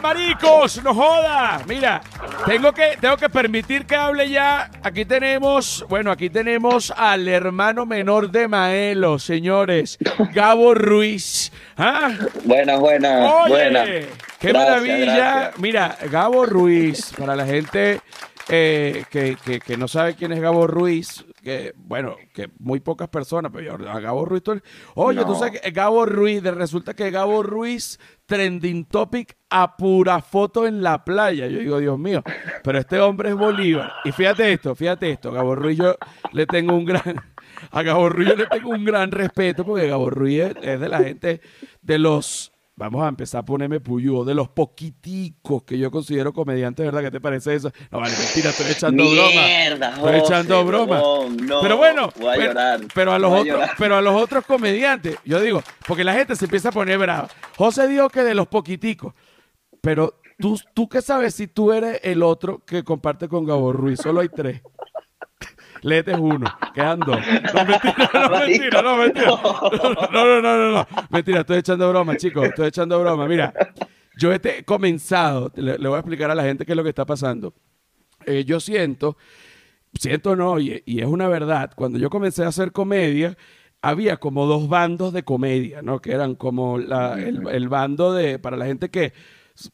¿Qué 0.00 0.02
pasa, 0.02 0.14
maricos? 0.14 0.82
No 0.82 0.94
joda. 0.94 1.60
Mira, 1.68 2.00
tengo 2.46 2.72
que, 2.72 2.96
tengo 3.00 3.16
que 3.18 3.28
permitir 3.28 3.84
que 3.84 3.94
hable 3.96 4.30
ya. 4.30 4.70
Aquí 4.82 5.04
tenemos, 5.04 5.84
bueno, 5.90 6.10
aquí 6.10 6.30
tenemos 6.30 6.90
al 6.96 7.28
hermano 7.28 7.84
menor 7.84 8.30
de 8.30 8.48
Maelo, 8.48 9.18
señores. 9.18 9.98
Gabo 10.32 10.72
Ruiz. 10.74 11.52
¿Ah? 11.76 12.10
Buena, 12.44 12.76
buena, 12.76 13.34
Oye, 13.42 13.48
buena. 13.50 13.84
qué 13.84 14.08
Gracias, 14.48 14.54
maravilla. 14.54 15.04
gracias. 15.16 15.58
Mira, 15.58 15.98
Gabo 16.10 16.46
Ruiz, 16.46 17.12
para 17.18 17.36
la 17.36 17.44
gente 17.44 18.00
eh, 18.48 19.04
que, 19.10 19.36
que- 19.44 19.60
que 19.60 19.76
no 19.76 19.86
sabe 19.86 20.14
quién 20.14 20.32
es 20.32 20.40
Gabo 20.40 20.66
Ruiz, 20.66 21.24
que 21.42 21.72
bueno, 21.76 22.16
que 22.34 22.48
muy 22.58 22.80
pocas 22.80 23.08
personas, 23.08 23.52
pero 23.54 23.78
yo, 23.78 23.88
a 23.90 24.00
Gabo 24.00 24.24
Ruiz, 24.24 24.42
oye, 24.94 25.24
tú 25.24 25.34
sabes 25.36 25.60
que 25.60 25.70
Gabo 25.70 26.04
Ruiz, 26.06 26.42
resulta 26.42 26.94
que 26.94 27.10
Gabo 27.10 27.42
Ruiz, 27.42 27.98
trending 28.30 28.84
topic 28.84 29.36
a 29.50 29.76
pura 29.76 30.22
foto 30.22 30.64
en 30.64 30.84
la 30.84 31.04
playa. 31.04 31.48
Yo 31.48 31.58
digo, 31.58 31.78
Dios 31.80 31.98
mío, 31.98 32.22
pero 32.62 32.78
este 32.78 33.00
hombre 33.00 33.30
es 33.30 33.34
Bolívar. 33.34 33.92
Y 34.04 34.12
fíjate 34.12 34.52
esto, 34.52 34.76
fíjate 34.76 35.10
esto, 35.10 35.32
Gabo 35.32 35.56
Ruiz 35.56 35.78
yo 35.78 35.96
le 36.32 36.46
tengo 36.46 36.76
un 36.76 36.84
gran, 36.84 37.16
a 37.72 37.82
Gabo 37.82 38.08
Ruiz 38.08 38.28
yo 38.28 38.36
le 38.36 38.46
tengo 38.46 38.70
un 38.70 38.84
gran 38.84 39.10
respeto 39.10 39.64
porque 39.64 39.88
Gabo 39.88 40.10
Ruiz 40.10 40.42
es, 40.42 40.56
es 40.62 40.80
de 40.80 40.88
la 40.88 41.00
gente 41.00 41.40
de 41.82 41.98
los 41.98 42.52
Vamos 42.80 43.04
a 43.04 43.08
empezar 43.08 43.40
a 43.40 43.44
ponerme 43.44 43.78
puyú 43.78 44.24
de 44.24 44.34
los 44.34 44.48
poquiticos 44.48 45.64
que 45.64 45.76
yo 45.76 45.90
considero 45.90 46.32
comediantes, 46.32 46.86
¿verdad? 46.86 47.02
¿Qué 47.02 47.10
te 47.10 47.20
parece 47.20 47.54
eso? 47.54 47.70
No, 47.90 48.00
vale, 48.00 48.14
mentira, 48.16 48.48
estoy 48.48 48.70
echando 48.72 49.04
broma. 49.10 49.30
Mierda, 49.46 49.88
Estoy 49.90 50.02
José, 50.04 50.18
echando 50.18 50.64
broma. 50.64 50.98
no, 50.98 51.28
no, 51.28 51.60
pero 51.60 51.76
bueno, 51.76 52.08
voy 52.18 52.28
a 52.28 52.32
pero, 52.38 52.46
llorar, 52.46 52.80
pero 52.94 53.12
a 53.12 53.18
los 53.18 53.30
voy 53.30 53.50
otros, 53.50 53.70
pero 53.76 53.96
a 53.96 54.00
los 54.00 54.14
otros 54.14 54.46
comediantes, 54.46 55.18
yo 55.26 55.38
digo, 55.42 55.62
porque 55.86 56.04
la 56.04 56.14
gente 56.14 56.34
se 56.36 56.46
empieza 56.46 56.70
a 56.70 56.72
poner 56.72 56.96
brava. 56.96 57.28
José 57.58 57.86
dijo 57.86 58.08
que 58.08 58.22
de 58.22 58.34
los 58.34 58.46
poquiticos, 58.48 59.12
pero 59.82 60.14
tú, 60.38 60.58
tú 60.72 60.88
qué 60.88 61.02
sabes 61.02 61.34
si 61.34 61.48
tú 61.48 61.72
eres 61.72 62.00
el 62.02 62.22
otro 62.22 62.64
que 62.64 62.82
comparte 62.82 63.28
con 63.28 63.44
Gabo 63.44 63.74
Ruiz, 63.74 64.00
solo 64.00 64.20
hay 64.22 64.30
tres. 64.30 64.62
Léete 65.82 66.14
uno, 66.14 66.46
quedan 66.74 67.00
dos. 67.00 67.18
No, 67.54 67.64
mentira, 67.64 68.12
no, 68.12 68.30
mentira, 68.40 68.82
no, 68.82 68.96
mentira. 68.98 69.26
No, 70.12 70.24
no, 70.24 70.42
no, 70.42 70.56
no, 70.58 70.70
no. 70.72 70.86
Mentira, 71.10 71.40
estoy 71.40 71.58
echando 71.58 71.88
broma, 71.90 72.16
chicos. 72.16 72.44
Estoy 72.48 72.68
echando 72.68 73.00
broma. 73.00 73.26
Mira, 73.26 73.52
yo 74.18 74.32
he 74.32 74.64
comenzado, 74.64 75.50
le, 75.54 75.78
le 75.78 75.88
voy 75.88 75.96
a 75.96 76.00
explicar 76.00 76.30
a 76.30 76.34
la 76.34 76.42
gente 76.42 76.66
qué 76.66 76.72
es 76.72 76.76
lo 76.76 76.82
que 76.82 76.90
está 76.90 77.06
pasando. 77.06 77.54
Eh, 78.26 78.44
yo 78.44 78.60
siento, 78.60 79.16
siento 79.94 80.36
no, 80.36 80.58
y, 80.60 80.82
y 80.84 81.00
es 81.00 81.06
una 81.06 81.28
verdad, 81.28 81.72
cuando 81.74 81.98
yo 81.98 82.10
comencé 82.10 82.44
a 82.44 82.48
hacer 82.48 82.72
comedia, 82.72 83.36
había 83.82 84.18
como 84.18 84.44
dos 84.44 84.68
bandos 84.68 85.14
de 85.14 85.22
comedia, 85.22 85.80
¿no? 85.80 86.00
Que 86.02 86.12
eran 86.12 86.34
como 86.34 86.76
la- 86.78 87.14
el, 87.18 87.48
el 87.48 87.68
bando 87.70 88.12
de, 88.12 88.38
para 88.38 88.58
la 88.58 88.66
gente 88.66 88.90
que 88.90 89.14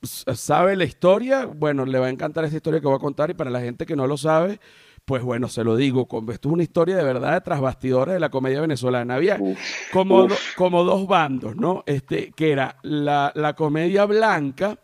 sabe 0.00 0.76
la 0.76 0.84
historia, 0.84 1.46
bueno, 1.46 1.84
le 1.86 1.98
va 1.98 2.06
a 2.06 2.10
encantar 2.10 2.44
esa 2.44 2.56
historia 2.56 2.80
que 2.80 2.86
voy 2.86 2.96
a 2.96 3.00
contar, 3.00 3.30
y 3.30 3.34
para 3.34 3.50
la 3.50 3.60
gente 3.60 3.84
que 3.86 3.96
no 3.96 4.06
lo 4.06 4.16
sabe, 4.16 4.60
pues 5.06 5.22
bueno, 5.22 5.48
se 5.48 5.64
lo 5.64 5.76
digo, 5.76 6.06
esto 6.32 6.48
es 6.48 6.52
una 6.52 6.64
historia 6.64 6.96
de 6.96 7.04
verdad 7.04 7.32
de 7.34 7.40
tras 7.40 7.60
bastidores 7.60 8.14
de 8.14 8.20
la 8.20 8.28
comedia 8.28 8.60
venezolana. 8.60 9.14
Había 9.14 9.36
Uf, 9.40 9.58
como, 9.92 10.24
uf. 10.24 10.30
do- 10.32 10.36
como 10.56 10.82
dos 10.84 11.06
bandos, 11.06 11.56
¿no? 11.56 11.84
Este, 11.86 12.32
que 12.32 12.50
era 12.50 12.76
la, 12.82 13.32
la 13.36 13.54
comedia 13.54 14.04
blanca, 14.04 14.78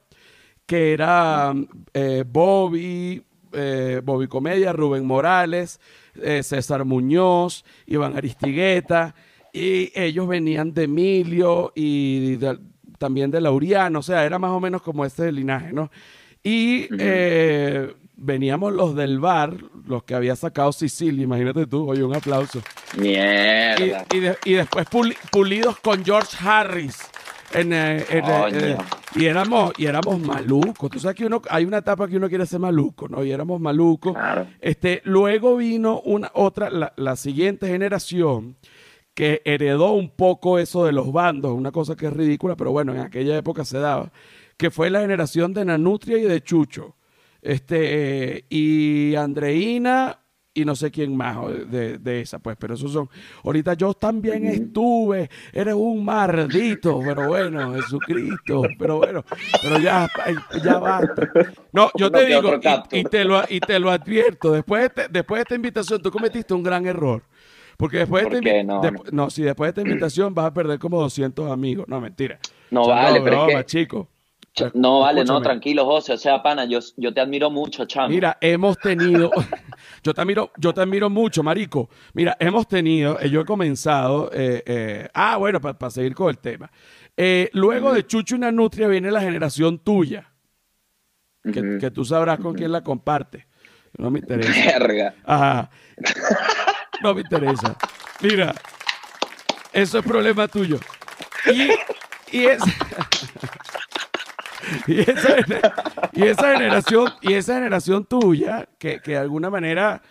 que 0.65 0.93
era 0.93 1.53
eh, 1.93 2.25
Bobby, 2.27 3.23
eh, 3.53 4.01
Bobby 4.05 4.29
Comedia, 4.29 4.73
Rubén 4.73 5.05
Morales, 5.05 5.81
eh, 6.15 6.43
César 6.45 6.85
Muñoz, 6.85 7.65
Iván 7.87 8.17
Aristigueta, 8.17 9.15
y 9.53 9.91
ellos 9.95 10.29
venían 10.29 10.73
de 10.73 10.85
Emilio 10.85 11.73
y 11.75 12.37
de- 12.37 12.59
también 12.99 13.33
de 13.33 13.41
Laureano, 13.41 13.99
o 13.99 14.03
sea, 14.03 14.25
era 14.25 14.39
más 14.39 14.53
o 14.53 14.61
menos 14.61 14.83
como 14.83 15.05
ese 15.05 15.33
linaje, 15.33 15.73
¿no? 15.73 15.91
Y 16.45 16.89
veníamos 18.17 18.73
los 18.73 18.95
del 18.95 19.19
bar, 19.21 19.57
los 19.87 20.05
que 20.05 20.15
había 20.15 20.37
sacado 20.37 20.73
Sicilia, 20.73 21.25
imagínate 21.25 21.67
tú, 21.67 21.89
oye, 21.91 22.03
un 22.05 22.15
aplauso. 22.15 22.61
Mierda. 22.99 24.05
y 24.13 24.21
de- 24.21 24.37
y 24.45 24.53
después 24.55 24.87
puli- 24.89 25.17
pulidos 25.31 25.79
con 25.81 26.05
George 26.05 26.37
Harris. 26.41 26.99
En, 27.55 27.71
eh, 27.75 28.03
en, 28.09 28.25
eh, 28.25 28.49
eh, 28.55 28.77
y 29.15 29.27
éramos 29.27 29.73
y 29.77 29.85
éramos 29.85 30.19
malucos. 30.19 30.89
Tú 30.91 30.99
sabes 30.99 31.17
que 31.17 31.27
uno 31.27 31.43
hay 31.51 31.67
una 31.67 31.79
etapa 31.79 32.09
que 32.09 32.17
uno 32.17 32.29
quiere 32.31 32.47
ser 32.47 32.61
maluco, 32.61 33.09
¿no? 33.09 33.23
Y 33.23 33.31
éramos 33.31 33.61
malucos. 33.61 34.15
Claro. 34.15 34.47
Este, 34.59 35.03
luego 35.05 35.57
vino 35.59 36.01
una 36.01 36.31
otra, 36.33 36.71
la, 36.71 36.95
la 36.97 37.15
siguiente 37.17 37.69
generación 37.69 38.57
que 39.13 39.43
heredó 39.45 39.93
un 39.93 40.09
poco 40.09 40.59
eso 40.59 40.87
de 40.87 40.93
los 40.93 41.13
bandos, 41.13 41.53
una 41.53 41.73
cosa 41.73 41.95
que 41.95 42.07
es 42.07 42.13
ridícula, 42.15 42.57
pero 42.57 42.73
bueno, 42.73 42.95
en 42.95 43.01
aquella 43.01 43.37
época 43.37 43.67
se 43.67 43.79
daba, 43.79 44.11
que 44.57 44.71
fue 44.71 44.89
la 44.89 45.01
generación 45.01 45.53
de 45.53 45.67
Nanutria 45.67 46.17
y 46.17 46.23
de 46.23 46.43
Chucho. 46.43 46.97
Este, 47.43 48.37
eh, 48.39 48.45
y 48.49 49.15
Andreina 49.17 50.19
y 50.55 50.65
no 50.67 50.77
sé 50.77 50.91
quién 50.91 51.17
más 51.17 51.39
o 51.39 51.49
de, 51.49 51.97
de 51.99 52.21
esa, 52.21 52.39
pues, 52.39 52.57
pero 52.59 52.75
esos 52.75 52.93
son. 52.93 53.09
Ahorita 53.43 53.73
yo 53.75 53.95
también 53.95 54.45
estuve, 54.47 55.31
eres 55.53 55.75
un 55.75 56.05
maldito, 56.05 57.01
pero 57.03 57.27
bueno, 57.29 57.73
Jesucristo, 57.75 58.63
pero 58.79 58.99
bueno, 58.99 59.25
pero 59.63 59.79
ya, 59.79 60.09
ya 60.63 60.79
basta. 60.79 61.29
No, 61.73 61.91
yo 61.97 62.11
te 62.13 62.27
digo, 62.27 62.61
y, 62.93 63.05
te 63.05 63.25
lo, 63.25 63.43
y 63.49 63.61
te 63.61 63.79
lo 63.79 63.91
advierto, 63.91 64.53
después 64.53 64.81
de, 64.83 64.87
este- 64.89 65.09
después 65.11 65.39
de 65.39 65.43
esta 65.43 65.55
invitación, 65.55 66.03
tú 66.03 66.11
cometiste 66.11 66.53
un 66.55 66.63
gran 66.63 66.87
error. 66.87 67.23
Porque 67.79 67.97
después 67.99 68.25
de 68.25 68.31
¿Por 68.31 68.47
esta 68.47 68.63
No, 68.63 68.83
dep- 68.83 69.11
no, 69.11 69.31
si 69.31 69.43
después 69.43 69.69
de 69.75 69.81
esta 69.81 69.91
invitación 69.91 70.35
vas 70.35 70.47
a 70.47 70.53
perder 70.55 70.79
como 70.79 71.01
200 71.01 71.51
amigos. 71.51 71.87
No, 71.89 71.99
mentira. 72.01 72.39
No 72.71 72.83
Echando 72.85 73.03
vale, 73.03 73.21
pero 73.23 73.37
es 73.37 73.47
broma, 73.47 73.59
que- 73.61 73.67
chico. 73.67 74.09
No, 74.75 75.01
vale, 75.01 75.25
no, 75.25 75.41
tranquilo, 75.41 75.85
José. 75.87 76.13
O 76.13 76.19
sea, 76.19 76.43
pana, 76.43 76.65
yo, 76.67 76.79
yo 76.97 77.13
te 77.15 77.21
admiro 77.21 77.51
mucho, 77.51 77.87
chamo. 77.87 78.09
Mira, 78.09 78.37
hemos 78.41 78.77
tenido, 78.79 79.31
yo 80.03 80.13
te 80.13 80.21
admiro, 80.21 80.51
yo 80.59 80.75
te 80.75 80.83
admiro 80.83 81.09
mucho, 81.09 81.43
marico. 81.43 81.89
Mira, 82.13 82.37
hemos 82.39 82.69
tenido, 82.69 83.19
eh, 83.21 83.31
yo 83.31 83.41
he 83.41 83.45
comenzado, 83.47 84.31
eh, 84.33 84.63
eh, 84.67 85.09
ah, 85.15 85.37
bueno, 85.39 85.61
para 85.61 85.91
seguir 85.91 86.15
con 86.15 86.29
el 86.29 86.39
tema. 86.39 86.71
Eh, 87.17 87.49
luego 87.55 87.93
de 87.95 88.07
Chucho 88.07 88.37
y 88.37 88.41
Nanutria 88.41 88.89
viene 88.89 89.11
la 89.11 89.21
generación 89.23 89.79
tuya, 89.79 90.31
que, 91.43 91.79
que 91.81 91.91
tú 91.91 92.05
sabrás 92.05 92.39
con 92.39 92.55
quién 92.55 92.73
la 92.73 92.83
comparte. 92.83 93.47
No 93.97 94.11
me 94.11 94.19
interesa. 94.21 94.53
Verga. 94.79 95.15
Ajá. 95.25 95.71
No 97.03 97.15
me 97.15 97.23
interesa. 97.23 97.77
Mira, 98.21 98.55
eso 99.73 99.99
es 99.99 100.05
problema 100.05 100.47
tuyo. 100.47 100.79
Y, 101.47 102.37
y, 102.37 102.45
es- 102.47 102.63
y 104.87 105.01
esa, 105.01 105.37
y 106.13 106.23
esa 106.23 106.53
generación, 106.53 107.09
y 107.23 107.33
esa 107.35 107.55
generación 107.55 108.05
tuya, 108.05 108.69
que, 108.79 109.01
que 109.01 109.13
de 109.13 109.19
alguna 109.19 109.51
manera 109.51 110.03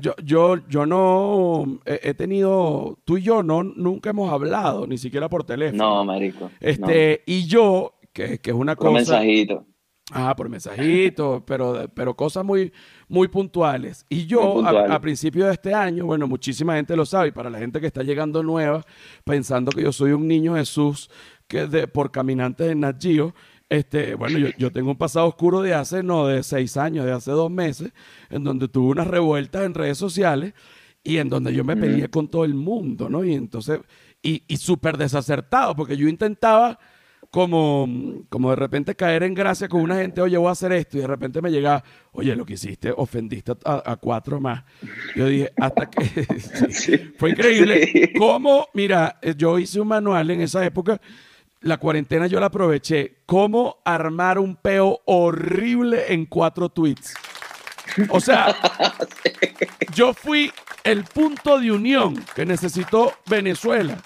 yo, 0.00 0.14
yo, 0.22 0.56
yo 0.68 0.86
no 0.86 1.80
he, 1.84 2.00
he 2.10 2.14
tenido, 2.14 2.98
tú 3.04 3.18
y 3.18 3.22
yo 3.22 3.42
no, 3.42 3.62
nunca 3.62 4.10
hemos 4.10 4.32
hablado, 4.32 4.86
ni 4.86 4.98
siquiera 4.98 5.28
por 5.28 5.44
teléfono. 5.44 5.82
No, 5.82 6.04
marico. 6.04 6.50
Este, 6.60 7.22
y 7.26 7.46
yo, 7.46 7.94
que, 8.12 8.38
que 8.38 8.50
es 8.50 8.56
una 8.56 8.72
no. 8.72 8.78
Por 8.78 8.88
cosa. 8.88 9.20
mensajito. 9.20 9.66
Ah, 10.12 10.34
por 10.34 10.48
mensajitos, 10.48 11.42
pero, 11.46 11.88
pero 11.94 12.16
cosas 12.16 12.44
muy, 12.44 12.72
muy 13.08 13.28
puntuales. 13.28 14.04
Y 14.08 14.26
yo, 14.26 14.54
puntuales. 14.54 14.90
a, 14.90 14.94
a 14.94 15.00
principio 15.00 15.46
de 15.46 15.52
este 15.52 15.72
año, 15.72 16.04
bueno, 16.04 16.26
muchísima 16.26 16.74
gente 16.74 16.96
lo 16.96 17.06
sabe, 17.06 17.28
y 17.28 17.30
para 17.32 17.48
la 17.48 17.58
gente 17.58 17.80
que 17.80 17.86
está 17.86 18.02
llegando 18.02 18.42
nueva, 18.42 18.84
pensando 19.24 19.70
que 19.70 19.82
yo 19.82 19.92
soy 19.92 20.12
un 20.12 20.26
niño 20.26 20.56
Jesús 20.56 21.10
que 21.46 21.66
de, 21.66 21.86
por 21.88 22.10
caminantes 22.10 22.68
de 22.68 22.74
Nat 22.74 23.00
Geo, 23.00 23.34
este, 23.70 24.16
bueno, 24.16 24.36
yo, 24.38 24.48
yo 24.58 24.70
tengo 24.70 24.90
un 24.90 24.98
pasado 24.98 25.26
oscuro 25.28 25.62
de 25.62 25.72
hace, 25.72 26.02
no, 26.02 26.26
de 26.26 26.42
seis 26.42 26.76
años, 26.76 27.06
de 27.06 27.12
hace 27.12 27.30
dos 27.30 27.50
meses, 27.50 27.92
en 28.28 28.44
donde 28.44 28.68
tuve 28.68 28.90
unas 28.90 29.06
revueltas 29.06 29.64
en 29.64 29.74
redes 29.74 29.96
sociales 29.96 30.52
y 31.02 31.16
en 31.18 31.28
donde 31.30 31.54
yo 31.54 31.64
me 31.64 31.76
peleé 31.76 32.10
con 32.10 32.28
todo 32.28 32.44
el 32.44 32.54
mundo, 32.54 33.08
¿no? 33.08 33.24
Y 33.24 33.32
entonces, 33.32 33.80
y, 34.22 34.42
y 34.48 34.56
súper 34.58 34.98
desacertado, 34.98 35.74
porque 35.74 35.96
yo 35.96 36.08
intentaba 36.08 36.78
como, 37.30 37.88
como 38.28 38.50
de 38.50 38.56
repente 38.56 38.96
caer 38.96 39.22
en 39.22 39.34
gracia 39.34 39.68
con 39.68 39.82
una 39.82 39.96
gente, 39.96 40.20
oye, 40.20 40.36
voy 40.36 40.48
a 40.48 40.52
hacer 40.52 40.72
esto, 40.72 40.98
y 40.98 41.02
de 41.02 41.06
repente 41.06 41.40
me 41.40 41.50
llega, 41.50 41.82
oye, 42.12 42.34
lo 42.34 42.44
que 42.44 42.54
hiciste, 42.54 42.92
ofendiste 42.96 43.52
a, 43.64 43.92
a 43.92 43.96
cuatro 43.96 44.40
más. 44.40 44.64
Yo 45.14 45.26
dije, 45.26 45.52
hasta 45.56 45.88
que... 45.88 46.04
sí, 46.40 46.66
Sí. 46.70 46.98
Fue 47.16 47.30
increíble. 47.30 47.86
Sí. 47.86 48.12
Cómo, 48.18 48.66
mira, 48.74 49.18
eh, 49.22 49.34
yo 49.36 49.58
hice 49.58 49.80
un 49.80 49.88
manual 49.88 50.30
en 50.30 50.40
esa 50.40 50.64
época, 50.66 51.00
la 51.60 51.76
cuarentena 51.76 52.26
yo 52.26 52.40
la 52.40 52.46
aproveché, 52.46 53.18
cómo 53.26 53.78
armar 53.84 54.38
un 54.38 54.56
peo 54.56 55.00
horrible 55.04 56.12
en 56.12 56.26
cuatro 56.26 56.68
tweets. 56.68 57.14
O 58.08 58.20
sea, 58.20 58.56
yo 59.94 60.14
fui 60.14 60.52
el 60.84 61.04
punto 61.04 61.58
de 61.58 61.72
unión 61.72 62.24
que 62.34 62.46
necesitó 62.46 63.12
Venezuela 63.26 63.98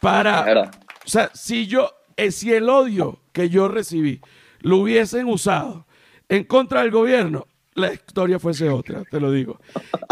para, 0.00 0.70
o 1.04 1.08
sea, 1.08 1.30
si 1.34 1.66
yo, 1.66 1.90
eh, 2.16 2.30
si 2.30 2.52
el 2.52 2.68
odio 2.68 3.20
que 3.32 3.48
yo 3.48 3.68
recibí 3.68 4.20
lo 4.60 4.78
hubiesen 4.78 5.26
usado 5.26 5.86
en 6.28 6.44
contra 6.44 6.80
del 6.82 6.90
gobierno, 6.90 7.46
la 7.74 7.92
historia 7.92 8.38
fuese 8.38 8.70
otra, 8.70 9.04
te 9.04 9.20
lo 9.20 9.30
digo. 9.30 9.60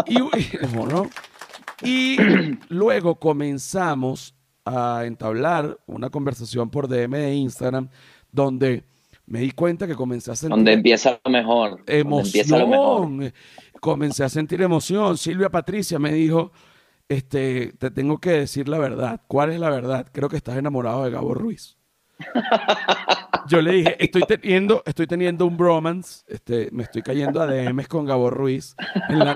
Y, 0.05 0.21
¿o 0.21 0.29
no? 0.87 1.09
Y 1.81 2.17
luego 2.69 3.15
comenzamos 3.15 4.34
a 4.65 5.03
entablar 5.05 5.77
una 5.85 6.09
conversación 6.09 6.69
por 6.69 6.87
DM 6.87 7.11
de 7.17 7.33
Instagram 7.35 7.89
donde 8.31 8.83
me 9.27 9.39
di 9.39 9.51
cuenta 9.51 9.87
que 9.87 9.95
comencé 9.95 10.31
a 10.31 10.35
sentir 10.35 10.55
Donde 10.55 10.73
empieza 10.73 11.19
lo 11.23 11.31
mejor. 11.31 11.83
donde 11.85 11.99
empieza 11.99 12.57
lo 12.57 12.67
mejor. 12.67 13.03
emoción. 13.05 13.33
Comencé 13.79 14.23
a 14.23 14.29
sentir 14.29 14.61
emoción. 14.61 15.17
Silvia 15.17 15.49
Patricia 15.49 15.99
me 15.99 16.11
dijo, 16.13 16.51
este, 17.09 17.73
te 17.77 17.91
tengo 17.91 18.19
que 18.19 18.31
decir 18.31 18.67
la 18.67 18.77
verdad. 18.79 19.21
¿Cuál 19.27 19.51
es 19.51 19.59
la 19.59 19.69
verdad? 19.69 20.07
Creo 20.11 20.29
que 20.29 20.37
estás 20.37 20.57
enamorado 20.57 21.03
de 21.05 21.11
Gabo 21.11 21.33
Ruiz. 21.33 21.77
Yo 23.47 23.61
le 23.61 23.73
dije, 23.73 23.95
estoy 24.03 24.23
teniendo, 24.23 24.81
estoy 24.85 25.05
teniendo 25.05 25.45
un 25.45 25.55
bromance, 25.55 26.23
este, 26.27 26.69
me 26.71 26.83
estoy 26.83 27.03
cayendo 27.03 27.41
a 27.41 27.45
DMs 27.45 27.87
con 27.87 28.05
Gabo 28.05 28.29
Ruiz. 28.31 28.75
En 29.09 29.19
la, 29.19 29.33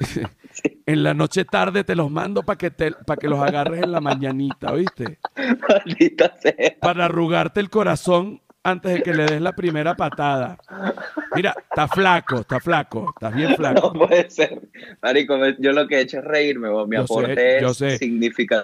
en 0.86 1.02
la 1.02 1.14
noche 1.14 1.44
tarde 1.44 1.84
te 1.84 1.94
los 1.94 2.10
mando 2.10 2.42
para 2.42 2.58
que, 2.58 2.70
te, 2.70 2.92
para 2.92 3.18
que 3.18 3.28
los 3.28 3.40
agarres 3.40 3.82
en 3.82 3.92
la 3.92 4.00
mañanita, 4.00 4.72
¿viste? 4.72 5.18
Maldita 5.36 6.36
sea. 6.40 6.54
Para 6.80 7.06
arrugarte 7.06 7.60
el 7.60 7.70
corazón 7.70 8.40
antes 8.62 8.92
de 8.92 9.02
que 9.02 9.14
le 9.14 9.24
des 9.24 9.40
la 9.40 9.52
primera 9.52 9.94
patada. 9.96 10.58
Mira, 11.34 11.54
está 11.56 11.88
flaco, 11.88 12.40
está 12.40 12.60
flaco, 12.60 13.10
estás 13.14 13.34
bien 13.34 13.54
flaco. 13.56 13.92
No 13.94 14.06
puede 14.06 14.28
ser. 14.28 14.60
Marico, 15.00 15.34
yo 15.58 15.72
lo 15.72 15.86
que 15.88 15.96
he 15.96 16.00
hecho 16.02 16.18
es 16.18 16.24
reírme, 16.24 16.68
vos. 16.68 16.86
Mi 16.86 16.96
Yo 16.96 17.06
sé, 17.06 17.12
aporte 17.14 17.58
yo 17.62 17.68
es 17.70 17.76
sé. 17.78 17.98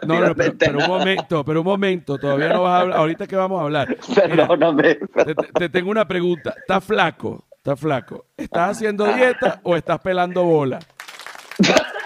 No, 0.07 0.21
no, 0.21 0.35
pero, 0.35 0.53
pero 0.59 0.79
un 0.81 0.87
momento, 0.87 1.45
pero 1.45 1.61
un 1.61 1.67
momento, 1.67 2.19
todavía 2.19 2.51
no 2.53 2.63
vas 2.65 2.73
a 2.73 2.81
hablar, 2.81 2.99
ahorita 2.99 3.27
que 3.27 3.37
vamos 3.37 3.61
a 3.61 3.65
hablar. 3.65 3.97
Mira, 4.29 4.47
Perdóname. 4.49 4.97
te, 4.97 5.35
te- 5.35 5.35
te 5.35 5.69
tengo 5.71 5.91
una 5.91 6.07
pregunta, 6.07 6.55
¿estás 6.59 6.85
flaco? 6.85 7.47
¿Estás 7.57 7.81
flaco? 7.81 8.27
¿Estás 8.37 8.77
haciendo 8.77 9.07
dieta 9.15 9.61
o 9.63 9.75
estás 9.77 9.99
pelando 10.01 10.45
bola? 10.45 10.79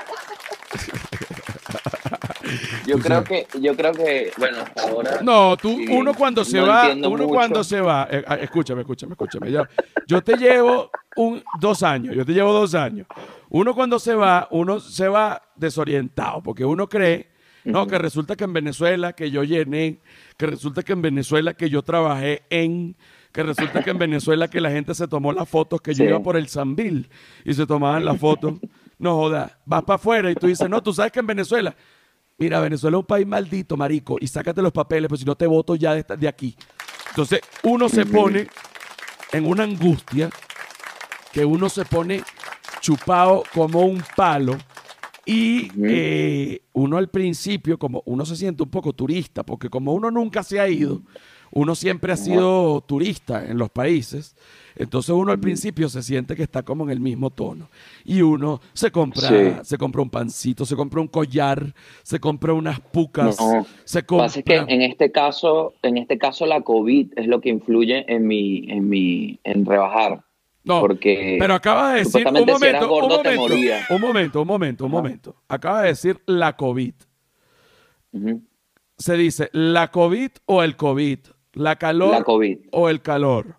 Yo 2.87 2.99
creo 2.99 3.25
que, 3.25 3.47
yo 3.61 3.77
creo 3.77 3.93
que, 3.93 4.33
bueno, 4.37 4.59
hasta 4.59 4.83
ahora. 4.83 5.19
No, 5.23 5.57
tú, 5.57 5.77
Sí, 5.77 5.87
uno 5.91 6.15
cuando 6.15 6.45
se 6.45 6.59
no 6.59 6.67
va, 6.67 6.93
uno 6.93 7.09
mucho. 7.09 7.29
cuando 7.29 7.65
se 7.65 7.81
va, 7.81 8.09
eh, 8.11 8.25
ah, 8.27 8.37
escúchame, 8.37 8.81
escúchame, 8.81 9.13
escúchame. 9.13 9.53
Yo, 9.53 9.63
yo 10.07 10.23
te 10.23 10.37
llevo 10.37 10.91
un, 11.17 11.43
dos 11.61 11.83
años, 11.83 12.15
yo 12.15 12.25
te 12.25 12.33
llevo 12.33 12.53
dos 12.53 12.75
años. 12.75 13.07
Uno 13.49 13.75
cuando 13.75 13.99
se 13.99 14.15
va, 14.15 14.49
uno 14.51 14.81
se 14.81 15.09
va 15.09 15.43
desorientado, 15.57 16.43
porque 16.43 16.65
uno 16.65 16.89
cree, 16.89 17.29
no, 17.65 17.87
que 17.87 17.99
resulta 17.99 18.37
que 18.37 18.45
en 18.45 18.53
Venezuela 18.53 19.13
que 19.13 19.31
yo 19.31 19.45
llené, 19.45 19.99
que 20.37 20.47
resulta 20.47 20.83
que 20.83 20.93
en 20.93 21.03
Venezuela 21.03 21.55
que 21.55 21.69
yo 21.69 21.83
trabajé 21.83 22.43
en, 22.51 22.97
que 23.33 23.43
resulta 23.43 23.83
que 23.83 23.91
en 23.91 23.99
Venezuela 23.99 24.49
que 24.49 24.61
la 24.61 24.71
gente 24.71 24.95
se 24.95 25.07
tomó 25.07 25.33
las 25.33 25.49
fotos, 25.49 25.81
que 25.81 25.95
yo 25.95 26.05
iba 26.05 26.21
por 26.21 26.37
el 26.37 26.49
Zambil 26.49 27.09
y 27.45 27.55
se 27.55 27.67
tomaban 27.67 28.05
las 28.05 28.19
fotos. 28.19 28.55
No 29.01 29.17
joda, 29.17 29.59
vas 29.65 29.83
para 29.83 29.97
afuera 29.97 30.31
y 30.31 30.35
tú 30.37 30.47
dices, 30.47 30.69
no, 30.69 30.83
tú 30.83 30.93
sabes 30.93 31.11
que 31.11 31.19
en 31.19 31.27
Venezuela, 31.27 31.75
mira, 32.39 32.61
Venezuela 32.61 32.97
es 32.97 33.01
un 33.01 33.07
país 33.07 33.27
maldito, 33.27 33.77
marico, 33.77 34.19
y 34.21 34.29
sácate 34.29 34.63
los 34.63 34.73
papeles, 34.73 35.09
pues 35.09 35.21
si 35.21 35.27
no 35.27 35.35
te 35.35 35.47
voto 35.47 35.75
ya 35.75 35.95
de, 35.95 36.05
de 36.17 36.29
aquí. 36.29 36.55
Entonces, 37.09 37.41
uno 37.65 37.89
se 37.89 38.07
pone 38.07 38.47
en 39.33 39.47
una 39.47 39.65
angustia 39.65 40.31
que 41.33 41.45
uno 41.45 41.69
se 41.69 41.85
pone 41.85 42.23
chupado 42.81 43.43
como 43.55 43.81
un 43.81 44.03
palo 44.17 44.57
y 45.25 45.71
eh, 45.85 46.63
uno 46.73 46.97
al 46.97 47.09
principio, 47.09 47.79
como 47.79 48.03
uno 48.07 48.27
se 48.27 48.37
siente 48.37 48.63
un 48.63 48.71
poco 48.71 48.93
turista, 48.93 49.45
porque 49.45 49.69
como 49.69 49.93
uno 49.93 50.11
nunca 50.11 50.43
se 50.43 50.59
ha 50.59 50.69
ido, 50.69 51.03
uno 51.53 51.75
siempre 51.75 52.13
ha 52.13 52.17
sido 52.17 52.81
turista 52.83 53.45
en 53.47 53.59
los 53.59 53.71
países, 53.71 54.37
entonces 54.77 55.11
uno 55.11 55.33
al 55.33 55.41
principio 55.41 55.89
se 55.89 56.03
siente 56.03 56.37
que 56.37 56.43
está 56.45 56.63
como 56.63 56.85
en 56.85 56.91
el 56.91 57.01
mismo 57.01 57.31
tono. 57.31 57.69
Y 58.05 58.23
uno 58.23 58.61
se 58.73 58.91
compra, 58.93 59.29
Sí. 59.29 59.53
se 59.65 59.77
compra 59.79 60.01
un 60.03 60.11
pancito, 60.11 60.65
se 60.65 60.77
compra 60.77 61.01
un 61.01 61.09
collar, 61.09 61.75
se 62.03 62.21
compra 62.21 62.53
unas 62.53 62.81
pucas, 62.81 63.39
No, 63.41 63.67
se 63.85 64.01
Lo 64.01 64.07
que 64.07 64.17
pasa 64.17 64.39
es 64.39 64.45
que 64.45 64.57
compra... 64.59 64.75
en 64.75 64.83
este 64.83 65.11
caso, 65.13 65.75
en 65.83 65.97
este 65.99 66.19
caso 66.19 66.47
la 66.47 66.63
COVID 66.63 67.13
es 67.17 67.27
lo 67.27 67.41
que 67.41 67.49
influye 67.51 68.05
en 68.13 68.27
mi, 68.27 68.65
en 68.71 68.89
mi, 68.89 69.39
en 69.45 69.67
rebajar. 69.67 70.23
No, 70.63 70.81
porque 70.81 71.37
pero 71.41 71.55
acaba 71.55 71.95
de 71.95 72.01
decir 72.01 72.27
un 72.27 72.35
supuestamente 72.35 72.59
si 72.59 72.65
eras 72.67 72.83
momento, 72.83 72.95
un 72.95 73.01
gordo 73.09 73.23
te 73.23 73.35
momento, 73.37 73.55
morías. 73.55 73.91
un 73.91 74.01
momento, 74.01 74.41
un 74.43 74.47
momento, 74.47 74.85
un 74.85 74.91
momento. 74.91 75.37
Acaba 75.49 75.83
de 75.83 75.89
decir 75.89 76.21
la 76.27 76.55
COVID. 76.57 76.95
Se 78.99 79.17
dice 79.17 79.49
la 79.53 79.91
COVID 79.91 80.31
o 80.47 80.63
el 80.63 80.77
COVID, 80.77 81.19
la 81.55 81.77
calor 81.77 82.13
La 82.13 82.23
COVID. 82.25 82.59
o 82.73 82.89
el 82.89 83.01
calor. 83.01 83.55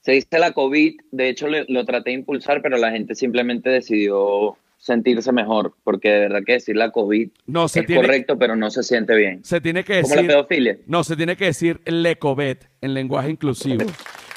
Se 0.00 0.12
dice 0.12 0.38
la 0.38 0.52
COVID, 0.52 1.00
de 1.10 1.28
hecho 1.28 1.48
le- 1.48 1.64
lo 1.68 1.84
traté 1.84 2.10
de 2.10 2.14
impulsar, 2.16 2.62
pero 2.62 2.76
la 2.78 2.90
gente 2.92 3.14
simplemente 3.14 3.70
decidió 3.70 4.56
sentirse 4.78 5.32
mejor, 5.32 5.74
porque 5.82 6.10
de 6.10 6.18
verdad 6.20 6.40
que 6.46 6.52
decir 6.52 6.76
la 6.76 6.90
COVID 6.92 7.28
No, 7.46 7.66
se 7.66 7.80
es 7.80 7.86
tiene, 7.86 8.02
correcto, 8.02 8.38
pero 8.38 8.54
no 8.54 8.70
se 8.70 8.82
siente 8.84 9.16
bien. 9.16 9.44
se 9.44 9.60
tiene 9.60 9.82
que 9.84 10.02
Como 10.02 10.14
la 10.14 10.22
decir, 10.22 10.28
pedofilia. 10.36 10.78
no, 10.86 11.02
se 11.02 11.16
tiene 11.16 11.36
que 11.36 11.46
decir 11.46 11.80
lecobet 11.86 12.68
en 12.80 12.94
lenguaje 12.94 13.30
inclusivo. 13.30 13.84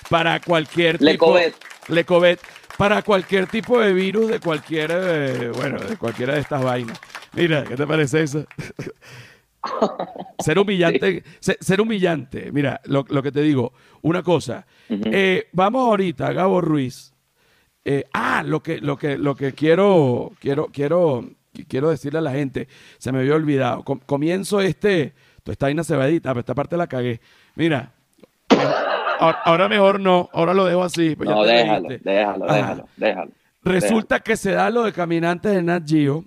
Para 0.10 0.39
cualquier 0.39 0.94
tipo, 0.98 1.06
Lecobet. 1.12 1.54
lecobet, 1.89 2.39
para 2.77 3.04
cualquier 3.04 3.45
tipo 3.45 3.80
de 3.80 3.94
virus 3.94 4.27
de 4.30 4.39
cualquiera, 4.39 4.98
de- 5.00 5.50
bueno, 5.51 5.77
de 5.81 5.98
cualquiera 5.98 6.33
de 6.33 6.39
estas 6.39 6.63
vainas. 6.63 7.00
Mira, 7.33 7.63
¿qué 7.66 7.75
te 7.75 7.86
parece 7.86 8.24
eso? 8.24 8.45
ser 10.39 10.57
humillante, 10.59 11.23
ser, 11.39 11.57
ser 11.59 11.81
humillante. 11.81 12.51
Mira, 12.51 12.79
lo, 12.85 13.06
lo 13.09 13.21
que 13.23 13.31
te 13.31 13.41
digo, 13.41 13.73
una 14.01 14.23
cosa. 14.23 14.65
Eh, 14.89 15.47
vamos 15.53 15.85
ahorita 15.88 16.31
Gabo 16.33 16.61
Ruiz. 16.61 17.13
Eh, 17.85 18.03
ah, 18.13 18.44
lo 18.45 18.61
que, 18.61 18.79
lo 18.79 18.97
que, 18.97 19.17
lo 19.17 19.35
que 19.35 19.53
quiero, 19.53 20.31
quiero, 20.39 20.67
quiero, 20.71 21.29
quiero 21.67 21.89
decirle 21.89 22.19
a 22.19 22.21
la 22.23 22.31
gente, 22.31 22.67
se 22.97 23.11
me 23.11 23.19
había 23.19 23.35
olvidado. 23.35 23.83
Com- 23.83 24.00
comienzo 24.06 24.61
este, 24.61 25.13
toda 25.44 25.53
esta 25.53 25.65
vaina 25.67 25.83
cebadita, 25.83 26.29
pero 26.31 26.41
esta 26.41 26.56
parte 26.56 26.77
la 26.77 26.88
cagué. 26.88 27.19
Mira, 27.56 27.94
ahora, 29.19 29.39
ahora 29.45 29.69
mejor 29.69 30.00
no, 30.00 30.29
ahora 30.33 30.53
lo 30.53 30.65
dejo 30.65 30.83
así. 30.83 31.15
pues 31.15 31.29
No, 31.29 31.44
déjalo, 31.44 31.88
déjalo, 31.89 32.45
déjalo, 32.45 32.88
déjalo. 32.97 33.31
Resulta 33.63 34.19
que 34.21 34.38
se 34.38 34.51
da 34.51 34.69
lo 34.69 34.83
de 34.83 34.94
Caminantes 34.94 35.51
de 35.53 35.61
Nat 35.61 35.83
Geo 35.88 36.25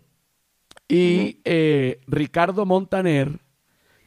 y 0.94 1.41
eh, 1.44 2.00
Ricardo 2.06 2.67
Montaner 2.67 3.39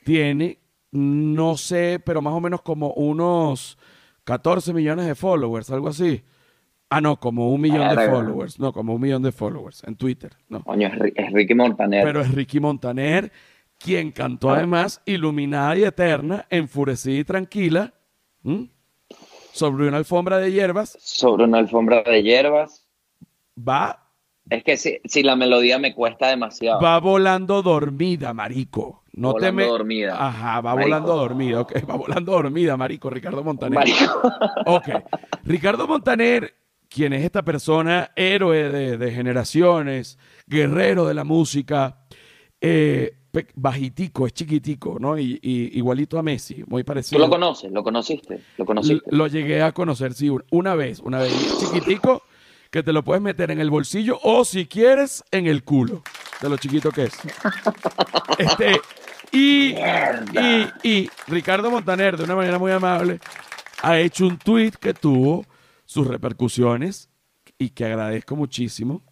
tiene, 0.03 0.59
no 0.91 1.57
sé, 1.57 1.99
pero 2.05 2.21
más 2.21 2.33
o 2.33 2.39
menos 2.41 2.61
como 2.61 2.91
unos 2.93 3.77
14 4.23 4.73
millones 4.73 5.05
de 5.07 5.15
followers, 5.15 5.69
algo 5.71 5.89
así. 5.89 6.21
Ah, 6.89 7.01
no, 7.01 7.19
como 7.19 7.51
un 7.51 7.61
millón 7.61 7.89
de 7.95 8.07
followers. 8.07 8.59
No, 8.59 8.71
como 8.71 8.93
un 8.93 9.01
millón 9.01 9.23
de 9.23 9.31
followers 9.31 9.83
en 9.85 9.95
Twitter. 9.95 10.33
No. 10.47 10.63
Coño, 10.63 10.87
es, 10.87 10.93
Ri- 10.93 11.13
es 11.15 11.33
Ricky 11.33 11.55
Montaner. 11.55 12.03
Pero 12.03 12.21
es 12.21 12.31
Ricky 12.33 12.59
Montaner 12.59 13.31
quien 13.77 14.11
cantó 14.11 14.51
además 14.51 15.01
Iluminada 15.05 15.75
y 15.75 15.83
Eterna, 15.83 16.45
Enfurecida 16.49 17.19
y 17.19 17.23
Tranquila, 17.25 17.93
¿m? 18.43 18.69
sobre 19.51 19.87
una 19.87 19.97
alfombra 19.97 20.37
de 20.37 20.51
hierbas, 20.51 20.95
Sobre 21.01 21.43
una 21.45 21.57
alfombra 21.57 22.01
de 22.03 22.23
hierbas. 22.23 22.87
va 23.57 24.04
Es 24.49 24.63
que 24.63 24.77
si, 24.77 24.99
si 25.05 25.23
la 25.23 25.35
melodía 25.35 25.79
me 25.79 25.93
cuesta 25.95 26.27
demasiado. 26.27 26.79
Va 26.81 26.99
volando 26.99 27.61
dormida, 27.63 28.33
marico. 28.33 29.03
No 29.13 29.33
te 29.33 29.49
Volando 29.51 29.61
me... 29.61 29.67
dormida. 29.67 30.27
Ajá, 30.27 30.61
va 30.61 30.75
Marico. 30.75 30.83
volando 30.85 31.15
dormida. 31.15 31.61
Ok, 31.61 31.73
va 31.89 31.95
volando 31.95 32.31
dormida, 32.33 32.77
marico. 32.77 33.09
Ricardo 33.09 33.43
Montaner. 33.43 33.79
Marico. 33.79 34.21
Ok. 34.67 34.89
Ricardo 35.45 35.87
Montaner, 35.87 36.53
quien 36.89 37.13
es 37.13 37.23
esta 37.23 37.43
persona, 37.43 38.11
héroe 38.15 38.69
de, 38.69 38.97
de 38.97 39.11
generaciones, 39.11 40.17
guerrero 40.47 41.05
de 41.07 41.13
la 41.13 41.23
música, 41.23 42.05
eh, 42.61 43.13
bajitico, 43.55 44.27
es 44.27 44.33
chiquitico, 44.33 44.97
¿no? 44.99 45.17
Y, 45.17 45.39
y 45.41 45.77
igualito 45.77 46.17
a 46.17 46.23
Messi, 46.23 46.63
muy 46.67 46.83
Tú 46.83 46.87
parecido. 46.87 47.19
lo 47.21 47.29
conoces, 47.29 47.71
lo 47.71 47.83
conociste, 47.83 48.35
lo 48.57 48.63
L- 48.63 48.65
conociste. 48.65 49.09
Lo 49.15 49.27
llegué 49.27 49.61
a 49.61 49.71
conocer, 49.71 50.13
sí, 50.13 50.29
un- 50.29 50.43
una 50.51 50.73
vez, 50.75 50.99
una 50.99 51.19
vez. 51.19 51.33
Chiquitico, 51.59 52.23
que 52.75 52.83
te 52.83 52.91
lo 52.91 53.05
puedes 53.05 53.23
meter 53.23 53.51
en 53.51 53.61
el 53.61 53.69
bolsillo 53.69 54.19
o 54.21 54.43
si 54.43 54.65
quieres, 54.65 55.23
en 55.31 55.47
el 55.47 55.63
culo, 55.63 56.03
de 56.41 56.49
lo 56.49 56.57
chiquito 56.57 56.91
que 56.91 57.03
es. 57.03 57.17
Este, 58.37 58.81
y, 59.31 59.75
y, 59.77 60.67
y 60.83 61.09
Ricardo 61.27 61.71
Montaner, 61.71 62.17
de 62.17 62.25
una 62.25 62.35
manera 62.35 62.59
muy 62.59 62.73
amable, 62.73 63.21
ha 63.81 63.97
hecho 63.97 64.27
un 64.27 64.37
tweet 64.37 64.71
que 64.71 64.93
tuvo 64.93 65.45
sus 65.85 66.05
repercusiones 66.05 67.07
y 67.57 67.69
que 67.69 67.85
agradezco 67.85 68.35
muchísimo. 68.35 69.03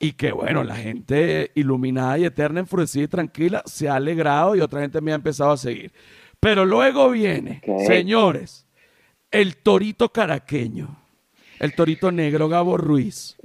Y 0.00 0.14
que 0.14 0.32
bueno, 0.32 0.64
la 0.64 0.74
gente 0.74 1.52
iluminada 1.54 2.18
y 2.18 2.24
eterna, 2.24 2.58
enfurecida 2.58 3.04
y 3.04 3.08
tranquila 3.08 3.62
se 3.66 3.88
ha 3.88 3.94
alegrado 3.94 4.56
y 4.56 4.62
otra 4.62 4.80
gente 4.80 5.00
me 5.00 5.12
ha 5.12 5.14
empezado 5.14 5.52
a 5.52 5.56
seguir. 5.56 5.92
Pero 6.40 6.64
luego 6.64 7.08
viene, 7.10 7.62
señores, 7.86 8.66
el 9.30 9.58
torito 9.58 10.08
caraqueño, 10.08 11.00
el 11.60 11.74
torito 11.74 12.10
negro 12.10 12.48
Gabo 12.48 12.76
Ruiz. 12.76 13.36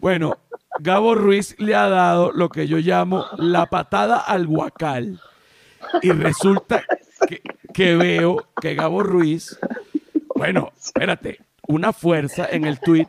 Bueno, 0.00 0.36
Gabo 0.80 1.14
Ruiz 1.14 1.54
le 1.58 1.74
ha 1.74 1.88
dado 1.88 2.32
lo 2.32 2.50
que 2.50 2.68
yo 2.68 2.78
llamo 2.78 3.24
la 3.38 3.66
patada 3.66 4.18
al 4.18 4.46
guacal. 4.46 5.20
Y 6.02 6.10
resulta 6.10 6.84
que, 7.26 7.40
que 7.72 7.96
veo 7.96 8.48
que 8.60 8.74
Gabo 8.74 9.02
Ruiz, 9.02 9.58
bueno, 10.34 10.72
espérate, 10.78 11.38
una 11.66 11.92
fuerza 11.92 12.46
en 12.50 12.66
el 12.66 12.80
tweet 12.80 13.08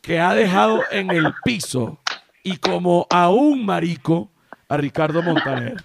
que 0.00 0.20
ha 0.20 0.34
dejado 0.34 0.82
en 0.90 1.10
el 1.10 1.34
piso 1.44 1.98
y 2.42 2.58
como 2.58 3.06
a 3.10 3.28
un 3.28 3.66
marico 3.66 4.30
a 4.68 4.76
Ricardo 4.76 5.22
Montaner. 5.22 5.82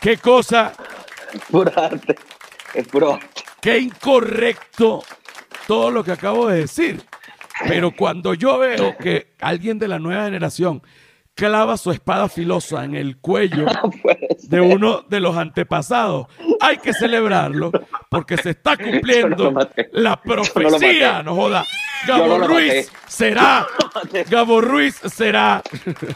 ¿Qué 0.00 0.16
cosa? 0.16 0.72
Es 1.32 1.40
puro 1.44 1.72
arte. 1.76 2.16
Es 2.74 2.88
puro 2.88 3.14
arte. 3.14 3.42
qué 3.60 3.78
incorrecto 3.78 5.02
todo 5.68 5.90
lo 5.90 6.02
que 6.02 6.12
acabo 6.12 6.48
de 6.48 6.60
decir. 6.60 7.02
Pero 7.68 7.92
cuando 7.94 8.32
yo 8.34 8.58
veo 8.58 8.96
que 8.96 9.34
alguien 9.38 9.78
de 9.78 9.86
la 9.86 9.98
nueva 9.98 10.24
generación 10.24 10.82
clava 11.34 11.76
su 11.76 11.92
espada 11.92 12.28
filosa 12.28 12.84
en 12.84 12.96
el 12.96 13.18
cuello 13.18 13.66
de 14.44 14.60
uno 14.60 15.02
de 15.08 15.20
los 15.20 15.36
antepasados, 15.36 16.26
hay 16.60 16.78
que 16.78 16.94
celebrarlo 16.94 17.70
porque 18.08 18.38
se 18.38 18.50
está 18.50 18.76
cumpliendo 18.78 19.52
la 19.92 20.20
profecía. 20.20 21.22
No, 21.22 21.34
joda. 21.34 21.66
Gabo 22.06 22.38
Ruiz 22.38 22.90
será. 23.06 23.66
Gabo 24.30 24.62
Ruiz 24.62 24.94
será. 24.94 25.62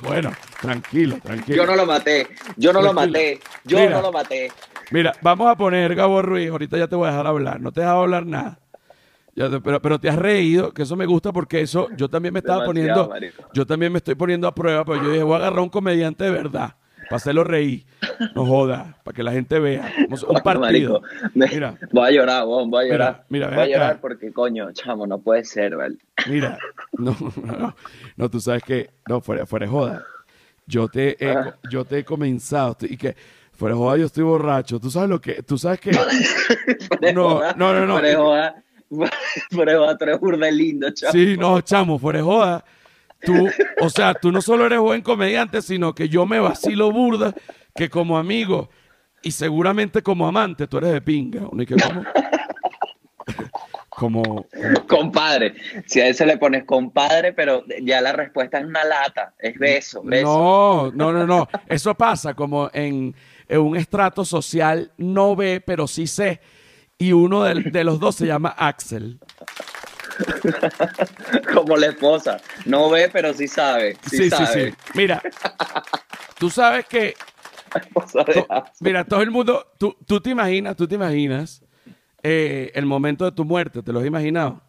bueno, 0.03 0.33
tranquilo, 0.63 1.19
tranquilo. 1.23 1.57
Yo 1.57 1.67
no 1.67 1.77
lo 1.77 1.87
maté. 1.87 2.29
Yo 2.57 2.73
no 2.73 2.81
lo 2.81 2.95
maté. 2.95 3.39
Yo 3.65 3.91
no 3.91 4.01
lo 4.01 4.13
maté. 4.13 4.51
Mira, 4.93 5.13
vamos 5.21 5.51
a 5.51 5.57
poner 5.57 5.95
Gabo 5.95 6.23
Ruiz. 6.23 6.51
Ahorita 6.51 6.79
ya 6.79 6.89
te 6.89 6.97
voy 6.97 7.09
a 7.09 7.11
dejar 7.11 7.27
hablar. 7.27 7.61
No 7.61 7.71
te 7.71 7.81
he 7.81 7.83
dejado 7.83 8.03
hablar 8.03 8.25
nada 8.25 8.62
pero, 9.35 9.81
pero 9.81 9.99
te 9.99 10.09
has 10.09 10.17
reído, 10.17 10.73
que 10.73 10.83
eso 10.83 10.97
me 10.97 11.07
gusta 11.07 11.33
porque 11.33 11.61
eso 11.63 11.89
yo 11.97 12.09
también 12.09 12.35
me 12.35 12.41
estaba 12.41 12.65
poniendo, 12.65 13.11
yo 13.55 13.67
también 13.67 13.93
me 13.93 13.99
estoy 13.99 14.15
poniendo 14.15 14.47
a 14.47 14.55
prueba, 14.55 14.85
pero 14.85 15.03
yo 15.03 15.11
dije, 15.11 15.23
voy 15.23 15.35
a 15.35 15.37
agarrar 15.39 15.61
un 15.61 15.71
comediante 15.71 16.25
de 16.25 16.31
verdad, 16.31 16.75
para 17.05 17.17
hacerlo 17.17 17.43
reír, 17.43 17.87
no 18.35 18.45
joda, 18.45 18.99
para 19.03 19.15
que 19.15 19.23
la 19.23 19.33
gente 19.33 19.59
vea. 19.59 19.91
Un 20.29 20.41
partido. 20.43 21.03
mira, 21.35 21.79
voy 21.91 22.09
a 22.09 22.11
llorar, 22.11 22.45
voy 22.45 22.85
a 22.85 22.89
llorar. 22.89 23.25
Mira, 23.29 23.49
voy 23.49 23.59
a 23.59 23.67
llorar 23.67 24.01
porque, 24.01 24.33
coño, 24.33 24.71
chamo, 24.73 25.07
no 25.07 25.19
puede 25.19 25.45
ser, 25.45 25.77
¿vale? 25.77 25.97
Mira, 26.29 26.59
no, 26.93 27.17
no, 27.43 27.75
no, 28.17 28.31
tú 28.31 28.41
sabes 28.41 28.63
que, 28.63 28.91
no, 29.09 29.21
fuera, 29.21 29.47
fuera 29.47 29.67
joda. 29.67 30.05
Yo 30.67 30.89
te, 30.89 31.17
he, 31.19 31.31
ah. 31.31 31.57
yo 31.71 31.85
te 31.85 31.99
he 31.99 32.05
comenzado, 32.05 32.77
y 32.83 32.97
que 32.97 33.17
fuera 33.53 33.75
joda 33.75 33.97
yo 33.97 34.07
estoy 34.07 34.25
borracho. 34.25 34.79
Tú 34.79 34.91
sabes 34.91 35.09
lo 35.09 35.21
que, 35.21 35.43
tú 35.43 35.57
sabes 35.57 35.81
que... 35.81 35.91
no, 37.15 37.41
no, 37.57 37.73
no, 37.75 37.87
no. 37.87 37.99
Fuera 37.99 38.63
tú 39.51 39.63
eres 39.63 40.21
burda 40.21 40.51
lindo, 40.51 40.91
chamo. 40.91 41.13
Sí, 41.13 41.37
no, 41.39 41.61
chamo, 41.61 41.99
fuera 41.99 42.23
joda. 42.23 42.65
Tú, 43.25 43.49
o 43.81 43.89
sea, 43.89 44.15
tú 44.15 44.33
no 44.33 44.43
solo 44.43 44.67
eres 44.67 44.81
buen 44.81 45.01
comediante, 45.01 45.63
sino 45.63 45.95
que 45.95 46.09
yo 46.09 46.27
me 46.27 46.41
vacilo 46.41 46.91
burda, 46.91 47.33
que 47.75 47.89
como 47.89 48.19
amigo 48.19 48.69
y 49.23 49.31
seguramente 49.31 50.03
como 50.03 50.27
amante, 50.27 50.67
tú 50.67 50.79
eres 50.79 50.93
de 50.93 51.01
pinga. 51.01 51.43
como, 53.89 54.47
Compadre. 54.89 55.55
Si 55.87 56.01
a 56.01 56.09
ese 56.09 56.27
le 56.27 56.37
pones 56.37 56.65
compadre, 56.65 57.33
pero 57.33 57.65
ya 57.81 58.01
la 58.01 58.13
respuesta 58.13 58.59
es 58.59 58.67
una 58.67 58.83
lata, 58.85 59.35
es 59.39 59.57
beso, 59.57 60.03
beso. 60.03 60.27
No, 60.27 60.91
no, 60.93 61.13
no, 61.13 61.27
no. 61.27 61.49
Eso 61.69 61.95
pasa 61.95 62.35
como 62.35 62.69
en, 62.75 63.15
en 63.49 63.61
un 63.61 63.77
estrato 63.77 64.25
social 64.25 64.91
no 64.97 65.37
ve, 65.37 65.63
pero 65.65 65.87
sí 65.87 66.09
sé 66.09 66.41
y 66.99 67.13
uno 67.13 67.43
de, 67.45 67.85
los 67.85 67.99
dos 67.99 68.17
se 68.17 68.27
llama 68.27 68.51
Axel. 68.51 69.19
Como 71.55 71.77
la 71.77 71.87
esposa. 71.87 72.41
No 72.67 72.91
ve, 72.91 73.09
pero 73.13 73.33
sí 73.35 73.49
sabe. 73.49 73.97
Sí, 74.09 74.31
sí, 74.31 74.47
sí, 74.53 74.75
Mira, 74.95 75.23
tú 76.39 76.51
sabes 76.51 76.87
que. 76.87 77.15
mira, 78.81 79.05
todo 79.05 79.23
el 79.23 79.31
mundo. 79.31 79.73
Tú, 79.79 79.97
tú, 80.07 80.21
te 80.21 80.31
imaginas, 80.31 80.77
tú 80.77 80.87
te 80.87 80.95
imaginas 80.95 81.65
eh, 82.23 82.71
el 82.75 82.87
momento 82.87 83.25
de 83.25 83.33
tu 83.33 83.45
muerte. 83.45 83.83
¿Te 83.83 83.93
lo 83.93 84.01
has 84.01 84.07
imaginado? 84.07 84.63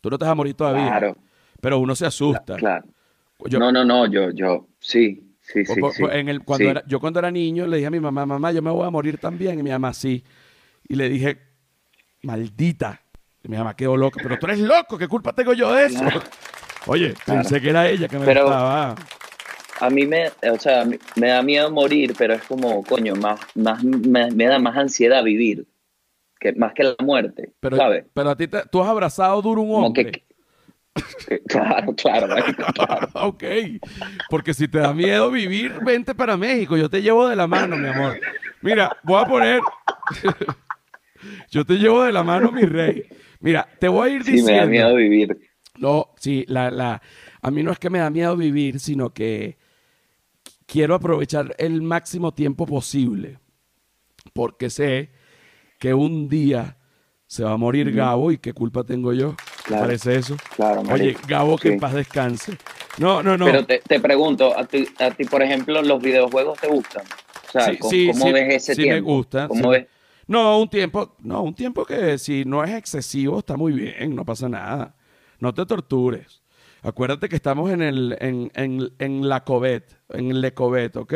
Tú 0.00 0.10
no 0.10 0.18
te 0.18 0.24
vas 0.24 0.32
a 0.32 0.34
morir 0.34 0.54
todavía. 0.54 0.88
Claro. 0.88 1.16
Pero 1.60 1.78
uno 1.78 1.94
se 1.94 2.06
asusta. 2.06 2.56
Claro. 2.56 2.84
no, 3.50 3.72
no, 3.72 3.84
no. 3.84 4.06
Yo, 4.06 4.30
yo, 4.30 4.68
sí. 4.80 5.24
Sí, 5.40 5.64
sí, 5.64 5.80
En 6.10 6.28
el, 6.28 6.44
cuando 6.44 6.84
yo 6.86 7.00
cuando 7.00 7.20
era 7.20 7.30
niño 7.30 7.66
le 7.66 7.78
dije 7.78 7.86
a 7.86 7.90
mi 7.90 8.00
mamá, 8.00 8.26
mamá, 8.26 8.52
yo 8.52 8.60
me 8.60 8.70
voy 8.70 8.86
a 8.86 8.90
morir 8.90 9.16
también. 9.16 9.58
Y 9.58 9.62
mi 9.62 9.70
mamá, 9.70 9.94
sí. 9.94 10.22
Y 10.86 10.94
le 10.94 11.08
dije, 11.08 11.47
maldita. 12.22 13.00
mi 13.44 13.56
mamá 13.56 13.74
quedó 13.74 13.96
loca, 13.96 14.20
pero 14.22 14.38
tú 14.38 14.46
eres 14.46 14.60
loco, 14.60 14.98
¿qué 14.98 15.08
culpa 15.08 15.32
tengo 15.32 15.52
yo 15.52 15.72
de 15.72 15.86
eso? 15.86 16.04
Oye, 16.86 17.14
pensé 17.24 17.60
que 17.60 17.70
era 17.70 17.88
ella 17.88 18.08
que 18.08 18.18
me 18.18 18.24
pero, 18.24 18.50
A 18.50 19.90
mí 19.90 20.06
me, 20.06 20.30
o 20.50 20.58
sea, 20.58 20.84
me 21.16 21.28
da 21.28 21.42
miedo 21.42 21.70
morir, 21.70 22.14
pero 22.16 22.34
es 22.34 22.42
como, 22.42 22.82
coño, 22.82 23.14
más, 23.16 23.40
más 23.54 23.82
me, 23.84 24.30
da 24.30 24.58
más 24.58 24.76
ansiedad 24.76 25.22
vivir, 25.22 25.66
que, 26.40 26.52
más 26.52 26.72
que 26.72 26.84
la 26.84 26.96
muerte, 27.00 27.52
pero, 27.60 27.76
¿sabes? 27.76 28.06
Pero 28.14 28.30
a 28.30 28.36
ti 28.36 28.48
te, 28.48 28.62
tú 28.70 28.82
has 28.82 28.88
abrazado 28.88 29.40
duro 29.42 29.62
un 29.62 29.84
hombre. 29.84 30.24
Claro, 31.48 31.94
claro, 31.94 32.26
claro. 32.74 33.08
ok. 33.28 33.44
Porque 34.28 34.52
si 34.52 34.66
te 34.66 34.78
da 34.78 34.92
miedo 34.92 35.30
vivir, 35.30 35.78
vente 35.84 36.12
para 36.12 36.36
México. 36.36 36.76
Yo 36.76 36.90
te 36.90 37.02
llevo 37.02 37.28
de 37.28 37.36
la 37.36 37.46
mano, 37.46 37.76
mi 37.76 37.86
amor. 37.86 38.18
Mira, 38.62 38.96
voy 39.04 39.22
a 39.22 39.26
poner. 39.26 39.60
Yo 41.50 41.64
te 41.64 41.74
llevo 41.74 42.04
de 42.04 42.12
la 42.12 42.22
mano, 42.22 42.52
mi 42.52 42.62
rey. 42.62 43.04
Mira, 43.40 43.68
te 43.78 43.88
voy 43.88 44.10
a 44.10 44.12
ir 44.12 44.24
diciendo. 44.24 44.48
Sí, 44.48 44.52
me 44.52 44.58
da 44.58 44.66
miedo 44.66 44.94
vivir. 44.94 45.38
No, 45.78 46.14
sí, 46.18 46.44
la, 46.48 46.70
la, 46.70 47.00
a 47.40 47.50
mí 47.50 47.62
no 47.62 47.70
es 47.70 47.78
que 47.78 47.90
me 47.90 48.00
da 48.00 48.10
miedo 48.10 48.36
vivir, 48.36 48.80
sino 48.80 49.10
que 49.10 49.58
quiero 50.66 50.94
aprovechar 50.94 51.54
el 51.58 51.82
máximo 51.82 52.32
tiempo 52.32 52.66
posible. 52.66 53.38
Porque 54.32 54.70
sé 54.70 55.10
que 55.78 55.94
un 55.94 56.28
día 56.28 56.76
se 57.26 57.44
va 57.44 57.52
a 57.52 57.56
morir 57.56 57.92
Gabo 57.92 58.32
y 58.32 58.38
qué 58.38 58.52
culpa 58.52 58.84
tengo 58.84 59.12
yo. 59.12 59.36
Claro, 59.64 59.82
¿Parece 59.82 60.16
eso? 60.16 60.36
Claro, 60.56 60.82
Oye, 60.90 61.16
Gabo, 61.28 61.58
que 61.58 61.68
en 61.68 61.80
paz 61.80 61.94
descanse. 61.94 62.56
No, 62.98 63.22
no, 63.22 63.36
no. 63.36 63.44
Pero 63.44 63.64
te, 63.64 63.80
te 63.80 64.00
pregunto, 64.00 64.58
a 64.58 64.64
ti, 64.64 64.88
a 64.98 65.10
ti, 65.10 65.24
por 65.24 65.42
ejemplo, 65.42 65.80
los 65.82 66.02
videojuegos 66.02 66.58
te 66.58 66.68
gustan? 66.68 67.04
O 67.48 67.52
sea, 67.52 67.66
sí, 67.66 67.78
¿cómo, 67.78 68.32
ves 68.32 68.54
ese 68.54 68.74
sí 68.74 68.82
tiempo? 68.82 69.08
me 69.08 69.14
gusta. 69.14 69.48
¿Cómo 69.48 69.70
ves? 69.70 69.86
No, 70.28 70.60
un 70.60 70.68
tiempo, 70.68 71.16
no, 71.20 71.42
un 71.42 71.54
tiempo 71.54 71.84
que 71.84 72.18
si 72.18 72.44
no 72.44 72.62
es 72.62 72.70
excesivo 72.74 73.38
está 73.38 73.56
muy 73.56 73.72
bien, 73.72 74.14
no 74.14 74.24
pasa 74.24 74.48
nada. 74.48 74.94
No 75.40 75.54
te 75.54 75.64
tortures. 75.64 76.42
Acuérdate 76.82 77.28
que 77.28 77.36
estamos 77.36 77.70
en 77.70 77.82
el 77.82 78.16
en, 78.20 78.52
en, 78.54 78.92
en 78.98 79.28
la 79.28 79.42
Covet, 79.42 79.98
en 80.10 80.30
el 80.30 80.40
Lecovet, 80.40 80.96
¿ok? 80.96 81.14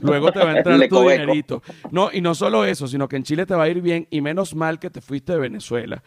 Luego 0.00 0.32
te 0.32 0.40
va 0.40 0.52
a 0.52 0.56
entrar 0.56 0.88
tu 0.88 1.08
dinerito. 1.08 1.62
No, 1.92 2.10
y 2.12 2.20
no 2.20 2.34
solo 2.34 2.64
eso, 2.64 2.88
sino 2.88 3.06
que 3.06 3.16
en 3.16 3.22
Chile 3.22 3.46
te 3.46 3.54
va 3.54 3.64
a 3.64 3.68
ir 3.68 3.80
bien 3.80 4.08
y 4.10 4.20
menos 4.20 4.54
mal 4.54 4.78
que 4.80 4.90
te 4.90 5.00
fuiste 5.00 5.34
de 5.34 5.38
Venezuela. 5.38 6.02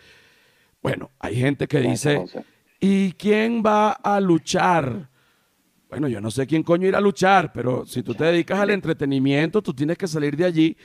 Bueno, 0.81 1.11
hay 1.19 1.35
gente 1.35 1.67
que 1.67 1.79
dice, 1.79 2.25
¿y 2.79 3.13
quién 3.13 3.63
va 3.65 3.91
a 3.91 4.19
luchar? 4.19 5.09
Bueno, 5.89 6.07
yo 6.09 6.19
no 6.19 6.31
sé 6.31 6.45
quién 6.45 6.63
coño 6.63 6.87
ir 6.87 6.95
a 6.95 7.01
luchar, 7.01 7.53
pero 7.53 7.85
si 7.85 8.03
tú 8.03 8.13
te 8.13 8.25
dedicas 8.25 8.59
al 8.59 8.71
entretenimiento, 8.71 9.61
tú 9.61 9.73
tienes 9.73 9.97
que 9.97 10.07
salir 10.07 10.35
de 10.35 10.45
allí 10.45 10.77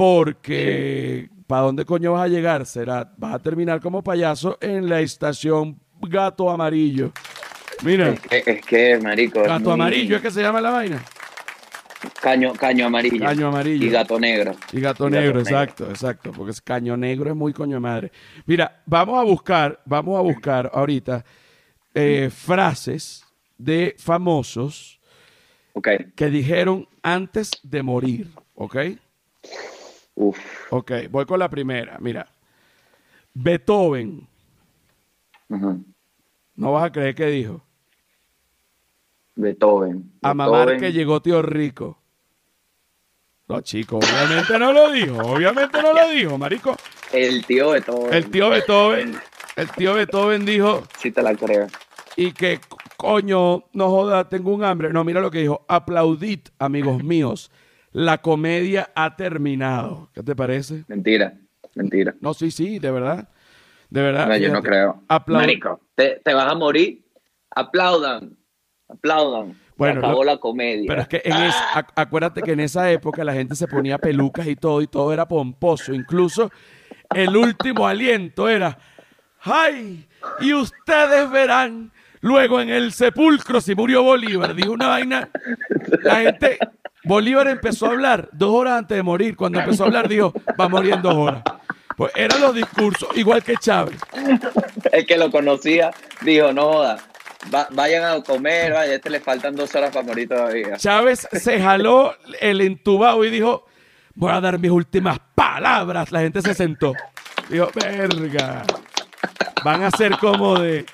porque 0.00 1.28
¿para 1.46 1.60
dónde 1.60 1.84
coño 1.84 2.12
vas 2.12 2.22
a 2.22 2.28
llegar? 2.28 2.64
Será, 2.64 3.12
vas 3.18 3.34
a 3.34 3.38
terminar 3.38 3.82
como 3.82 4.02
payaso 4.02 4.56
en 4.62 4.88
la 4.88 5.02
estación 5.02 5.78
Gato 6.00 6.48
Amarillo. 6.48 7.12
Mira. 7.84 8.14
Es 8.30 8.64
que, 8.64 8.92
es 8.92 9.02
marico. 9.02 9.42
Gato 9.42 9.70
Amarillo 9.70 10.16
es 10.16 10.22
que 10.22 10.30
se 10.30 10.40
llama 10.40 10.62
la 10.62 10.70
vaina. 10.70 11.04
Caño, 12.22 12.54
caño 12.54 12.86
amarillo. 12.86 13.22
Caño 13.22 13.48
amarillo. 13.48 13.86
Y 13.86 13.90
gato 13.90 14.18
negro. 14.18 14.56
Y 14.72 14.80
gato, 14.80 15.10
negro, 15.10 15.38
exacto, 15.38 15.90
exacto. 15.90 16.32
Porque 16.32 16.52
es 16.52 16.62
caño 16.62 16.96
negro 16.96 17.28
es 17.28 17.36
muy 17.36 17.52
coño 17.52 17.78
madre. 17.78 18.10
Mira, 18.46 18.80
vamos 18.86 19.20
a 19.20 19.22
buscar, 19.22 19.82
vamos 19.84 20.18
a 20.18 20.22
buscar 20.22 20.70
ahorita 20.72 21.22
eh, 21.92 22.30
frases 22.34 23.22
de 23.58 23.94
famosos 23.98 24.98
que 26.16 26.30
dijeron 26.30 26.88
antes 27.02 27.50
de 27.62 27.82
morir, 27.82 28.28
¿ok? 28.54 28.76
Ok, 30.70 30.92
voy 31.10 31.24
con 31.24 31.38
la 31.38 31.48
primera. 31.48 31.96
Mira, 32.00 32.26
Beethoven. 33.32 34.26
No 35.48 36.72
vas 36.72 36.84
a 36.84 36.92
creer 36.92 37.14
que 37.14 37.26
dijo. 37.26 37.62
Beethoven. 39.34 40.12
A 40.22 40.34
mamar 40.34 40.78
que 40.78 40.92
llegó 40.92 41.22
tío 41.22 41.40
rico. 41.42 41.96
No, 43.48 43.60
chico, 43.62 43.96
obviamente 43.96 44.58
no 44.58 44.72
lo 44.72 44.92
dijo. 44.92 45.16
Obviamente 45.18 45.82
no 45.82 45.92
lo 45.92 46.08
dijo, 46.10 46.38
marico. 46.38 46.76
El 47.12 47.44
tío 47.46 47.70
Beethoven. 47.70 48.14
El 48.14 48.30
tío 48.30 48.50
Beethoven. 48.50 49.20
El 49.56 49.70
tío 49.72 49.94
Beethoven 49.94 50.44
dijo. 50.44 50.84
Sí, 50.98 51.10
te 51.10 51.22
la 51.22 51.34
creo. 51.34 51.66
Y 52.16 52.32
que, 52.32 52.60
coño, 52.96 53.64
no 53.72 53.88
joda, 53.88 54.28
tengo 54.28 54.54
un 54.54 54.62
hambre. 54.62 54.92
No, 54.92 55.02
mira 55.02 55.20
lo 55.20 55.30
que 55.30 55.38
dijo. 55.38 55.64
Aplaudid, 55.66 56.40
amigos 56.58 57.02
míos 57.02 57.50
la 57.92 58.18
comedia 58.18 58.90
ha 58.94 59.16
terminado. 59.16 60.10
¿Qué 60.14 60.22
te 60.22 60.36
parece? 60.36 60.84
Mentira, 60.88 61.34
mentira. 61.74 62.14
No, 62.20 62.34
sí, 62.34 62.50
sí, 62.50 62.78
de 62.78 62.90
verdad. 62.90 63.28
De 63.88 64.02
verdad. 64.02 64.28
No, 64.28 64.36
yo 64.36 64.52
no 64.52 64.62
creo. 64.62 65.02
Marico, 65.26 65.80
te, 65.94 66.20
vas 66.26 66.52
a 66.52 66.54
morir. 66.54 67.04
Aplaudan, 67.50 68.36
aplaudan. 68.88 69.58
Bueno, 69.76 70.00
acabó 70.00 70.22
la 70.22 70.36
comedia. 70.36 70.84
Pero 70.86 71.00
es 71.00 71.08
que 71.08 71.22
en 71.24 71.34
acuérdate 71.96 72.42
que 72.42 72.52
en 72.52 72.60
esa 72.60 72.90
época 72.90 73.24
la 73.24 73.32
gente 73.32 73.56
se 73.56 73.66
ponía 73.66 73.98
pelucas 73.98 74.46
y 74.46 74.54
todo, 74.54 74.82
y 74.82 74.86
todo 74.86 75.12
era 75.12 75.26
pomposo. 75.26 75.92
Incluso 75.92 76.50
el 77.14 77.36
último 77.36 77.88
aliento 77.88 78.48
era, 78.48 78.78
¡ay! 79.40 80.06
Y 80.40 80.52
ustedes 80.52 81.30
verán 81.30 81.90
luego 82.20 82.60
en 82.60 82.68
el 82.68 82.92
sepulcro 82.92 83.60
si 83.60 83.74
murió 83.74 84.02
Bolívar. 84.02 84.54
Dijo 84.54 84.72
una 84.72 84.88
vaina. 84.88 85.30
La 86.02 86.16
gente 86.16 86.58
Bolívar 87.04 87.48
empezó 87.48 87.86
a 87.86 87.90
hablar 87.90 88.28
dos 88.32 88.50
horas 88.50 88.78
antes 88.78 88.96
de 88.96 89.02
morir. 89.02 89.36
Cuando 89.36 89.58
empezó 89.60 89.84
a 89.84 89.86
hablar, 89.86 90.08
dijo, 90.08 90.32
va 90.58 90.66
a 90.66 90.68
morir 90.68 90.94
en 90.94 91.02
dos 91.02 91.14
horas. 91.14 91.42
Pues 91.96 92.12
eran 92.14 92.40
los 92.40 92.54
discursos, 92.54 93.08
igual 93.16 93.42
que 93.42 93.56
Chávez. 93.56 93.98
El 94.92 95.06
que 95.06 95.16
lo 95.18 95.30
conocía 95.30 95.90
dijo, 96.22 96.52
no 96.52 96.72
joda, 96.72 96.98
va- 97.54 97.68
vayan 97.72 98.04
a 98.04 98.22
comer, 98.22 98.72
vaya, 98.72 98.92
a 98.92 98.94
este 98.94 99.10
le 99.10 99.20
faltan 99.20 99.54
dos 99.54 99.74
horas 99.74 99.90
para 99.92 100.06
morir 100.06 100.28
todavía. 100.28 100.76
Chávez 100.76 101.28
se 101.32 101.60
jaló 101.60 102.14
el 102.40 102.60
entubado 102.62 103.22
y 103.24 103.30
dijo, 103.30 103.66
voy 104.14 104.32
a 104.32 104.40
dar 104.40 104.58
mis 104.58 104.70
últimas 104.70 105.18
palabras. 105.34 106.10
La 106.12 106.20
gente 106.20 106.40
se 106.42 106.54
sentó. 106.54 106.94
Dijo, 107.50 107.70
verga. 107.74 108.62
Van 109.62 109.82
a 109.82 109.90
ser 109.90 110.16
como 110.16 110.58
de 110.58 110.86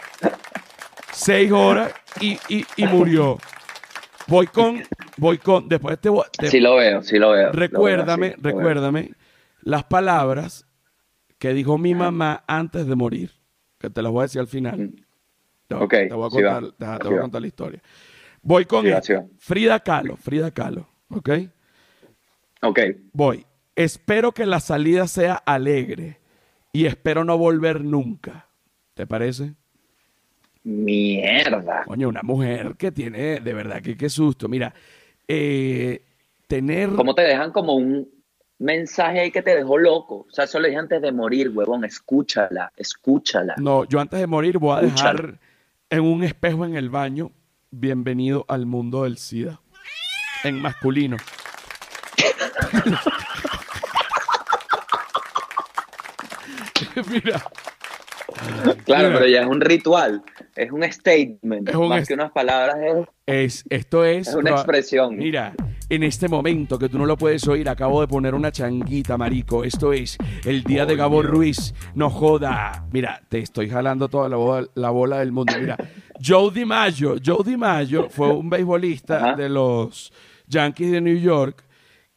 seis 1.12 1.52
horas 1.52 1.92
y, 2.20 2.38
y- 2.48 2.66
y 2.76 2.84
murió. 2.86 3.38
Voy 4.26 4.48
con, 4.48 4.82
voy 5.16 5.38
con, 5.38 5.68
después 5.68 5.98
te 6.00 6.08
voy, 6.08 6.24
de- 6.40 6.50
Sí 6.50 6.60
lo 6.60 6.76
veo, 6.76 7.02
sí 7.02 7.18
lo 7.18 7.30
veo. 7.30 7.46
lo 7.46 7.52
veo 7.52 7.52
recuérdame, 7.52 8.28
veo. 8.30 8.36
recuérdame 8.42 9.10
las 9.62 9.84
palabras 9.84 10.66
que 11.38 11.52
dijo 11.52 11.76
mi 11.78 11.94
mamá 11.94 12.44
antes 12.46 12.86
de 12.86 12.94
morir, 12.96 13.30
que 13.78 13.90
te 13.90 14.02
las 14.02 14.10
voy 14.12 14.20
a 14.20 14.22
decir 14.24 14.40
al 14.40 14.46
final. 14.48 14.92
No, 15.68 15.80
Ok, 15.80 15.90
te 15.90 16.12
voy 16.14 16.26
a 16.26 16.30
sí 16.30 16.36
contar, 16.36 16.62
te- 16.64 16.70
te 16.98 17.02
sí 17.02 17.08
voy 17.08 17.18
a 17.18 17.20
contar 17.20 17.40
la 17.40 17.46
historia. 17.48 17.82
Voy 18.42 18.64
con 18.64 18.84
Sí 18.84 18.90
va, 18.90 18.96
esto. 18.98 19.06
sí 19.06 19.12
va. 19.14 19.24
Frida 19.38 19.80
Kahlo, 19.80 20.16
Frida 20.16 20.50
Kahlo, 20.52 20.88
¿ok? 21.10 21.30
Ok, 22.62 22.80
Voy. 23.12 23.44
Espero 23.74 24.32
que 24.32 24.46
la 24.46 24.60
salida 24.60 25.06
sea 25.08 25.34
alegre 25.34 26.20
y 26.72 26.86
espero 26.86 27.24
no 27.24 27.36
volver 27.36 27.82
nunca. 27.82 28.48
¿Te 28.94 29.06
parece? 29.06 29.52
mierda. 30.64 31.84
Coño, 31.86 32.08
una 32.08 32.22
mujer 32.22 32.74
que 32.76 32.90
tiene, 32.90 33.40
de 33.40 33.54
verdad, 33.54 33.80
que 33.82 33.96
qué 33.96 34.08
susto. 34.08 34.48
Mira, 34.48 34.74
eh, 35.28 36.02
tener... 36.46 36.90
¿Cómo 36.90 37.14
te 37.14 37.22
dejan 37.22 37.52
como 37.52 37.74
un 37.74 38.08
mensaje 38.58 39.20
ahí 39.20 39.30
que 39.30 39.42
te 39.42 39.54
dejó 39.56 39.78
loco? 39.78 40.26
O 40.28 40.32
sea, 40.32 40.44
eso 40.44 40.58
lo 40.60 40.66
dije 40.66 40.78
antes 40.78 41.00
de 41.02 41.12
morir, 41.12 41.50
huevón. 41.50 41.84
Escúchala, 41.84 42.72
escúchala. 42.76 43.54
No, 43.58 43.84
yo 43.84 44.00
antes 44.00 44.18
de 44.20 44.26
morir 44.26 44.58
voy 44.58 44.76
a 44.78 44.80
Escúchala. 44.86 45.12
dejar 45.12 45.38
en 45.90 46.00
un 46.00 46.22
espejo 46.24 46.64
en 46.64 46.76
el 46.76 46.90
baño, 46.90 47.30
bienvenido 47.70 48.44
al 48.48 48.66
mundo 48.66 49.04
del 49.04 49.18
SIDA. 49.18 49.60
En 50.44 50.60
masculino. 50.60 51.16
Mira, 57.10 57.42
Claro, 58.84 59.08
Mira. 59.08 59.18
pero 59.18 59.26
ya 59.26 59.40
es 59.42 59.46
un 59.46 59.60
ritual, 59.60 60.22
es 60.56 60.72
un 60.72 60.82
statement, 60.90 61.68
Es 61.68 61.74
un 61.74 61.88
más 61.88 62.00
est- 62.00 62.08
que 62.08 62.14
unas 62.14 62.32
palabras, 62.32 62.76
es, 62.84 63.06
es, 63.26 63.64
esto 63.70 64.04
es... 64.04 64.28
es 64.28 64.34
una 64.34 64.50
expresión. 64.52 65.16
Mira, 65.16 65.54
en 65.88 66.02
este 66.02 66.28
momento 66.28 66.78
que 66.78 66.88
tú 66.88 66.98
no 66.98 67.06
lo 67.06 67.16
puedes 67.16 67.46
oír, 67.46 67.68
acabo 67.68 68.00
de 68.00 68.08
poner 68.08 68.34
una 68.34 68.50
changuita, 68.50 69.16
marico. 69.16 69.62
Esto 69.64 69.92
es 69.92 70.16
el 70.44 70.62
día 70.64 70.86
de 70.86 70.96
Gabo 70.96 71.22
Ruiz. 71.22 71.74
No 71.94 72.10
joda. 72.10 72.86
Mira, 72.92 73.22
te 73.28 73.38
estoy 73.38 73.68
jalando 73.70 74.08
toda 74.08 74.28
la 74.28 74.36
bola, 74.36 74.68
la 74.74 74.90
bola 74.90 75.18
del 75.20 75.32
mundo. 75.32 75.52
Mira, 75.60 75.76
Joe 76.24 76.50
DiMaggio. 76.52 77.16
Joe 77.24 77.44
DiMaggio 77.44 78.08
fue 78.10 78.32
un 78.32 78.48
beisbolista 78.50 79.16
Ajá. 79.18 79.36
de 79.36 79.48
los 79.48 80.12
Yankees 80.48 80.90
de 80.92 81.00
New 81.00 81.18
York 81.18 81.62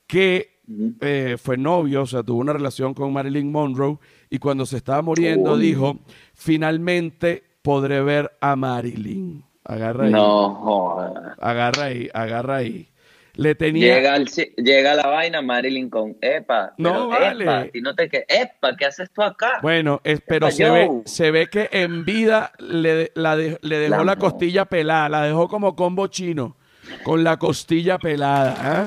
que 0.08 0.60
eh, 1.02 1.36
fue 1.42 1.58
novio, 1.58 2.04
o 2.04 2.06
sea, 2.06 2.22
tuvo 2.24 2.40
una 2.40 2.54
relación 2.54 2.94
con 2.94 3.12
Marilyn 3.12 3.52
Monroe 3.52 3.98
y 4.30 4.38
cuando 4.38 4.66
se 4.68 4.78
estaba 4.78 5.02
muriendo 5.02 5.58
dijo, 5.58 6.00
finalmente 6.36 7.44
podré 7.62 8.02
ver 8.02 8.32
a 8.42 8.56
Marilyn. 8.56 9.44
Agarra 9.64 10.06
ahí. 10.06 10.12
No, 10.12 10.56
joda. 10.56 11.36
Agarra 11.40 11.84
ahí, 11.86 12.10
agarra 12.14 12.56
ahí. 12.58 12.88
Le 13.36 13.56
tenía. 13.56 13.96
Llega, 13.96 14.18
ci- 14.20 14.54
llega 14.58 14.96
la 14.96 15.08
vaina 15.08 15.42
Marilyn 15.42 15.90
con 15.90 16.18
Epa. 16.22 16.74
No, 16.78 16.92
pero, 16.92 17.08
vale. 17.10 17.44
Epa, 17.44 17.66
y 17.74 17.82
no 17.82 17.96
te 17.96 18.10
que 18.10 18.26
Epa, 18.28 18.76
¿qué 18.76 18.86
haces 18.86 19.10
tú 19.12 19.22
acá? 19.22 19.60
Bueno, 19.62 20.02
es- 20.04 20.22
pero 20.28 20.48
Epa, 20.48 20.56
se 20.56 20.70
ve, 20.70 20.90
se 21.06 21.32
ve 21.32 21.48
que 21.48 21.70
en 21.72 22.04
vida 22.04 22.52
le, 22.58 23.12
la 23.16 23.38
de- 23.38 23.58
le 23.62 23.78
dejó 23.80 23.98
la, 23.98 24.04
La- 24.04 24.16
costilla 24.18 24.66
pelada, 24.66 25.08
la 25.08 25.22
dejó 25.24 25.48
como 25.48 25.76
combo 25.76 26.08
chino, 26.08 26.58
con 27.04 27.24
la 27.24 27.38
costilla 27.38 27.98
pelada. 27.98 28.56
¿ah? 28.60 28.86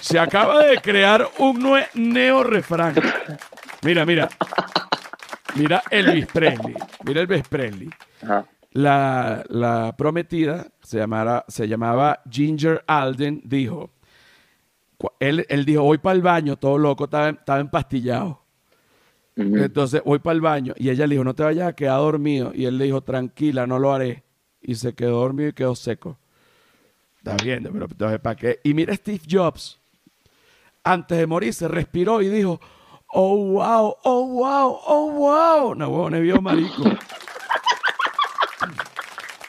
Se 0.00 0.18
acaba 0.18 0.64
de 0.64 0.78
crear 0.78 1.28
un 1.38 1.78
neo 1.94 2.42
refrán. 2.42 2.94
Mira, 3.82 4.04
mira. 4.06 4.28
Mira 5.56 5.82
Elvis 5.90 6.26
Presley. 6.26 6.74
Mira 7.04 7.20
Elvis 7.22 7.48
Presley. 7.48 7.90
Ajá. 8.22 8.46
La, 8.72 9.42
la 9.48 9.94
prometida 9.96 10.66
se, 10.82 10.98
llamara, 10.98 11.44
se 11.48 11.66
llamaba 11.66 12.20
Ginger 12.30 12.84
Alden, 12.86 13.40
dijo. 13.44 13.90
Él, 15.18 15.46
él 15.48 15.64
dijo, 15.64 15.82
voy 15.82 15.98
para 15.98 16.14
el 16.14 16.22
baño, 16.22 16.56
todo 16.56 16.76
loco, 16.76 17.04
estaba, 17.04 17.30
estaba 17.30 17.60
empastillado. 17.60 18.42
Entonces 19.34 20.02
voy 20.02 20.18
para 20.18 20.34
el 20.34 20.40
baño 20.40 20.72
y 20.78 20.88
ella 20.88 21.06
le 21.06 21.14
dijo, 21.14 21.24
no 21.24 21.34
te 21.34 21.42
vayas 21.42 21.68
a 21.68 21.72
quedar 21.74 21.98
dormido. 21.98 22.52
Y 22.54 22.64
él 22.64 22.78
le 22.78 22.86
dijo, 22.86 23.02
tranquila, 23.02 23.66
no 23.66 23.78
lo 23.78 23.92
haré. 23.92 24.24
Y 24.62 24.74
se 24.74 24.94
quedó 24.94 25.20
dormido 25.20 25.50
y 25.50 25.52
quedó 25.52 25.74
seco. 25.74 26.18
Está 27.18 27.36
bien, 27.42 27.68
pero 27.72 27.86
entonces 27.86 28.20
¿para 28.20 28.36
qué? 28.36 28.60
Y 28.62 28.72
mira 28.72 28.94
Steve 28.94 29.20
Jobs, 29.28 29.78
antes 30.84 31.18
de 31.18 31.26
morir 31.26 31.52
se 31.52 31.66
respiró 31.68 32.22
y 32.22 32.28
dijo, 32.28 32.60
oh 33.08 33.36
wow, 33.52 33.96
oh 34.04 34.26
wow, 34.26 34.80
oh 34.86 35.10
wow. 35.12 35.74
No, 35.74 35.88
huevón, 35.88 36.22
vio 36.22 36.40
marico. 36.40 36.84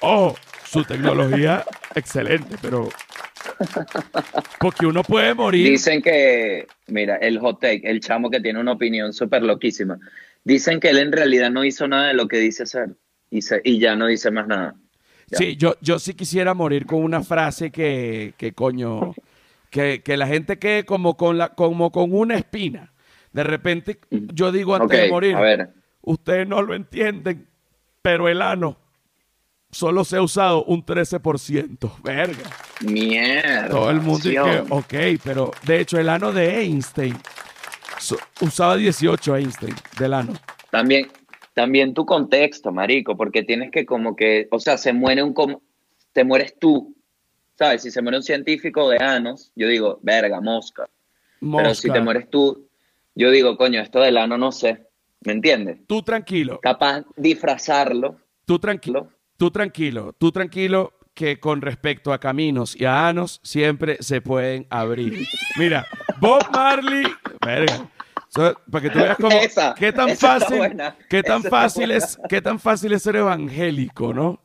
Oh, 0.01 0.35
su 0.65 0.83
tecnología 0.83 1.65
excelente, 1.95 2.55
pero 2.61 2.89
porque 4.59 4.85
uno 4.85 5.03
puede 5.03 5.33
morir. 5.33 5.67
Dicen 5.71 6.01
que, 6.01 6.67
mira, 6.87 7.15
el 7.17 7.39
hot 7.39 7.59
take, 7.59 7.81
el 7.89 7.99
chamo 7.99 8.29
que 8.29 8.39
tiene 8.39 8.59
una 8.59 8.73
opinión 8.73 9.13
súper 9.13 9.41
loquísima. 9.43 9.97
Dicen 10.43 10.79
que 10.79 10.89
él 10.91 10.99
en 10.99 11.11
realidad 11.11 11.49
no 11.51 11.65
hizo 11.65 11.87
nada 11.87 12.07
de 12.09 12.13
lo 12.13 12.27
que 12.27 12.37
dice 12.37 12.63
hacer 12.63 12.89
y, 13.31 13.41
se- 13.41 13.61
y 13.63 13.79
ya 13.79 13.95
no 13.95 14.07
dice 14.07 14.29
más 14.31 14.47
nada. 14.47 14.75
Ya. 15.29 15.39
Sí, 15.39 15.57
yo, 15.57 15.75
yo 15.81 15.99
sí 15.99 16.13
quisiera 16.13 16.53
morir 16.53 16.85
con 16.85 17.03
una 17.03 17.21
frase 17.21 17.71
que, 17.71 18.33
que 18.37 18.53
coño, 18.53 19.13
que, 19.71 20.01
que 20.03 20.15
la 20.15 20.27
gente 20.27 20.57
quede 20.57 20.85
como 20.85 21.17
con, 21.17 21.37
la, 21.37 21.49
como 21.49 21.91
con 21.91 22.13
una 22.13 22.35
espina. 22.35 22.93
De 23.37 23.43
repente, 23.43 23.99
yo 24.09 24.51
digo 24.51 24.73
antes 24.73 24.99
de 24.99 25.09
morir, 25.11 25.35
a 25.35 25.41
ver. 25.41 25.69
ustedes 26.01 26.47
no 26.47 26.59
lo 26.63 26.73
entienden, 26.73 27.47
pero 28.01 28.27
el 28.27 28.41
ano 28.41 28.77
solo 29.69 30.03
se 30.03 30.17
ha 30.17 30.23
usado 30.23 30.63
un 30.63 30.83
13%. 30.83 32.01
Verga. 32.03 32.49
Mierda. 32.81 33.69
Todo 33.69 33.91
el 33.91 34.01
mundo 34.01 34.27
dice, 34.27 34.63
ok, 34.71 35.21
pero 35.23 35.51
de 35.67 35.79
hecho 35.81 35.99
el 35.99 36.09
ano 36.09 36.33
de 36.33 36.61
Einstein 36.61 37.15
so- 37.99 38.17
usaba 38.41 38.75
18 38.75 39.35
Einstein 39.35 39.75
del 39.99 40.15
ano. 40.15 40.33
También, 40.71 41.07
también 41.53 41.93
tu 41.93 42.07
contexto, 42.07 42.71
marico, 42.71 43.15
porque 43.15 43.43
tienes 43.43 43.69
que 43.69 43.85
como 43.85 44.15
que, 44.15 44.47
o 44.49 44.59
sea, 44.59 44.79
se 44.79 44.93
muere 44.93 45.21
un, 45.21 45.35
te 46.11 46.23
mueres 46.23 46.55
tú, 46.57 46.95
¿sabes? 47.53 47.83
Si 47.83 47.91
se 47.91 48.01
muere 48.01 48.17
un 48.17 48.23
científico 48.23 48.89
de 48.89 48.97
anos, 48.97 49.51
yo 49.55 49.67
digo, 49.67 49.99
verga, 50.01 50.41
mosca. 50.41 50.89
Pero 51.39 51.75
si 51.75 51.87
Mosca. 51.87 51.93
te 51.93 52.01
mueres 52.01 52.29
tú, 52.31 52.66
yo 53.17 53.31
digo, 53.31 53.57
coño, 53.57 53.81
esto 53.81 53.99
del 53.99 54.17
ano 54.17 54.37
no 54.37 54.51
sé, 54.51 54.87
¿me 55.21 55.33
entiendes? 55.33 55.79
Tú 55.87 56.03
tranquilo, 56.03 56.59
Capaz 56.61 57.03
disfrazarlo, 57.15 58.17
tú 58.45 58.59
tranquilo. 58.59 58.99
¿lo? 58.99 59.17
Tú 59.37 59.51
tranquilo, 59.51 60.13
tú 60.13 60.31
tranquilo 60.31 60.93
que 61.13 61.39
con 61.39 61.61
respecto 61.61 62.13
a 62.13 62.19
caminos 62.19 62.79
y 62.79 62.85
a 62.85 63.07
anos 63.07 63.39
siempre 63.43 63.97
se 64.01 64.21
pueden 64.21 64.67
abrir. 64.69 65.27
Mira, 65.57 65.85
Bob 66.19 66.43
Marley, 66.51 67.05
verga. 67.43 67.89
So, 68.29 68.53
para 68.69 68.81
que 68.83 68.89
tú 68.91 68.99
veas 68.99 69.17
cómo 69.17 69.35
Esa, 69.35 69.73
qué 69.73 69.91
tan 69.91 70.15
fácil, 70.15 70.59
qué 71.09 71.23
tan 71.23 71.41
fácil 71.43 71.91
es, 71.91 72.19
qué 72.29 72.41
tan 72.41 72.59
fácil 72.59 72.93
es 72.93 73.01
ser 73.01 73.15
evangélico, 73.15 74.13
¿no? 74.13 74.39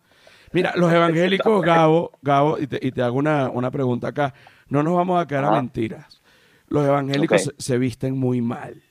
Mira, 0.52 0.72
los 0.76 0.90
evangélicos, 0.92 1.62
Gabo, 1.62 2.12
Gabo, 2.22 2.58
y 2.58 2.66
te, 2.66 2.78
y 2.80 2.92
te 2.92 3.02
hago 3.02 3.16
una, 3.18 3.50
una 3.50 3.70
pregunta 3.70 4.08
acá. 4.08 4.32
No 4.68 4.82
nos 4.82 4.94
vamos 4.94 5.22
a 5.22 5.26
quedar 5.26 5.44
a 5.44 5.50
mentiras. 5.50 6.21
Los 6.72 6.86
evangélicos 6.86 7.42
se, 7.42 7.52
se 7.58 7.78
visten 7.78 8.18
muy 8.18 8.40
mal. 8.40 8.82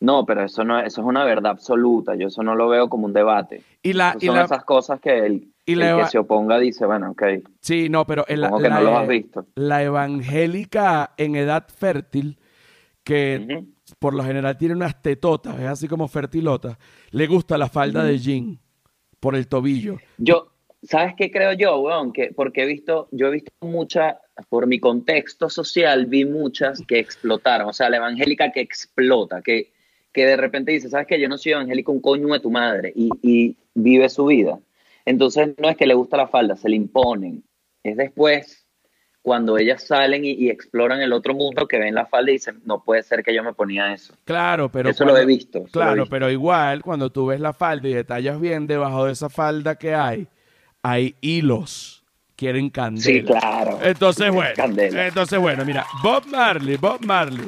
No, 0.00 0.26
pero 0.26 0.44
eso 0.44 0.64
no, 0.64 0.78
eso 0.80 1.00
es 1.00 1.06
una 1.06 1.24
verdad 1.24 1.52
absoluta. 1.52 2.14
Yo 2.14 2.28
eso 2.28 2.42
no 2.42 2.54
lo 2.54 2.68
veo 2.68 2.88
como 2.88 3.06
un 3.06 3.12
debate. 3.12 3.62
Y 3.82 3.94
la, 3.94 4.10
Esas 4.10 4.22
y 4.22 4.26
son 4.26 4.36
la, 4.36 4.44
esas 4.44 4.64
cosas 4.64 5.00
que 5.00 5.18
el, 5.24 5.48
y 5.64 5.72
el 5.72 5.78
la 5.78 5.96
que 5.96 6.06
se 6.08 6.18
oponga 6.18 6.58
dice, 6.58 6.84
bueno, 6.84 7.12
ok. 7.12 7.22
Sí, 7.60 7.88
no, 7.88 8.06
pero 8.06 8.24
que 8.24 8.36
no 8.36 8.58
los 8.58 8.98
has 8.98 9.08
visto. 9.08 9.46
la 9.54 9.82
evangélica 9.82 11.14
en 11.16 11.36
edad 11.36 11.66
fértil, 11.68 12.38
que 13.02 13.64
por 13.98 14.14
lo 14.14 14.24
general 14.24 14.58
tiene 14.58 14.74
unas 14.74 15.00
tetotas, 15.00 15.58
es 15.58 15.66
así 15.66 15.88
como 15.88 16.08
fertilota, 16.08 16.78
le 17.10 17.26
gusta 17.26 17.56
la 17.56 17.68
falda 17.68 18.04
de 18.04 18.18
jean 18.18 18.58
por 19.20 19.34
el 19.34 19.48
tobillo. 19.48 19.98
Yo, 20.18 20.53
¿sabes 20.84 21.14
qué 21.16 21.30
creo 21.30 21.52
yo, 21.52 21.78
weón? 21.78 22.12
Que, 22.12 22.32
porque 22.34 22.62
he 22.62 22.66
visto, 22.66 23.08
yo 23.10 23.28
he 23.28 23.30
visto 23.30 23.50
muchas, 23.60 24.16
por 24.48 24.66
mi 24.66 24.78
contexto 24.80 25.48
social, 25.48 26.06
vi 26.06 26.24
muchas 26.24 26.80
que 26.86 26.98
explotaron. 26.98 27.68
O 27.68 27.72
sea, 27.72 27.90
la 27.90 27.96
evangélica 27.98 28.52
que 28.52 28.60
explota, 28.60 29.42
que, 29.42 29.72
que 30.12 30.26
de 30.26 30.36
repente 30.36 30.72
dice, 30.72 30.88
¿sabes 30.88 31.06
qué? 31.06 31.18
Yo 31.20 31.28
no 31.28 31.38
soy 31.38 31.52
evangélico, 31.52 31.92
un 31.92 32.00
coño 32.00 32.28
de 32.28 32.40
tu 32.40 32.50
madre, 32.50 32.92
y, 32.94 33.10
y 33.22 33.56
vive 33.74 34.08
su 34.08 34.26
vida. 34.26 34.58
Entonces, 35.04 35.50
no 35.58 35.68
es 35.68 35.76
que 35.76 35.86
le 35.86 35.94
gusta 35.94 36.16
la 36.16 36.28
falda, 36.28 36.56
se 36.56 36.68
le 36.68 36.76
imponen. 36.76 37.42
Es 37.82 37.96
después, 37.96 38.66
cuando 39.20 39.58
ellas 39.58 39.82
salen 39.84 40.24
y, 40.24 40.30
y 40.32 40.48
exploran 40.50 41.00
el 41.00 41.12
otro 41.12 41.34
mundo, 41.34 41.66
que 41.68 41.78
ven 41.78 41.94
la 41.94 42.06
falda 42.06 42.30
y 42.30 42.34
dicen, 42.34 42.62
no 42.64 42.82
puede 42.82 43.02
ser 43.02 43.22
que 43.22 43.34
yo 43.34 43.42
me 43.42 43.52
ponía 43.52 43.92
eso. 43.92 44.14
Claro, 44.24 44.70
pero. 44.70 44.88
Eso 44.90 45.04
lo 45.04 45.16
he 45.16 45.26
visto, 45.26 45.60
lo 45.60 45.66
he 45.66 45.70
Claro, 45.70 45.94
visto. 46.02 46.10
pero 46.10 46.30
igual, 46.30 46.82
cuando 46.82 47.10
tú 47.10 47.26
ves 47.26 47.40
la 47.40 47.52
falda 47.52 47.88
y 47.88 47.94
detallas 47.94 48.40
bien 48.40 48.66
debajo 48.66 49.04
de 49.06 49.12
esa 49.12 49.28
falda 49.28 49.76
que 49.76 49.94
hay, 49.94 50.26
hay 50.84 51.16
hilos. 51.22 52.04
Quieren 52.36 52.68
candela. 52.68 53.04
Sí, 53.04 53.22
claro. 53.22 53.78
Entonces, 53.82 54.30
bueno. 54.30 54.52
Candela. 54.54 55.06
Entonces, 55.06 55.38
bueno, 55.38 55.64
mira, 55.64 55.86
Bob 56.02 56.26
Marley, 56.26 56.76
Bob 56.76 57.04
Marley. 57.04 57.46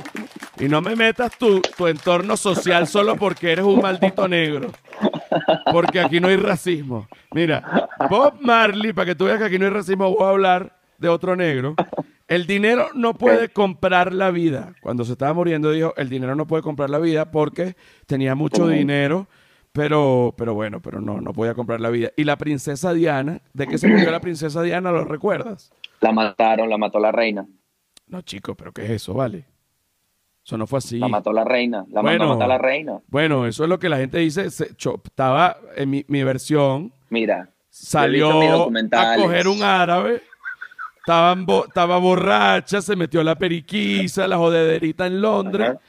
Y 0.58 0.68
no 0.68 0.80
me 0.80 0.96
metas 0.96 1.36
tu, 1.36 1.60
tu 1.60 1.86
entorno 1.86 2.36
social 2.36 2.86
solo 2.86 3.16
porque 3.16 3.52
eres 3.52 3.64
un 3.64 3.82
maldito 3.82 4.26
negro. 4.26 4.70
Porque 5.70 6.00
aquí 6.00 6.18
no 6.18 6.28
hay 6.28 6.36
racismo. 6.36 7.08
Mira, 7.32 7.88
Bob 8.08 8.36
Marley, 8.40 8.92
para 8.92 9.06
que 9.06 9.14
tú 9.14 9.26
veas 9.26 9.38
que 9.38 9.44
aquí 9.44 9.58
no 9.58 9.66
hay 9.66 9.72
racismo, 9.72 10.10
voy 10.10 10.24
a 10.24 10.30
hablar 10.30 10.78
de 10.98 11.08
otro 11.08 11.36
negro. 11.36 11.74
El 12.28 12.46
dinero 12.46 12.88
no 12.94 13.14
puede 13.14 13.50
comprar 13.50 14.12
la 14.12 14.30
vida. 14.30 14.74
Cuando 14.80 15.04
se 15.04 15.12
estaba 15.12 15.34
muriendo 15.34 15.72
dijo, 15.72 15.94
el 15.96 16.08
dinero 16.08 16.34
no 16.36 16.46
puede 16.46 16.62
comprar 16.62 16.90
la 16.90 16.98
vida 16.98 17.30
porque 17.30 17.76
tenía 18.06 18.34
mucho 18.34 18.66
dinero, 18.66 19.28
pero, 19.76 20.34
pero 20.36 20.54
bueno, 20.54 20.80
pero 20.80 21.00
no, 21.00 21.20
no 21.20 21.32
podía 21.32 21.54
comprar 21.54 21.80
la 21.80 21.90
vida. 21.90 22.10
Y 22.16 22.24
la 22.24 22.36
princesa 22.36 22.92
Diana, 22.94 23.40
¿de 23.52 23.66
qué 23.66 23.76
se 23.78 23.86
murió 23.88 24.10
la 24.10 24.20
princesa 24.20 24.62
Diana? 24.62 24.90
¿Lo 24.90 25.04
recuerdas? 25.04 25.70
La 26.00 26.12
mataron, 26.12 26.68
la 26.70 26.78
mató 26.78 26.98
la 26.98 27.12
reina. 27.12 27.46
No, 28.08 28.22
chico, 28.22 28.54
pero 28.54 28.72
¿qué 28.72 28.84
es 28.84 28.90
eso, 28.90 29.14
vale? 29.14 29.44
Eso 30.44 30.56
no 30.56 30.66
fue 30.66 30.78
así. 30.78 30.98
La 30.98 31.08
mató 31.08 31.32
la 31.32 31.44
reina. 31.44 31.84
La 31.90 32.00
Bueno. 32.02 32.18
mandó 32.20 32.24
a 32.32 32.36
matar 32.36 32.48
la 32.48 32.58
reina. 32.58 33.00
Bueno, 33.08 33.46
eso 33.46 33.64
es 33.64 33.68
lo 33.68 33.78
que 33.78 33.88
la 33.88 33.98
gente 33.98 34.18
dice. 34.18 34.50
Se, 34.50 34.70
estaba 35.04 35.56
en 35.76 35.90
mi, 35.90 36.04
mi 36.08 36.22
versión, 36.24 36.92
Mira. 37.10 37.50
salió 37.68 38.30
a 38.30 39.16
coger 39.16 39.48
un 39.48 39.62
árabe, 39.62 40.22
estaban 40.98 41.44
bo- 41.46 41.66
estaba 41.66 41.98
borracha, 41.98 42.80
se 42.80 42.94
metió 42.96 43.22
la 43.24 43.34
periquisa, 43.36 44.26
la 44.28 44.36
jodederita 44.36 45.06
en 45.06 45.20
Londres, 45.20 45.70
Ajá. 45.70 45.80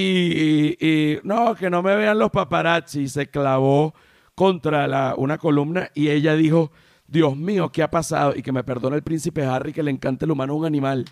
Y, 0.00 0.76
y- 0.80 1.20
no, 1.22 1.54
que 1.54 1.70
no 1.70 1.82
me 1.82 1.94
vean 1.96 2.18
los 2.18 2.30
paparazzi, 2.30 3.08
se 3.08 3.28
clavó 3.28 3.94
contra 4.34 4.86
la, 4.88 5.14
una 5.16 5.38
columna 5.38 5.90
y 5.94 6.08
ella 6.10 6.34
dijo, 6.34 6.72
Dios 7.06 7.36
mío, 7.36 7.70
¿qué 7.70 7.82
ha 7.82 7.90
pasado? 7.90 8.34
Y 8.34 8.42
que 8.42 8.50
me 8.52 8.64
perdone 8.64 8.96
el 8.96 9.02
príncipe 9.02 9.44
Harry, 9.44 9.72
que 9.72 9.82
le 9.82 9.90
encanta 9.90 10.24
el 10.24 10.32
humano 10.32 10.54
es 10.54 10.58
un 10.60 10.66
animal. 10.66 11.04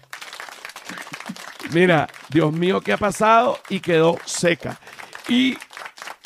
Mira, 1.72 2.08
Dios 2.30 2.52
mío, 2.52 2.80
¿qué 2.80 2.92
ha 2.92 2.96
pasado? 2.98 3.58
Y 3.68 3.80
quedó 3.80 4.16
seca. 4.24 4.78
Y 5.28 5.56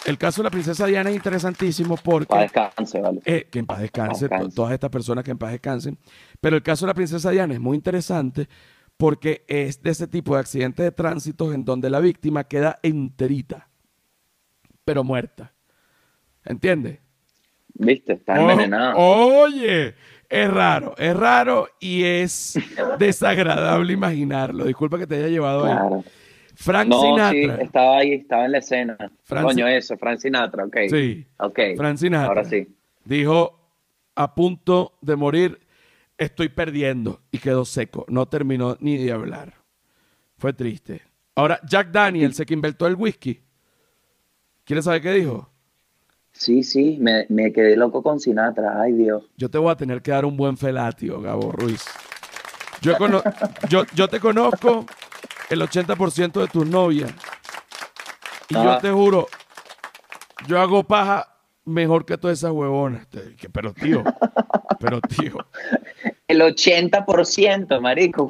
el 0.05 0.19
caso 0.19 0.41
de 0.43 0.45
la 0.45 0.51
princesa 0.51 0.87
Diana 0.87 1.11
es 1.11 1.17
interesantísimo 1.17 1.97
porque... 1.97 2.27
Para 2.27 2.43
descanse, 2.43 3.01
vale. 3.01 3.21
Eh, 3.25 3.47
que 3.51 3.59
en 3.61 3.67
paz 3.67 3.81
descanse, 3.81 4.25
Descanse. 4.29 4.49
to- 4.49 4.55
todas 4.55 4.73
estas 4.73 4.91
personas 4.91 5.25
que 5.25 5.31
en 5.33 5.39
paz 5.39 5.53
descansen. 5.53 5.99
Pero 6.41 6.57
el 6.57 6.63
caso 6.63 6.87
de 6.87 6.91
la 6.91 6.95
princesa 6.95 7.31
Diana 7.31 7.55
es 7.55 7.61
muy 7.61 7.77
interesante 7.77 8.49
porque 8.97 9.45
es 9.49 9.83
de 9.83 9.91
ese 9.91 10.07
tipo 10.07 10.35
de 10.35 10.41
accidentes 10.41 10.85
de 10.85 10.93
tránsito 10.93 11.53
en 11.53 11.65
donde 11.65 11.91
la 11.91 12.01
víctima 12.01 12.45
queda 12.45 12.79
enterita, 12.83 13.69
pero 14.85 15.05
muerta. 15.05 15.53
¿Entiendes? 16.45 17.01
¿Viste? 17.75 18.15
Está 18.15 18.35
Oh, 18.35 18.51
envenenada. 18.51 18.95
oye, 18.97 19.95
es 20.31 20.51
raro, 20.51 20.95
es 20.97 21.15
raro 21.17 21.69
y 21.81 22.05
es 22.05 22.59
desagradable 22.99 23.93
imaginarlo. 23.93 24.65
Disculpa 24.65 24.99
que 24.99 25.07
te 25.07 25.17
haya 25.17 25.29
llevado 25.29 25.65
ahí. 25.67 25.73
Claro. 25.73 26.05
Frank 26.55 26.89
No, 26.89 27.01
sí, 27.03 27.07
Sinatra. 27.43 27.63
estaba 27.63 27.99
ahí, 27.99 28.13
estaba 28.15 28.45
en 28.47 28.53
la 28.53 28.59
escena. 28.59 28.97
Frank 29.25 29.45
Coño, 29.45 29.67
eso, 29.69 29.99
Frank 29.99 30.21
Sinatra, 30.21 30.65
ok. 30.65 30.77
Sí. 30.89 31.27
Ok. 31.39 31.59
Frank 31.77 31.99
Sinatra. 31.99 32.29
Ahora 32.29 32.45
sí. 32.45 32.67
Dijo, 33.05 33.61
a 34.15 34.35
punto 34.35 34.97
de 35.03 35.17
morir, 35.17 35.61
estoy 36.19 36.49
perdiendo. 36.49 37.21
Y 37.31 37.39
quedó 37.39 37.65
seco. 37.65 38.05
No 38.09 38.27
terminó 38.27 38.77
ni 38.81 38.97
de 38.99 39.13
hablar. 39.13 39.55
Fue 40.39 40.53
triste. 40.53 41.03
Ahora, 41.35 41.61
Jack 41.69 41.91
Daniels, 41.91 42.39
el 42.41 42.47
que 42.47 42.55
inventó 42.55 42.87
el 42.87 42.95
whisky. 42.95 43.41
¿Quieres 44.65 44.85
saber 44.85 45.03
qué 45.03 45.13
dijo? 45.13 45.51
Sí, 46.33 46.63
sí, 46.63 46.99
me, 47.01 47.25
me 47.29 47.53
quedé 47.53 47.77
loco 47.77 48.03
con 48.03 48.21
Sinatra. 48.21 48.81
Ay, 48.83 48.93
Dios. 48.93 49.25
Yo 49.37 49.49
te 49.51 49.59
voy 49.59 49.71
a 49.71 49.77
tener 49.77 50.03
que 50.03 50.11
dar 50.11 50.25
un 50.25 50.37
buen 50.37 50.57
felatio, 50.57 51.21
Gabo 51.21 51.53
Ruiz. 51.53 51.85
Yo, 52.83 52.97
cono- 52.99 53.23
yo, 53.71 53.85
yo 53.95 54.09
te 54.09 54.21
conozco 54.21 54.85
el 55.49 55.63
80% 55.63 56.41
de 56.43 56.49
tus 56.49 56.67
novias. 56.67 57.11
Y 58.51 58.55
yo 58.55 58.71
Ah. 58.73 58.79
te 58.81 58.91
juro, 58.91 59.27
yo 60.47 60.61
hago 60.61 60.85
paja 60.85 61.36
mejor 61.67 62.07
que 62.07 62.17
todas 62.17 62.39
esas 62.39 62.53
huevonas. 62.53 63.07
Pero 63.53 63.75
tío, 63.75 64.03
pero 64.81 65.01
tío, 65.03 65.37
El 66.29 66.41
80%, 66.41 67.81
marico. 67.81 68.29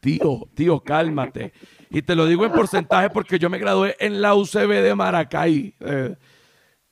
tío, 0.00 0.48
tío, 0.54 0.80
cálmate. 0.80 1.52
Y 1.90 2.02
te 2.02 2.14
lo 2.14 2.26
digo 2.26 2.44
en 2.44 2.52
porcentaje 2.52 3.10
porque 3.10 3.38
yo 3.38 3.50
me 3.50 3.58
gradué 3.58 3.96
en 3.98 4.22
la 4.22 4.34
UCB 4.34 4.82
de 4.82 4.94
Maracay, 4.94 5.74
eh, 5.80 6.14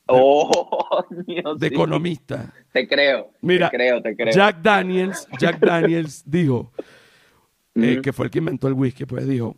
Oh, 0.05 1.05
Dios, 1.27 1.59
de 1.59 1.67
economista. 1.67 2.53
Te 2.71 2.87
creo. 2.87 3.31
Mira, 3.41 3.69
te 3.69 3.77
creo, 3.77 4.01
te 4.01 4.15
creo. 4.15 4.33
Jack 4.33 4.61
Daniels, 4.61 5.27
Jack 5.39 5.59
Daniels 5.59 6.23
dijo, 6.25 6.71
eh, 7.75 8.01
que 8.03 8.11
fue 8.11 8.25
el 8.25 8.31
que 8.31 8.39
inventó 8.39 8.67
el 8.67 8.73
whisky, 8.73 9.05
pues 9.05 9.27
dijo, 9.27 9.55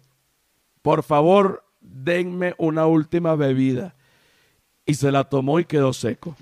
por 0.81 1.03
favor, 1.03 1.63
denme 1.81 2.53
una 2.57 2.85
última 2.85 3.35
bebida. 3.35 3.94
Y 4.85 4.93
se 4.93 5.11
la 5.11 5.23
tomó 5.23 5.59
y 5.59 5.65
quedó 5.65 5.93
seco. 5.93 6.35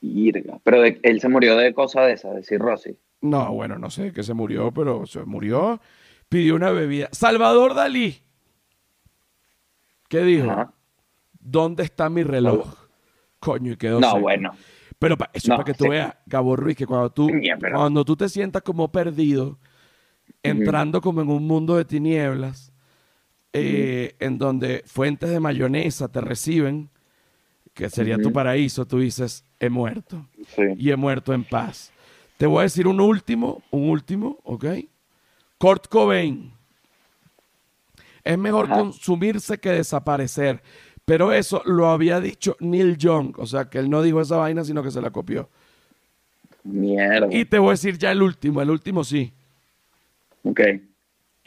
Irga. 0.00 0.58
Pero 0.64 0.82
de- 0.82 1.00
él 1.02 1.20
se 1.20 1.28
murió 1.28 1.56
de 1.56 1.72
cosas 1.72 2.06
de 2.06 2.12
esas, 2.12 2.34
de 2.34 2.42
cirrosis. 2.42 2.96
No, 3.20 3.52
bueno, 3.52 3.78
no 3.78 3.88
sé 3.90 4.12
que 4.12 4.22
se 4.22 4.34
murió, 4.34 4.72
pero 4.72 5.06
se 5.06 5.24
murió. 5.24 5.80
Pidió 6.28 6.56
una 6.56 6.70
bebida. 6.70 7.08
Salvador 7.12 7.74
Dalí. 7.74 8.20
¿Qué 10.08 10.20
dijo? 10.22 10.50
Ajá. 10.50 10.72
¿Dónde 11.40 11.82
está 11.84 12.08
mi 12.08 12.22
reloj? 12.22 12.74
Coño, 13.40 13.72
y 13.72 13.76
quedó 13.76 14.00
No, 14.00 14.08
seco. 14.08 14.20
bueno. 14.20 14.50
Pero 14.98 15.16
pa- 15.16 15.30
eso 15.32 15.48
No, 15.48 15.54
es 15.54 15.58
para 15.58 15.64
que 15.72 15.74
tú 15.78 15.84
sí. 15.84 15.90
veas, 15.90 16.14
Gabo 16.26 16.54
Ruiz, 16.56 16.76
que 16.76 16.86
cuando 16.86 17.10
tú, 17.10 17.28
pero- 17.60 17.76
cuando 17.78 18.04
tú 18.04 18.16
te 18.16 18.28
sientas 18.28 18.62
como 18.62 18.90
perdido, 18.92 19.58
entrando 20.42 21.00
como 21.00 21.22
en 21.22 21.28
un 21.28 21.46
mundo 21.46 21.76
de 21.76 21.84
tinieblas, 21.84 22.71
eh, 23.52 24.14
en 24.18 24.38
donde 24.38 24.82
fuentes 24.86 25.30
de 25.30 25.40
mayonesa 25.40 26.08
te 26.08 26.20
reciben, 26.20 26.88
que 27.74 27.88
sería 27.90 28.18
tu 28.18 28.32
paraíso, 28.32 28.86
tú 28.86 28.98
dices, 28.98 29.44
he 29.58 29.70
muerto. 29.70 30.26
Sí. 30.54 30.62
Y 30.76 30.90
he 30.90 30.96
muerto 30.96 31.32
en 31.32 31.44
paz. 31.44 31.92
Te 32.36 32.46
voy 32.46 32.60
a 32.60 32.62
decir 32.62 32.86
un 32.86 33.00
último, 33.00 33.62
un 33.70 33.88
último, 33.88 34.38
¿ok? 34.44 34.66
Kurt 35.58 35.86
Cobain. 35.88 36.52
Es 38.24 38.38
mejor 38.38 38.66
Ajá. 38.66 38.80
consumirse 38.80 39.58
que 39.58 39.70
desaparecer. 39.70 40.62
Pero 41.04 41.32
eso 41.32 41.62
lo 41.64 41.88
había 41.88 42.20
dicho 42.20 42.56
Neil 42.60 42.96
Young. 42.96 43.34
O 43.38 43.46
sea, 43.46 43.68
que 43.68 43.78
él 43.78 43.90
no 43.90 44.02
dijo 44.02 44.20
esa 44.20 44.36
vaina, 44.36 44.64
sino 44.64 44.82
que 44.82 44.90
se 44.90 45.00
la 45.00 45.10
copió. 45.10 45.48
Mierda. 46.64 47.28
Y 47.30 47.44
te 47.44 47.58
voy 47.58 47.68
a 47.68 47.72
decir 47.72 47.98
ya 47.98 48.12
el 48.12 48.22
último, 48.22 48.62
el 48.62 48.70
último 48.70 49.02
sí. 49.02 49.32
Ok. 50.44 50.60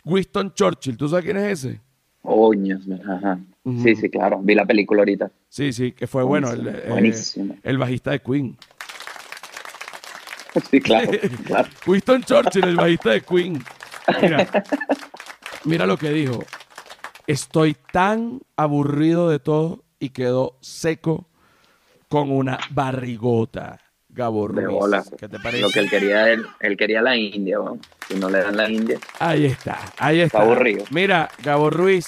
Winston 0.03 0.53
Churchill. 0.53 0.97
¿Tú 0.97 1.07
sabes 1.07 1.25
quién 1.25 1.37
es 1.37 1.63
ese? 1.65 1.81
Ajá. 3.07 3.39
Ujú. 3.63 3.83
Sí, 3.83 3.95
sí, 3.95 4.09
claro. 4.09 4.39
Vi 4.41 4.55
la 4.55 4.65
película 4.65 5.01
ahorita. 5.01 5.31
Sí, 5.49 5.73
sí, 5.73 5.91
que 5.91 6.07
fue 6.07 6.23
bueno. 6.23 6.49
El, 6.51 6.61
Buenísimo, 6.61 6.83
eh, 6.85 6.89
buenísimo. 6.89 7.55
el 7.63 7.77
bajista 7.77 8.11
de 8.11 8.19
Queen. 8.19 8.57
Sí, 10.71 10.79
claro, 10.79 11.11
claro. 11.45 11.67
Winston 11.85 12.23
Churchill, 12.23 12.63
el 12.63 12.77
bajista 12.77 13.09
de 13.11 13.21
Queen. 13.21 13.61
Mira, 14.21 14.47
mira 15.65 15.85
lo 15.85 15.97
que 15.97 16.11
dijo. 16.11 16.39
Estoy 17.27 17.75
tan 17.91 18.39
aburrido 18.55 19.29
de 19.29 19.39
todo 19.39 19.83
y 19.99 20.09
quedó 20.11 20.57
seco 20.61 21.27
con 22.07 22.31
una 22.31 22.57
barrigota. 22.69 23.79
Gabo 24.15 24.47
De 24.47 24.61
Ruiz. 24.61 24.67
bola. 24.77 25.03
¿Qué 25.19 25.27
te 25.27 25.39
parece? 25.39 25.61
Lo 25.61 25.69
que 25.69 25.79
él 25.79 25.89
quería, 25.89 26.29
él, 26.31 26.45
él 26.61 26.77
quería 26.77 27.01
la 27.01 27.15
India, 27.17 27.59
weón. 27.59 27.79
Si 28.07 28.15
no 28.15 28.29
le 28.29 28.39
dan 28.39 28.55
la 28.57 28.69
India, 28.69 28.97
Ahí 29.19 29.45
está, 29.45 29.77
ahí 29.97 30.21
está. 30.21 30.37
Está 30.39 30.41
aburrido. 30.51 30.85
Mira, 30.91 31.29
Gabo 31.43 31.69
Ruiz, 31.69 32.07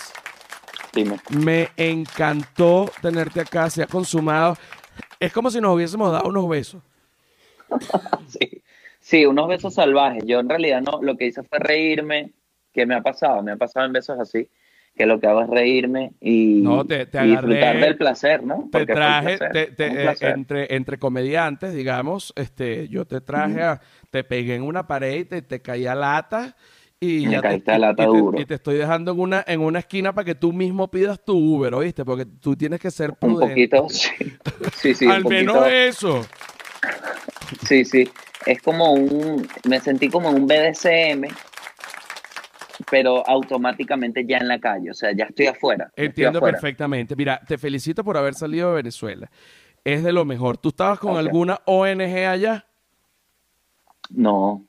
dime. 0.93 1.19
me 1.31 1.69
encantó 1.75 2.89
tenerte 3.01 3.41
acá. 3.41 3.69
Se 3.69 3.83
ha 3.83 3.87
consumado. 3.87 4.57
Es 5.19 5.33
como 5.33 5.49
si 5.51 5.59
nos 5.59 5.75
hubiésemos 5.75 6.11
dado 6.11 6.29
unos 6.29 6.47
besos. 6.47 6.81
Sí. 8.27 8.61
sí, 8.99 9.25
unos 9.25 9.47
besos 9.47 9.73
salvajes. 9.73 10.23
Yo 10.25 10.39
en 10.39 10.49
realidad 10.49 10.81
no, 10.81 11.01
lo 11.01 11.17
que 11.17 11.25
hice 11.27 11.43
fue 11.43 11.59
reírme, 11.59 12.31
que 12.73 12.85
me 12.85 12.95
ha 12.95 13.01
pasado, 13.01 13.41
me 13.41 13.51
ha 13.51 13.55
pasado 13.57 13.85
en 13.85 13.93
besos 13.93 14.19
así, 14.19 14.49
que 14.97 15.05
lo 15.05 15.19
que 15.19 15.27
hago 15.27 15.41
es 15.43 15.49
reírme 15.49 16.11
y, 16.19 16.61
No, 16.61 16.83
te- 16.85 17.05
te 17.05 17.23
y 17.23 17.27
disfrutar 17.31 17.75
agarré- 17.75 17.79
del 17.85 17.97
placer, 17.97 18.43
¿no? 18.43 18.67
Te 18.71 18.79
Porque 18.79 18.91
un 18.91 18.97
traje, 18.97 19.37
placer, 19.37 19.51
te- 19.53 19.71
te- 19.75 19.89
un 19.89 19.97
eh, 19.97 20.01
entre, 20.21 20.75
entre 20.75 20.97
comediantes, 20.97 21.73
digamos, 21.73 22.33
este, 22.35 22.87
yo 22.89 23.05
te 23.05 23.21
traje, 23.21 23.61
a- 23.61 23.79
te 24.11 24.23
pegué 24.23 24.55
en 24.55 24.63
una 24.63 24.87
pared 24.87 25.19
y 25.19 25.25
te, 25.25 25.41
te 25.41 25.61
caía 25.61 25.95
lata 25.95 26.55
y 26.99 27.25
Me 27.27 27.33
ya 27.33 27.41
te, 27.41 27.47
caíste 27.49 27.71
a 27.71 27.77
y- 27.77 27.95
te- 28.35 28.45
te 28.45 28.53
estoy 28.55 28.75
dejando 28.77 29.11
en 29.11 29.19
una, 29.19 29.43
en 29.47 29.61
una 29.61 29.79
esquina 29.79 30.13
para 30.13 30.25
que 30.25 30.35
tú 30.35 30.51
mismo 30.51 30.89
pidas 30.89 31.23
tu 31.23 31.37
Uber, 31.37 31.73
¿oíste? 31.75 32.03
Porque 32.03 32.25
tú 32.25 32.55
tienes 32.55 32.79
que 32.79 32.89
ser 32.91 33.11
un 33.11 33.17
prudente. 33.19 33.49
poquito, 33.49 33.87
sí, 33.89 34.09
sí, 34.73 34.93
sí, 34.95 35.05
un 35.05 35.11
Al 35.11 35.23
menos 35.25 35.67
eso. 35.71 36.25
sí, 37.67 37.85
sí. 37.85 38.09
es 38.45 38.61
como 38.61 38.93
un, 38.93 39.47
me 39.67 39.79
sentí 39.79 40.09
como 40.09 40.29
un 40.29 40.47
BDSM, 40.47 41.27
pero 42.89 43.27
automáticamente 43.27 44.25
ya 44.25 44.37
en 44.37 44.47
la 44.47 44.59
calle, 44.59 44.91
o 44.91 44.93
sea, 44.93 45.11
ya 45.11 45.25
estoy 45.25 45.47
afuera. 45.47 45.91
Entiendo 45.95 46.39
perfectamente. 46.39 47.15
Mira, 47.15 47.39
te 47.45 47.57
felicito 47.57 48.03
por 48.03 48.17
haber 48.17 48.33
salido 48.33 48.69
de 48.69 48.75
Venezuela. 48.75 49.29
Es 49.83 50.03
de 50.03 50.11
lo 50.11 50.25
mejor. 50.25 50.57
¿Tú 50.57 50.69
estabas 50.69 50.99
con 50.99 51.17
alguna 51.17 51.59
ONG 51.65 52.01
allá? 52.27 52.65
No. 54.09 54.65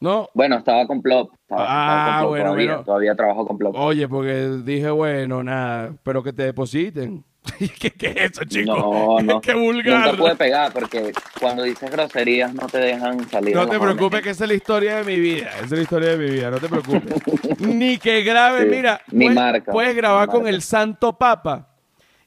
¿No? 0.00 0.28
Bueno, 0.34 0.56
estaba 0.56 0.86
con 0.86 1.00
Plop. 1.00 1.32
Ah, 1.58 2.24
bueno, 2.26 2.44
todavía, 2.46 2.82
todavía 2.84 3.14
trabajo 3.14 3.46
con 3.46 3.58
Plop. 3.58 3.74
Oye, 3.76 4.08
porque 4.08 4.60
dije, 4.64 4.90
bueno, 4.90 5.42
nada, 5.42 5.92
pero 6.02 6.22
que 6.22 6.32
te 6.32 6.44
depositen. 6.44 7.24
¿Qué, 7.80 7.90
¿Qué, 7.90 8.08
es 8.08 8.32
eso, 8.32 8.44
chico? 8.44 8.76
No, 8.76 9.20
no. 9.22 9.40
Qué 9.40 9.54
vulgar. 9.54 10.06
No 10.06 10.10
te 10.12 10.16
puede 10.16 10.36
pegar 10.36 10.72
porque 10.72 11.12
cuando 11.40 11.64
dices 11.64 11.90
groserías 11.90 12.54
no 12.54 12.66
te 12.66 12.78
dejan 12.78 13.28
salir. 13.28 13.54
No 13.54 13.66
te 13.66 13.78
preocupes, 13.78 14.22
que 14.22 14.30
esa 14.30 14.44
es 14.44 14.48
la 14.48 14.54
historia 14.54 14.96
de 14.96 15.04
mi 15.04 15.18
vida. 15.18 15.50
Esa 15.56 15.64
es 15.64 15.72
la 15.72 15.82
historia 15.82 16.10
de 16.10 16.16
mi 16.18 16.30
vida, 16.30 16.50
no 16.50 16.58
te 16.58 16.68
preocupes. 16.68 17.14
Ni 17.58 17.98
que 17.98 18.22
grabe, 18.22 18.66
mira. 18.66 19.00
Mi 19.08 19.26
puedes, 19.26 19.34
marca. 19.34 19.72
Puedes 19.72 19.96
grabar 19.96 20.28
con 20.28 20.46
el 20.46 20.62
Santo 20.62 21.18
Papa. 21.18 21.71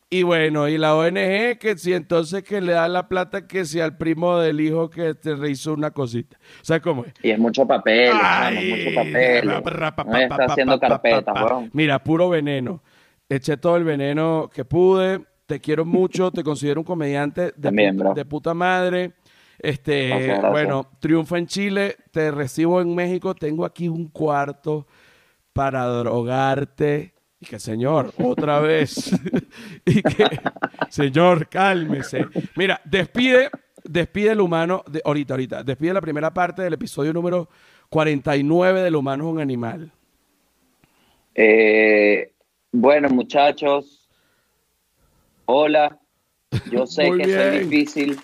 Y 0.10 0.24
bueno, 0.24 0.68
y 0.68 0.78
la 0.78 0.96
ONG 0.96 1.58
que 1.60 1.76
si 1.78 1.94
entonces 1.94 2.44
que 2.44 2.62
le 2.62 2.74
da 2.74 2.88
la 2.88 3.08
plata 3.08 3.48
que 3.48 3.66
si 3.66 3.80
al 3.80 3.98
primo 3.98 4.38
del 4.38 4.62
hijo 4.62 4.90
que 4.90 5.16
te 5.16 5.36
rehizo 5.36 5.74
una 5.74 5.92
cosita. 5.92 6.38
O 6.62 6.66
sea, 6.66 6.80
¿cómo 6.80 7.06
es? 7.06 7.14
Y 7.24 7.32
es 7.32 7.40
mucho 7.40 7.66
papel, 7.66 8.12
Ay, 8.22 8.70
mucho 8.70 8.96
papel. 8.96 9.50
está 10.22 10.46
haciendo 10.46 10.80
carpetas, 10.80 11.36
Mira, 11.74 12.04
puro 12.04 12.30
veneno 12.30 12.82
eché 13.30 13.58
todo 13.58 13.78
el 13.78 13.84
veneno 13.84 14.50
que 14.54 14.66
pude. 14.66 15.22
Te 15.46 15.60
quiero 15.60 15.86
mucho, 15.86 16.32
te 16.32 16.44
considero 16.44 16.82
un 16.82 16.86
comediante 16.86 17.54
de, 17.56 17.94
puta, 17.94 18.14
de 18.14 18.26
puta 18.26 18.54
madre. 18.54 19.14
Este, 19.60 20.40
bueno, 20.50 20.90
triunfa 21.00 21.38
en 21.38 21.48
Chile, 21.48 21.96
te 22.12 22.32
recibo 22.32 22.82
en 22.82 22.94
México, 22.94 23.36
tengo 23.36 23.64
aquí 23.64 23.88
un 23.88 24.10
cuarto 24.10 24.88
para 25.54 25.86
drogarte. 25.86 27.14
Y 27.40 27.46
que, 27.46 27.60
señor, 27.60 28.14
otra 28.18 28.60
vez. 28.60 29.12
y 29.86 30.02
que, 30.02 30.40
señor, 30.90 31.50
cálmese. 31.50 32.26
Mira, 32.56 32.82
despide, 32.86 33.50
despide 33.84 34.32
el 34.32 34.42
humano, 34.42 34.84
de, 34.88 35.02
ahorita, 35.04 35.34
ahorita, 35.34 35.64
despide 35.64 35.94
la 35.94 36.02
primera 36.02 36.34
parte 36.34 36.62
del 36.62 36.74
episodio 36.74 37.14
número 37.14 37.50
49 37.90 38.82
del 38.82 38.96
humano 38.96 39.26
es 39.26 39.34
un 39.34 39.40
animal. 39.40 39.92
Eh, 41.34 42.32
bueno, 42.72 43.10
muchachos, 43.10 44.08
hola. 45.46 46.00
Yo 46.72 46.86
sé 46.88 47.12
que 47.18 47.24
es 47.24 47.70
difícil, 47.70 48.20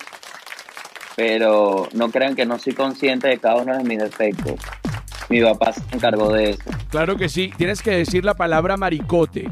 pero 1.16 1.88
no 1.94 2.10
crean 2.10 2.36
que 2.36 2.46
no 2.46 2.58
soy 2.58 2.74
consciente 2.74 3.28
de 3.28 3.38
cada 3.38 3.62
uno 3.62 3.78
de 3.78 3.84
mis 3.84 4.00
defectos. 4.00 4.60
Mi 5.32 5.42
papá 5.42 5.72
se 5.72 5.82
encargó 5.96 6.34
de 6.34 6.50
eso. 6.50 6.64
Claro 6.90 7.16
que 7.16 7.30
sí. 7.30 7.54
Tienes 7.56 7.82
que 7.82 7.92
decir 7.92 8.26
la 8.26 8.34
palabra 8.34 8.76
maricote. 8.76 9.50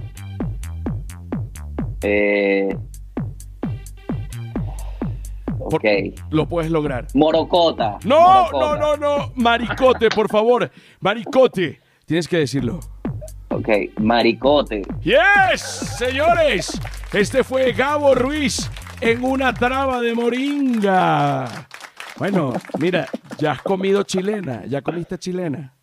Eh, 2.01 2.75
ok. 5.57 5.85
lo 6.31 6.49
puedes 6.49 6.69
lograr. 6.69 7.07
Morocota. 7.13 7.97
No, 8.03 8.51
no, 8.51 8.75
no, 8.75 8.97
no. 8.97 9.31
Maricote, 9.35 10.09
por 10.09 10.29
favor. 10.29 10.69
Maricote. 10.99 11.79
Tienes 12.05 12.27
que 12.27 12.39
decirlo. 12.39 12.81
Ok, 13.47 13.69
maricote. 14.01 14.81
Yes, 15.01 15.61
señores. 15.97 16.77
Este 17.13 17.45
fue 17.45 17.71
Gabo 17.71 18.15
Ruiz 18.15 18.69
en 18.99 19.23
una 19.23 19.53
traba 19.53 20.01
de 20.01 20.13
moringa. 20.13 21.67
Bueno, 22.19 22.51
mira, 22.79 23.07
ya 23.37 23.53
has 23.53 23.61
comido 23.61 24.03
chilena, 24.03 24.65
ya 24.65 24.81
comiste 24.81 25.17
chilena. 25.17 25.73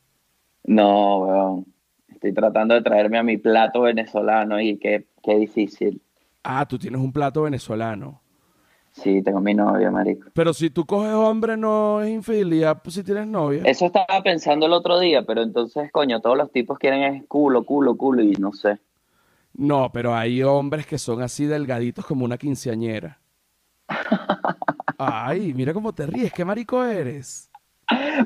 No, 0.64 1.18
weón. 1.18 1.66
Estoy 2.08 2.34
tratando 2.34 2.74
de 2.74 2.82
traerme 2.82 3.18
a 3.18 3.22
mi 3.22 3.38
plato 3.38 3.82
venezolano 3.82 4.60
y 4.60 4.78
qué, 4.78 5.06
qué 5.22 5.36
difícil. 5.36 6.02
Ah, 6.42 6.66
tú 6.66 6.78
tienes 6.78 7.00
un 7.00 7.10
plato 7.10 7.42
venezolano. 7.42 8.20
Sí, 8.92 9.22
tengo 9.22 9.40
mi 9.40 9.54
novia, 9.54 9.90
marico. 9.90 10.28
Pero 10.34 10.52
si 10.52 10.70
tú 10.70 10.84
coges 10.84 11.12
hombre, 11.12 11.56
no 11.56 12.02
es 12.02 12.10
infidelidad 12.10 12.82
pues, 12.82 12.94
si 12.94 13.02
tienes 13.02 13.26
novia. 13.26 13.62
Eso 13.64 13.86
estaba 13.86 14.22
pensando 14.22 14.66
el 14.66 14.72
otro 14.72 14.98
día, 14.98 15.22
pero 15.22 15.42
entonces, 15.42 15.90
coño, 15.90 16.20
todos 16.20 16.36
los 16.36 16.52
tipos 16.52 16.78
quieren 16.78 17.02
es 17.02 17.24
culo, 17.26 17.64
culo, 17.64 17.96
culo 17.96 18.22
y 18.22 18.32
no 18.32 18.52
sé. 18.52 18.78
No, 19.54 19.90
pero 19.90 20.14
hay 20.14 20.42
hombres 20.42 20.86
que 20.86 20.98
son 20.98 21.22
así 21.22 21.46
delgaditos 21.46 22.04
como 22.04 22.24
una 22.24 22.36
quinceañera. 22.36 23.18
Ay, 24.98 25.52
mira 25.54 25.72
cómo 25.72 25.92
te 25.92 26.06
ríes, 26.06 26.32
qué 26.32 26.44
marico 26.44 26.84
eres. 26.84 27.50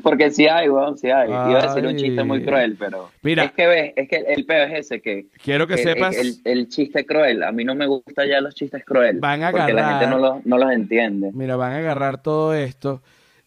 Porque 0.03 0.31
sí 0.31 0.47
hay, 0.47 0.69
weón, 0.69 0.97
sí 0.97 1.11
hay. 1.11 1.29
Iba 1.29 1.59
a 1.59 1.67
decir 1.67 1.87
un 1.87 1.97
chiste 1.97 2.25
muy 2.25 2.43
cruel, 2.45 2.77
pero. 2.79 3.11
Mira. 3.23 3.45
Es 3.45 3.53
que 3.53 3.67
ves, 3.67 3.93
es 3.97 4.09
que 4.09 4.17
el 4.17 4.47
peor 4.47 4.71
es 4.71 4.87
ese 4.87 5.03
que. 5.03 5.27
Quiero 5.43 5.67
que, 5.67 5.77
sepas. 5.77 6.17
El, 6.45 6.69
chiste 6.69 7.05
cruel. 7.05 7.43
A 7.43 7.53
mí 7.53 7.65
no 7.65 7.75
me 7.75 7.87
gusta 7.87 8.25
ya 8.27 8.41
los 8.41 8.55
chistes 8.55 8.85
crueles. 8.85 9.21
Van 9.21 9.43
a 9.43 9.51
porque 9.51 9.73
la 9.73 9.91
gente 9.91 10.07
no 10.07 10.19
los, 10.19 10.47
no 10.47 10.57
los 10.57 10.73
entiende. 10.73 11.31
Mira, 11.35 11.57
van 11.57 11.73
a 11.73 11.77
agarrar 11.79 12.23
todo 12.23 12.55
esto 12.55 13.03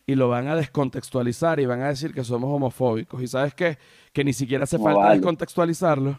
y 0.06 0.16
lo 0.16 0.30
van 0.30 0.48
a 0.48 0.56
descontextualizar 0.56 1.60
y 1.60 1.66
van 1.66 1.82
a 1.82 1.88
decir 1.88 2.14
que 2.14 2.24
somos 2.24 2.54
homofóbicos. 2.54 3.22
¿Y 3.22 3.28
sabes 3.28 3.54
qué? 3.54 3.78
Que 4.12 4.24
ni 4.24 4.34
siquiera 4.34 4.66
hace 4.66 4.78
falta 4.78 5.12
descontextualizarlo. 5.12 6.16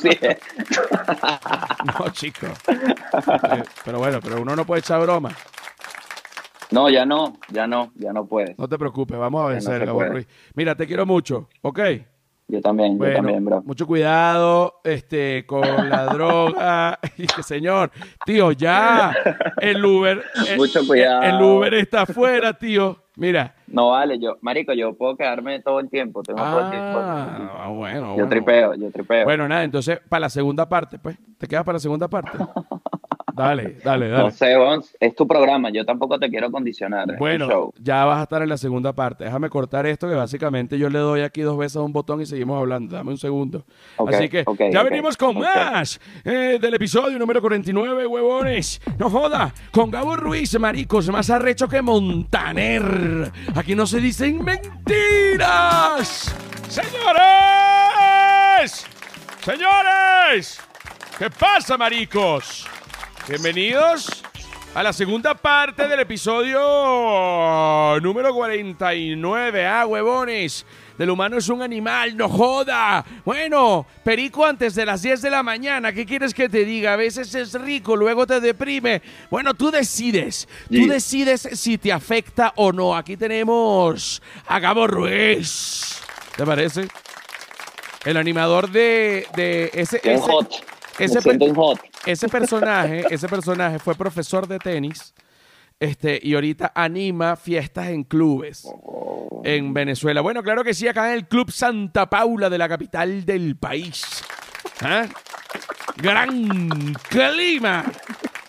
Sí. 0.00 0.10
no, 1.98 2.08
chico. 2.10 2.46
Eh, 2.68 3.64
pero 3.84 3.98
bueno, 3.98 4.20
pero 4.20 4.40
uno 4.40 4.54
no 4.56 4.64
puede 4.64 4.80
echar 4.80 5.00
broma. 5.00 5.30
No, 6.70 6.88
ya 6.88 7.04
no, 7.04 7.36
ya 7.48 7.66
no, 7.66 7.92
ya 7.96 8.12
no 8.12 8.26
puedes. 8.26 8.56
No 8.58 8.68
te 8.68 8.78
preocupes, 8.78 9.18
vamos 9.18 9.44
a 9.44 9.48
vencer, 9.48 9.88
Ruiz. 9.88 10.26
Mira, 10.54 10.74
te 10.76 10.86
quiero 10.86 11.04
mucho, 11.04 11.48
¿ok? 11.62 11.80
Yo 12.50 12.60
también, 12.60 12.98
yo 12.98 13.12
también, 13.12 13.44
bro. 13.44 13.62
Mucho 13.62 13.86
cuidado 13.86 14.80
este, 14.82 15.46
con 15.46 15.88
la 15.88 16.04
droga. 16.12 16.98
señor, 17.42 17.90
tío, 18.24 18.52
ya 18.52 19.14
el 19.60 19.84
Uber. 19.84 20.22
Mucho 20.56 20.86
cuidado. 20.86 21.22
El, 21.22 21.42
Uber 21.42 21.74
está 21.74 22.02
afuera, 22.02 22.52
tío. 22.54 23.04
Mira. 23.16 23.54
No 23.66 23.90
vale, 23.90 24.18
yo, 24.18 24.38
marico, 24.40 24.72
yo 24.72 24.94
puedo 24.94 25.16
quedarme 25.16 25.60
todo 25.60 25.78
el 25.78 25.88
tiempo. 25.90 26.22
Tengo 26.22 26.42
todo 26.42 26.60
el 26.60 26.70
tiempo. 26.70 26.98
Ah, 26.98 27.68
bueno. 27.70 28.16
Yo 28.16 28.26
tripeo, 28.28 28.74
yo 28.74 28.90
tripeo. 28.90 29.24
Bueno, 29.24 29.46
nada, 29.46 29.62
entonces, 29.62 30.00
para 30.08 30.20
la 30.20 30.30
segunda 30.30 30.68
parte, 30.68 30.98
pues. 30.98 31.18
¿Te 31.38 31.46
quedas 31.46 31.64
para 31.64 31.76
la 31.76 31.80
segunda 31.80 32.08
parte? 32.08 32.38
Dale, 33.34 33.76
dale, 33.84 34.08
dale. 34.08 34.24
No 34.24 34.30
sé, 34.30 34.54
es 34.98 35.14
tu 35.14 35.26
programa, 35.26 35.70
yo 35.70 35.84
tampoco 35.84 36.18
te 36.18 36.28
quiero 36.28 36.50
condicionar. 36.50 37.16
Bueno, 37.18 37.72
ya 37.80 38.04
vas 38.04 38.18
a 38.18 38.22
estar 38.24 38.42
en 38.42 38.48
la 38.48 38.56
segunda 38.56 38.92
parte. 38.92 39.24
Déjame 39.24 39.48
cortar 39.48 39.86
esto, 39.86 40.08
que 40.08 40.14
básicamente 40.14 40.78
yo 40.78 40.90
le 40.90 40.98
doy 40.98 41.22
aquí 41.22 41.42
dos 41.42 41.58
veces 41.58 41.76
a 41.76 41.82
un 41.82 41.92
botón 41.92 42.20
y 42.20 42.26
seguimos 42.26 42.58
hablando. 42.58 42.96
Dame 42.96 43.10
un 43.10 43.18
segundo. 43.18 43.64
Así 44.06 44.28
que 44.28 44.44
ya 44.72 44.82
venimos 44.82 45.16
con 45.16 45.38
más 45.38 46.00
eh, 46.24 46.58
del 46.60 46.74
episodio 46.74 47.18
número 47.18 47.40
49, 47.40 48.06
huevones. 48.06 48.80
No 48.98 49.10
joda, 49.10 49.52
con 49.70 49.90
Gabo 49.90 50.16
Ruiz, 50.16 50.58
maricos, 50.58 51.08
más 51.10 51.30
arrecho 51.30 51.68
que 51.68 51.82
Montaner. 51.82 53.30
Aquí 53.54 53.74
no 53.74 53.86
se 53.86 54.00
dicen 54.00 54.44
mentiras. 54.44 56.34
Señores, 56.68 58.86
señores, 59.42 60.60
¿qué 61.18 61.30
pasa, 61.30 61.76
maricos? 61.76 62.69
Bienvenidos 63.28 64.22
a 64.74 64.82
la 64.82 64.92
segunda 64.92 65.34
parte 65.34 65.86
del 65.86 66.00
episodio 66.00 66.58
número 68.00 68.34
49. 68.34 69.66
Ah, 69.66 69.86
huevones. 69.86 70.66
Del 70.98 71.10
humano 71.10 71.38
es 71.38 71.48
un 71.48 71.62
animal, 71.62 72.16
no 72.16 72.28
joda. 72.28 73.04
Bueno, 73.24 73.86
perico 74.04 74.44
antes 74.44 74.74
de 74.74 74.84
las 74.84 75.02
10 75.02 75.22
de 75.22 75.30
la 75.30 75.42
mañana. 75.42 75.92
¿Qué 75.92 76.04
quieres 76.04 76.34
que 76.34 76.48
te 76.48 76.64
diga? 76.64 76.92
A 76.92 76.96
veces 76.96 77.34
es 77.34 77.54
rico, 77.54 77.96
luego 77.96 78.26
te 78.26 78.40
deprime. 78.40 79.00
Bueno, 79.30 79.54
tú 79.54 79.70
decides. 79.70 80.46
Tú 80.68 80.86
decides 80.86 81.48
si 81.54 81.78
te 81.78 81.92
afecta 81.92 82.52
o 82.56 82.72
no. 82.72 82.94
Aquí 82.96 83.16
tenemos 83.16 84.20
a 84.46 84.58
Gabo 84.58 84.86
Ruiz. 84.86 86.00
¿Te 86.36 86.44
parece? 86.44 86.88
El 88.04 88.16
animador 88.16 88.70
de, 88.70 89.26
de 89.36 89.70
ese, 89.72 90.00
ese, 90.04 90.30
ese, 90.98 91.18
ese 91.18 91.22
personaje, 92.28 93.04
ese 93.10 93.28
personaje 93.28 93.78
fue 93.78 93.94
profesor 93.94 94.46
de 94.46 94.58
tenis. 94.58 95.14
Este, 95.78 96.20
y 96.22 96.34
ahorita 96.34 96.72
anima 96.74 97.36
fiestas 97.36 97.88
en 97.88 98.04
clubes 98.04 98.68
en 99.44 99.72
Venezuela. 99.72 100.20
Bueno, 100.20 100.42
claro 100.42 100.62
que 100.62 100.74
sí, 100.74 100.86
acá 100.86 101.08
en 101.08 101.14
el 101.14 101.26
Club 101.26 101.50
Santa 101.50 102.10
Paula 102.10 102.50
de 102.50 102.58
la 102.58 102.68
capital 102.68 103.24
del 103.24 103.56
país. 103.56 104.22
¿Ah? 104.82 105.06
Gran 105.96 106.94
clima, 107.08 107.84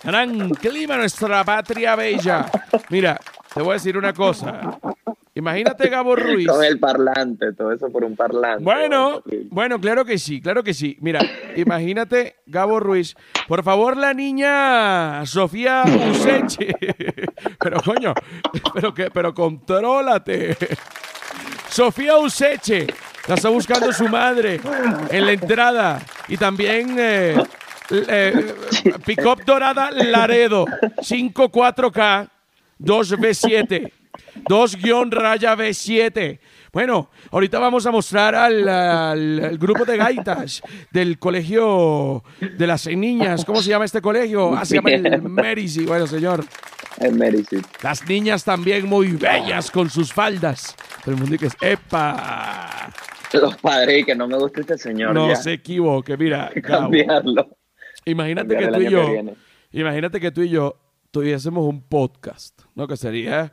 gran 0.04 0.50
clima 0.50 0.98
nuestra 0.98 1.44
patria 1.46 1.96
bella. 1.96 2.52
Mira, 2.90 3.18
te 3.54 3.62
voy 3.62 3.72
a 3.72 3.74
decir 3.74 3.98
una 3.98 4.14
cosa. 4.14 4.78
Imagínate 5.34 5.90
Gabo 5.90 6.16
Ruiz. 6.18 6.48
Con 6.48 6.64
el 6.64 6.80
parlante, 6.80 7.54
todo 7.54 7.72
eso 7.72 7.90
por 7.90 8.04
un 8.04 8.16
parlante. 8.16 8.64
Bueno, 8.64 9.24
bueno, 9.50 9.80
claro 9.80 10.04
que 10.04 10.18
sí, 10.18 10.42
claro 10.42 10.64
que 10.64 10.74
sí. 10.74 10.98
Mira, 11.00 11.22
imagínate 11.56 12.36
Gabo 12.46 12.80
Ruiz. 12.80 13.16
Por 13.48 13.64
favor, 13.64 13.96
la 13.98 14.14
niña 14.14 15.26
Sofía 15.26 15.84
Useche. 16.12 16.76
Pero 17.60 17.82
coño, 17.82 18.14
pero 18.74 18.94
que, 18.94 19.12
pero 19.12 19.34
contrólate. 19.34 20.58
Sofía 21.70 22.18
Useche. 22.18 22.88
La 23.28 23.36
está 23.36 23.50
buscando 23.50 23.92
su 23.94 24.08
madre 24.08 24.60
en 25.10 25.26
la 25.26 25.32
entrada. 25.32 26.02
Y 26.28 26.38
también 26.38 26.96
eh, 26.98 27.36
eh, 27.92 28.54
Pickup 29.06 29.44
Dorada 29.46 29.92
Laredo. 29.92 30.66
54K 30.98 32.30
2B7. 32.80 33.92
2 34.48 34.78
raya 35.12 35.56
B7. 35.56 36.40
Bueno, 36.72 37.10
ahorita 37.32 37.60
vamos 37.60 37.86
a 37.86 37.92
mostrar 37.92 38.34
al, 38.34 38.68
al, 38.68 39.58
grupo 39.58 39.84
de 39.84 39.98
gaitas 39.98 40.62
del 40.92 41.20
colegio 41.20 42.24
de 42.40 42.68
las 42.68 42.88
niñas. 42.88 43.44
¿Cómo 43.44 43.62
se 43.62 43.70
llama 43.70 43.86
este 43.86 44.02
colegio? 44.02 44.54
Ah, 44.56 44.64
se 44.64 44.76
llama 44.76 44.92
el 44.92 45.22
Merici. 45.22 45.86
Bueno, 45.86 46.08
señor. 46.08 46.46
El 47.00 47.14
Merici. 47.16 47.58
Las 47.84 48.08
niñas 48.08 48.44
también 48.44 48.88
muy 48.88 49.08
bellas 49.12 49.70
con 49.70 49.90
sus 49.90 50.14
faldas. 50.14 50.76
Todo 51.04 51.16
el 51.16 51.22
mundo 51.22 51.36
dice, 51.38 51.58
¡epa! 51.60 52.90
Los 53.34 53.58
padres, 53.58 54.06
que 54.06 54.16
no 54.16 54.28
me 54.28 54.38
gusta 54.38 54.62
este 54.62 54.78
señor. 54.78 55.14
No 55.14 55.36
se 55.36 55.54
equivoque, 55.54 56.16
mira. 56.18 56.52
Cambiarlo. 56.64 57.58
Imagínate 58.06 58.58
que 58.58 58.68
tú 58.68 58.82
y 58.82 58.90
yo, 58.90 59.08
imagínate 59.72 60.20
que 60.20 60.32
tú 60.32 60.42
y 60.42 60.50
yo 60.50 60.81
tuviésemos 61.12 61.68
un 61.68 61.82
podcast, 61.82 62.62
¿no? 62.74 62.88
Que 62.88 62.96
sería 62.96 63.52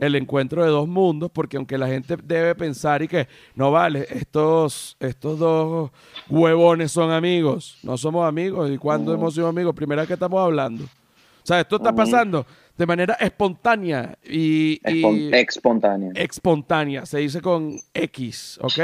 el 0.00 0.14
encuentro 0.14 0.62
de 0.62 0.70
dos 0.70 0.86
mundos, 0.86 1.30
porque 1.32 1.56
aunque 1.56 1.78
la 1.78 1.88
gente 1.88 2.16
debe 2.22 2.54
pensar 2.54 3.02
y 3.02 3.08
que 3.08 3.26
no 3.54 3.72
vale, 3.72 4.06
estos, 4.10 4.96
estos 5.00 5.38
dos 5.38 5.90
huevones 6.28 6.92
son 6.92 7.10
amigos, 7.10 7.78
no 7.82 7.96
somos 7.96 8.28
amigos, 8.28 8.70
¿y 8.70 8.76
cuándo 8.76 9.14
hemos 9.14 9.34
sido 9.34 9.48
amigos? 9.48 9.74
Primera 9.74 10.02
vez 10.02 10.06
que 10.06 10.14
estamos 10.14 10.40
hablando. 10.40 10.84
O 10.84 11.46
sea, 11.48 11.60
esto 11.60 11.76
está 11.76 11.94
pasando 11.94 12.44
de 12.76 12.86
manera 12.86 13.14
espontánea 13.14 14.18
y, 14.22 14.78
espontánea. 14.84 16.12
Espontánea, 16.14 17.06
se 17.06 17.18
dice 17.18 17.40
con 17.40 17.80
X, 17.94 18.58
¿ok? 18.60 18.78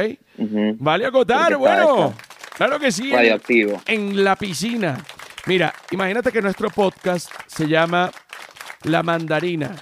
Vale 0.79 1.05
acotar, 1.05 1.57
bueno, 1.59 2.15
claro 2.57 2.81
que 2.81 2.91
sí. 2.91 3.13
Radioactivo. 3.13 3.83
en 3.87 4.25
la 4.25 4.35
piscina 4.35 5.05
Mira, 5.47 5.75
imagínate 5.91 6.33
que 6.33 6.41
nuestro 6.41 6.71
podcast 6.71 7.31
se 7.47 7.69
llama 7.69 8.11
La 8.85 9.03
Mandarina, 9.03 9.75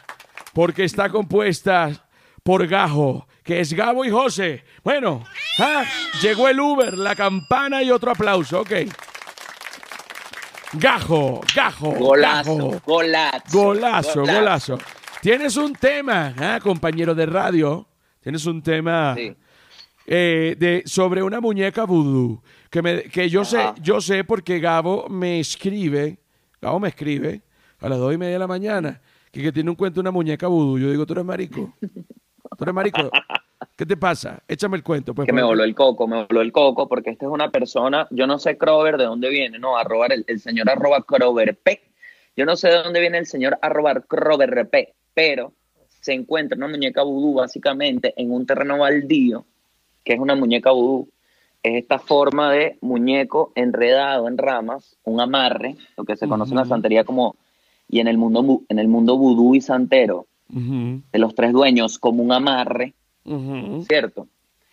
porque 0.53 0.83
está 0.83 1.09
compuesta 1.09 2.09
por 2.42 2.66
Gajo, 2.66 3.29
que 3.44 3.61
es 3.61 3.72
Gabo 3.72 4.05
y 4.05 4.11
José. 4.11 4.64
Bueno, 4.83 5.25
¿ah? 5.61 5.85
llegó 6.20 6.48
el 6.48 6.59
Uber, 6.59 6.98
la 6.98 7.14
campana 7.14 7.81
y 7.83 7.92
otro 7.92 8.11
aplauso, 8.11 8.62
ok. 8.62 8.72
Gajo, 10.72 11.42
gajo, 11.55 11.90
golazo, 11.92 12.81
golazo, 12.85 13.40
golazo, 13.53 14.20
golazo. 14.22 14.79
Tienes 15.20 15.57
un 15.57 15.75
tema, 15.75 16.35
¿ah? 16.38 16.59
compañero 16.61 17.14
de 17.14 17.27
radio. 17.27 17.87
Tienes 18.20 18.46
un 18.46 18.62
tema 18.62 19.14
eh, 20.07 20.57
de, 20.59 20.83
sobre 20.87 21.22
una 21.22 21.40
muñeca 21.40 21.85
vudú. 21.85 22.42
Que, 22.73 22.81
me, 22.81 23.03
que 23.03 23.29
yo 23.29 23.45
sé, 23.45 23.59
yo 23.83 24.01
sé 24.01 24.25
porque 24.25 24.59
Gabo 24.59 25.07
me 25.11 25.39
escribe, 25.39 26.17
Gabo 26.59 26.81
me 26.81 26.89
escribe 26.89 27.43
a 27.79 27.87
las 27.91 27.99
dos 27.99 28.15
y 28.15 28.17
media 28.17 28.33
de 28.33 28.39
la 28.39 28.47
mañana, 28.47 28.99
que, 29.31 29.43
que 29.43 29.53
tiene 29.53 29.69
un 29.69 29.77
cuento 29.77 29.97
de 29.97 30.01
una 30.01 30.11
muñeca 30.11 30.47
vudú. 30.47 30.79
Yo 30.79 30.91
digo, 30.91 31.05
tú 31.05 31.13
eres 31.13 31.27
marico. 31.27 31.75
Tú 31.79 32.65
eres 32.65 32.75
marico. 32.75 33.11
¿Qué 33.77 33.85
te 33.85 33.95
pasa? 33.95 34.43
Échame 34.49 34.79
el 34.79 34.83
cuento. 34.83 35.15
Pues, 35.15 35.27
que 35.27 35.35
me 35.35 35.43
voló 35.43 35.65
el 35.65 35.75
coco, 35.75 36.09
me 36.09 36.25
voló 36.25 36.41
el 36.41 36.51
coco, 36.51 36.89
porque 36.89 37.11
esta 37.11 37.27
es 37.27 37.31
una 37.31 37.51
persona, 37.51 38.09
yo 38.11 38.27
no 38.27 38.39
sé 38.39 38.57
Crover 38.57 38.97
de 38.97 39.05
dónde 39.05 39.29
viene, 39.29 39.59
no, 39.59 39.77
arroba 39.77 40.07
el, 40.07 40.25
el 40.27 40.41
señor 40.41 40.71
arroba 40.71 41.03
Crover 41.03 41.55
P. 41.55 41.79
Yo 42.39 42.47
no 42.47 42.57
sé 42.57 42.69
de 42.69 42.83
dónde 42.83 43.01
viene 43.01 43.19
el 43.19 43.27
señor 43.27 43.59
arroba 43.61 44.01
Crover 44.01 44.67
P, 44.71 44.95
pero 45.13 45.53
se 46.01 46.15
encuentra 46.15 46.57
una 46.57 46.69
muñeca 46.69 47.03
vudú 47.03 47.35
básicamente 47.35 48.15
en 48.17 48.33
un 48.33 48.47
terreno 48.47 48.79
baldío, 48.79 49.45
que 50.03 50.15
es 50.15 50.19
una 50.19 50.35
muñeca 50.35 50.71
vudú, 50.71 51.11
es 51.62 51.83
esta 51.83 51.98
forma 51.98 52.51
de 52.51 52.77
muñeco 52.81 53.53
enredado 53.55 54.29
en 54.29 54.38
ramas, 54.38 54.96
un 55.05 55.20
amarre, 55.20 55.77
lo 55.96 56.05
que 56.05 56.16
se 56.16 56.27
conoce 56.27 56.53
en 56.53 56.59
la 56.59 56.64
santería 56.64 57.05
como, 57.05 57.37
y 57.88 58.01
en 58.01 58.09
el 58.09 58.18
mundo, 58.18 58.62
en 58.68 58.79
el 58.79 58.88
mundo 58.88 59.16
vudú 59.16 59.55
y 59.55 59.61
santero, 59.61 60.27
de 60.48 61.18
los 61.18 61.35
tres 61.35 61.53
dueños, 61.53 61.98
como 61.98 62.22
un 62.22 62.33
amarre, 62.33 62.94
¿cierto? 63.87 64.27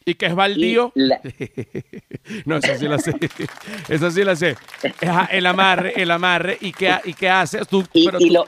¿Y 0.03 0.15
que 0.15 0.25
es 0.25 0.35
baldío? 0.35 0.91
no, 2.45 2.57
eso 2.57 2.75
sí 2.75 2.87
lo 2.87 2.97
sé. 2.97 3.13
Eso 3.87 4.09
sí 4.09 4.23
lo 4.23 4.35
sé. 4.35 4.55
El 5.31 5.45
amarre, 5.45 5.93
el 6.01 6.09
amarre. 6.09 6.57
¿Y 6.61 6.71
qué, 6.71 6.95
y 7.05 7.13
qué 7.13 7.29
hace? 7.29 7.63
Tú, 7.65 7.83
y, 7.93 8.09
Lo, 8.31 8.47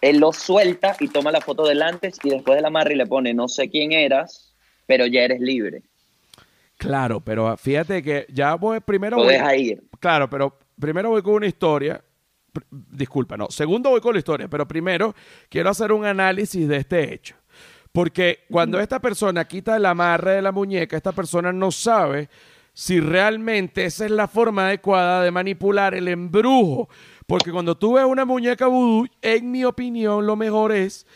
él 0.00 0.18
lo 0.18 0.32
suelta 0.32 0.96
y 0.98 1.08
toma 1.08 1.30
la 1.30 1.42
foto 1.42 1.66
del 1.66 1.82
antes 1.82 2.18
y 2.22 2.30
después 2.30 2.56
del 2.56 2.64
amarre 2.64 2.94
y 2.94 2.96
le 2.96 3.06
pone 3.06 3.34
no 3.34 3.48
sé 3.48 3.68
quién 3.68 3.92
eras, 3.92 4.54
pero 4.86 5.06
ya 5.06 5.20
eres 5.20 5.40
libre. 5.40 5.82
Claro, 6.76 7.20
pero 7.20 7.56
fíjate 7.56 8.02
que 8.02 8.26
ya 8.30 8.54
voy 8.54 8.80
primero. 8.80 9.16
Lo 9.16 9.24
deja 9.24 9.56
ir. 9.56 9.82
Claro, 9.98 10.28
pero 10.28 10.58
primero 10.78 11.10
voy 11.10 11.22
con 11.22 11.34
una 11.34 11.46
historia. 11.46 12.02
Disculpa, 12.70 13.36
no. 13.36 13.48
Segundo 13.50 13.90
voy 13.90 14.00
con 14.00 14.14
la 14.14 14.18
historia, 14.18 14.48
pero 14.48 14.66
primero 14.66 15.14
quiero 15.48 15.70
hacer 15.70 15.92
un 15.92 16.04
análisis 16.04 16.68
de 16.68 16.76
este 16.76 17.14
hecho. 17.14 17.36
Porque 17.92 18.40
cuando 18.50 18.78
esta 18.78 19.00
persona 19.00 19.46
quita 19.46 19.76
el 19.76 19.86
amarre 19.86 20.32
de 20.32 20.42
la 20.42 20.52
muñeca, 20.52 20.96
esta 20.96 21.12
persona 21.12 21.52
no 21.52 21.70
sabe 21.70 22.28
si 22.74 23.00
realmente 23.00 23.86
esa 23.86 24.04
es 24.04 24.10
la 24.10 24.28
forma 24.28 24.66
adecuada 24.66 25.22
de 25.22 25.30
manipular 25.30 25.94
el 25.94 26.08
embrujo. 26.08 26.90
Porque 27.26 27.50
cuando 27.50 27.74
tú 27.76 27.94
ves 27.94 28.04
una 28.04 28.26
muñeca 28.26 28.66
vudú, 28.66 29.06
en 29.22 29.50
mi 29.50 29.64
opinión, 29.64 30.26
lo 30.26 30.36
mejor 30.36 30.72
es 30.72 31.06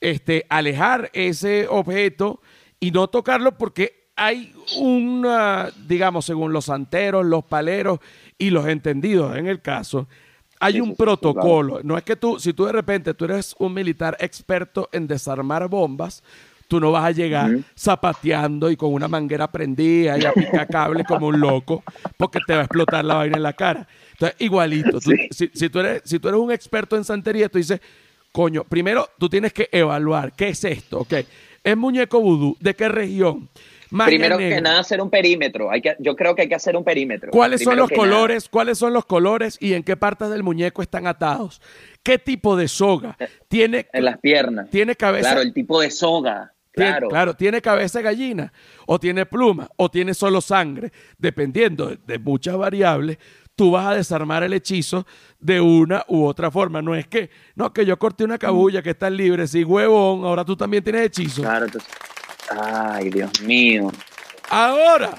este, 0.00 0.46
alejar 0.48 1.10
ese 1.12 1.66
objeto 1.68 2.40
y 2.78 2.92
no 2.92 3.08
tocarlo 3.08 3.58
porque 3.58 3.97
hay 4.18 4.52
una, 4.76 5.70
digamos, 5.86 6.24
según 6.24 6.52
los 6.52 6.64
santeros, 6.64 7.24
los 7.24 7.44
paleros 7.44 8.00
y 8.36 8.50
los 8.50 8.66
entendidos 8.66 9.36
en 9.36 9.46
el 9.46 9.62
caso, 9.62 10.08
hay 10.58 10.80
un 10.80 10.96
protocolo. 10.96 11.80
No 11.84 11.96
es 11.96 12.02
que 12.02 12.16
tú, 12.16 12.40
si 12.40 12.52
tú 12.52 12.66
de 12.66 12.72
repente 12.72 13.14
tú 13.14 13.26
eres 13.26 13.54
un 13.60 13.72
militar 13.72 14.16
experto 14.18 14.88
en 14.90 15.06
desarmar 15.06 15.68
bombas, 15.68 16.24
tú 16.66 16.80
no 16.80 16.90
vas 16.90 17.04
a 17.04 17.10
llegar 17.12 17.58
zapateando 17.78 18.70
y 18.72 18.76
con 18.76 18.92
una 18.92 19.06
manguera 19.06 19.50
prendida 19.50 20.18
y 20.18 20.24
a 20.24 20.32
picar 20.32 20.66
cable 20.66 21.04
como 21.04 21.28
un 21.28 21.38
loco, 21.38 21.84
porque 22.16 22.40
te 22.44 22.54
va 22.54 22.60
a 22.60 22.64
explotar 22.64 23.04
la 23.04 23.14
vaina 23.14 23.36
en 23.36 23.42
la 23.44 23.52
cara. 23.52 23.86
Entonces, 24.12 24.36
igualito. 24.40 24.98
si, 25.00 25.68
tú 25.68 25.78
eres, 25.78 26.02
si 26.04 26.18
tú 26.18 26.28
eres 26.28 26.40
un 26.40 26.50
experto 26.50 26.96
en 26.96 27.04
santería, 27.04 27.48
tú 27.48 27.58
dices, 27.58 27.80
coño, 28.32 28.64
primero 28.64 29.08
tú 29.16 29.28
tienes 29.28 29.52
que 29.52 29.68
evaluar 29.70 30.32
qué 30.34 30.48
es 30.48 30.64
esto, 30.64 30.98
¿ok? 30.98 31.14
Es 31.62 31.76
muñeco 31.76 32.20
vudú, 32.20 32.56
¿de 32.58 32.74
qué 32.74 32.88
región? 32.88 33.48
Primero 33.90 34.38
que 34.38 34.60
nada, 34.60 34.80
hacer 34.80 35.00
un 35.00 35.10
perímetro. 35.10 35.70
Hay 35.70 35.80
que, 35.80 35.96
yo 35.98 36.14
creo 36.16 36.34
que 36.34 36.42
hay 36.42 36.48
que 36.48 36.54
hacer 36.54 36.76
un 36.76 36.84
perímetro. 36.84 37.30
¿Cuáles 37.30 37.62
son 37.62 37.76
los 37.76 37.90
colores? 37.90 38.48
¿Cuáles 38.48 38.78
son 38.78 38.92
los 38.92 39.06
colores 39.06 39.56
y 39.60 39.74
en 39.74 39.82
qué 39.82 39.96
partes 39.96 40.28
del 40.30 40.42
muñeco 40.42 40.82
están 40.82 41.06
atados? 41.06 41.60
¿Qué 42.02 42.18
tipo 42.18 42.56
de 42.56 42.68
soga? 42.68 43.16
Eh, 43.18 43.28
tiene 43.48 43.86
en 43.92 44.04
las 44.04 44.18
piernas. 44.18 44.68
Tiene 44.70 44.94
cabeza. 44.94 45.30
Claro, 45.30 45.42
el 45.42 45.52
tipo 45.52 45.80
de 45.80 45.90
soga. 45.90 46.52
Claro. 46.70 47.08
claro, 47.08 47.34
tiene 47.34 47.60
cabeza 47.60 47.98
de 47.98 48.04
gallina, 48.04 48.52
o 48.86 49.00
tiene 49.00 49.26
pluma, 49.26 49.68
o 49.74 49.90
tiene 49.90 50.14
solo 50.14 50.40
sangre. 50.40 50.92
Dependiendo 51.16 51.96
de 52.06 52.18
muchas 52.20 52.56
variables, 52.56 53.18
tú 53.56 53.72
vas 53.72 53.86
a 53.86 53.94
desarmar 53.96 54.44
el 54.44 54.52
hechizo 54.52 55.04
de 55.40 55.60
una 55.60 56.04
u 56.06 56.24
otra 56.24 56.52
forma. 56.52 56.80
No 56.80 56.94
es 56.94 57.08
que, 57.08 57.30
no, 57.56 57.72
que 57.72 57.84
yo 57.84 57.98
corté 57.98 58.22
una 58.22 58.38
cabulla 58.38 58.80
que 58.80 58.90
está 58.90 59.10
libre, 59.10 59.48
sí, 59.48 59.64
huevón, 59.64 60.24
ahora 60.24 60.44
tú 60.44 60.56
también 60.56 60.84
tienes 60.84 61.06
hechizo. 61.06 61.42
Claro, 61.42 61.64
entonces 61.64 61.90
Ay, 62.50 63.10
Dios 63.10 63.40
mío. 63.42 63.90
Ahora, 64.50 65.10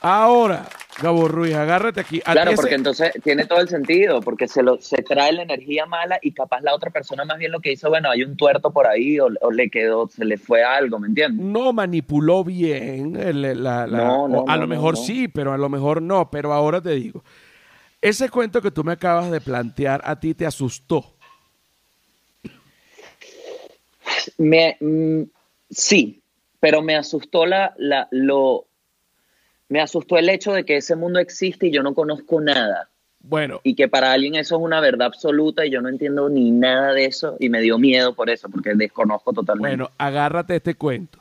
ahora, 0.00 0.66
Gabo 1.02 1.26
Ruiz, 1.26 1.54
agárrate 1.54 2.00
aquí. 2.00 2.20
Claro, 2.20 2.52
porque 2.54 2.74
entonces 2.74 3.10
tiene 3.22 3.46
todo 3.46 3.60
el 3.60 3.68
sentido, 3.68 4.20
porque 4.20 4.46
se, 4.46 4.62
lo, 4.62 4.80
se 4.80 5.02
trae 5.02 5.32
la 5.32 5.42
energía 5.42 5.86
mala 5.86 6.18
y 6.22 6.32
capaz 6.32 6.60
la 6.60 6.74
otra 6.74 6.90
persona 6.90 7.24
más 7.24 7.38
bien 7.38 7.50
lo 7.50 7.60
que 7.60 7.72
hizo, 7.72 7.88
bueno, 7.88 8.10
hay 8.10 8.22
un 8.22 8.36
tuerto 8.36 8.70
por 8.70 8.86
ahí 8.86 9.18
o, 9.18 9.28
le 9.50 9.70
quedó, 9.70 10.08
se 10.08 10.24
le 10.24 10.38
fue 10.38 10.62
algo, 10.62 10.98
¿me 10.98 11.08
entiendes? 11.08 11.44
No 11.44 11.72
manipuló 11.72 12.44
bien, 12.44 13.14
la, 13.14 13.86
no, 13.86 14.44
a 14.46 14.56
lo 14.56 14.66
mejor 14.66 14.96
sí, 14.96 15.26
pero 15.28 15.52
a 15.52 15.58
lo 15.58 15.68
mejor 15.68 16.00
no, 16.00 16.30
pero 16.30 16.52
ahora 16.52 16.80
te 16.80 16.90
digo, 16.90 17.24
ese 18.00 18.28
cuento 18.28 18.62
que 18.62 18.70
tú 18.70 18.84
me 18.84 18.92
acabas 18.92 19.30
de 19.30 19.40
plantear 19.40 20.00
a 20.04 20.20
ti 20.20 20.34
te 20.34 20.46
asustó. 20.46 21.16
Me, 24.38 24.76
mm, 24.80 25.22
sí, 25.70 26.22
pero 26.64 26.80
me 26.80 26.96
asustó 26.96 27.44
la, 27.44 27.74
lo, 28.10 28.64
me 29.68 29.82
asustó 29.82 30.16
el 30.16 30.30
hecho 30.30 30.54
de 30.54 30.64
que 30.64 30.78
ese 30.78 30.96
mundo 30.96 31.18
existe 31.18 31.66
y 31.66 31.70
yo 31.70 31.82
no 31.82 31.92
conozco 31.92 32.40
nada. 32.40 32.88
Bueno, 33.20 33.60
y 33.64 33.74
que 33.74 33.86
para 33.86 34.12
alguien 34.12 34.34
eso 34.34 34.56
es 34.56 34.62
una 34.62 34.80
verdad 34.80 35.08
absoluta 35.08 35.66
y 35.66 35.70
yo 35.70 35.82
no 35.82 35.90
entiendo 35.90 36.30
ni 36.30 36.50
nada 36.50 36.94
de 36.94 37.04
eso 37.04 37.36
y 37.38 37.50
me 37.50 37.60
dio 37.60 37.76
miedo 37.76 38.14
por 38.14 38.30
eso, 38.30 38.48
porque 38.48 38.72
desconozco 38.74 39.34
totalmente. 39.34 39.76
bueno, 39.76 39.90
agárrate 39.98 40.56
este 40.56 40.74
cuento. 40.74 41.18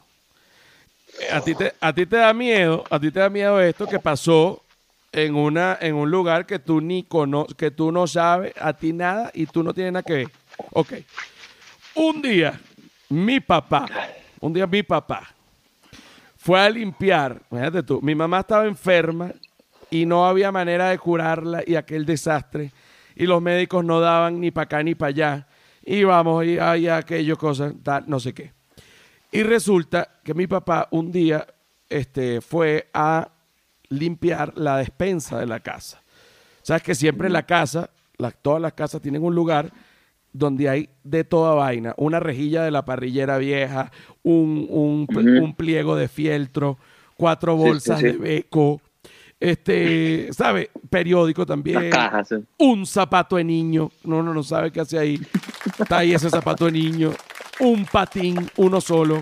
A 1.29 1.41
ti, 1.41 1.55
te, 1.55 1.73
a 1.77 1.93
ti 1.93 2.05
te 2.05 2.15
da 2.15 2.33
miedo, 2.33 2.85
a 2.89 2.97
ti 2.97 3.11
te 3.11 3.19
da 3.19 3.29
miedo 3.29 3.59
esto 3.59 3.85
que 3.85 3.99
pasó 3.99 4.63
en 5.11 5.35
una 5.35 5.77
en 5.81 5.95
un 5.95 6.09
lugar 6.09 6.45
que 6.45 6.57
tú 6.57 6.79
ni 6.79 7.03
conoces, 7.03 7.53
que 7.57 7.69
tú 7.69 7.91
no 7.91 8.07
sabes 8.07 8.53
a 8.61 8.71
ti 8.71 8.93
nada 8.93 9.29
y 9.33 9.45
tú 9.45 9.61
no 9.61 9.73
tienes 9.73 9.91
nada 9.91 10.03
que 10.03 10.13
ver. 10.13 10.27
Ok. 10.71 10.93
Un 11.95 12.21
día, 12.21 12.57
mi 13.09 13.41
papá, 13.41 13.87
un 14.39 14.53
día 14.53 14.65
mi 14.67 14.83
papá 14.83 15.32
fue 16.43 16.59
a 16.59 16.69
limpiar, 16.69 17.41
fíjate 17.49 17.83
tú, 17.83 18.01
mi 18.01 18.15
mamá 18.15 18.41
estaba 18.41 18.65
enferma 18.65 19.31
y 19.89 20.05
no 20.05 20.25
había 20.25 20.51
manera 20.51 20.89
de 20.89 20.99
curarla 20.99 21.63
y 21.65 21.75
aquel 21.75 22.05
desastre 22.05 22.69
y 23.15 23.25
los 23.25 23.41
médicos 23.41 23.85
no 23.85 24.01
daban 24.01 24.41
ni 24.41 24.51
para 24.51 24.65
acá 24.65 24.83
ni 24.83 24.93
para 24.93 25.07
allá 25.07 25.47
y 25.85 26.03
vamos 26.03 26.43
y 26.43 26.59
hay 26.59 26.89
aquello 26.89 27.37
cosas 27.37 27.73
no 28.07 28.19
sé 28.19 28.33
qué. 28.33 28.51
Y 29.31 29.41
resulta 29.43 30.19
que 30.21 30.33
mi 30.33 30.45
papá 30.45 30.89
un 30.91 31.13
día 31.13 31.47
este 31.87 32.41
fue 32.41 32.89
a 32.93 33.29
limpiar 33.87 34.57
la 34.57 34.79
despensa 34.79 35.39
de 35.39 35.45
la 35.45 35.61
casa. 35.61 36.01
Sabes 36.61 36.83
que 36.83 36.93
siempre 36.93 37.27
en 37.27 37.33
la 37.33 37.45
casa 37.45 37.89
todas 38.41 38.61
las 38.61 38.73
casas 38.73 39.01
tienen 39.01 39.23
un 39.23 39.33
lugar 39.33 39.71
donde 40.33 40.67
hay 40.67 40.89
de 41.03 41.23
toda 41.23 41.53
vaina, 41.53 41.93
una 41.97 42.19
rejilla 42.19 42.63
de 42.63 42.71
la 42.71 42.83
parrillera 42.85 43.37
vieja, 43.37 43.91
un, 44.23 44.67
un, 44.69 45.07
un 45.15 45.53
pliego 45.55 45.95
de 45.95 46.07
fieltro, 46.07 46.77
cuatro 47.15 47.53
Sí, 47.55 47.61
sí, 47.61 47.67
bolsas 47.69 47.99
sí. 47.99 48.05
de 48.05 48.11
beco, 48.13 48.81
este, 49.39 50.29
¿sabe? 50.31 50.71
Periódico 50.89 51.45
también. 51.45 51.83
¿eh? 51.85 51.91
Un 52.57 52.85
zapato 52.85 53.35
de 53.35 53.43
niño. 53.43 53.91
No, 54.03 54.23
no, 54.23 54.33
no 54.33 54.41
sabe 54.41 54.71
qué 54.71 54.79
hace 54.79 54.97
ahí. 54.97 55.19
Está 55.77 55.97
ahí 55.99 56.13
ese 56.13 56.29
zapato 56.29 56.65
de 56.65 56.71
niño. 56.71 57.11
Un 57.59 57.85
patín, 57.85 58.49
uno 58.55 58.79
solo. 58.79 59.21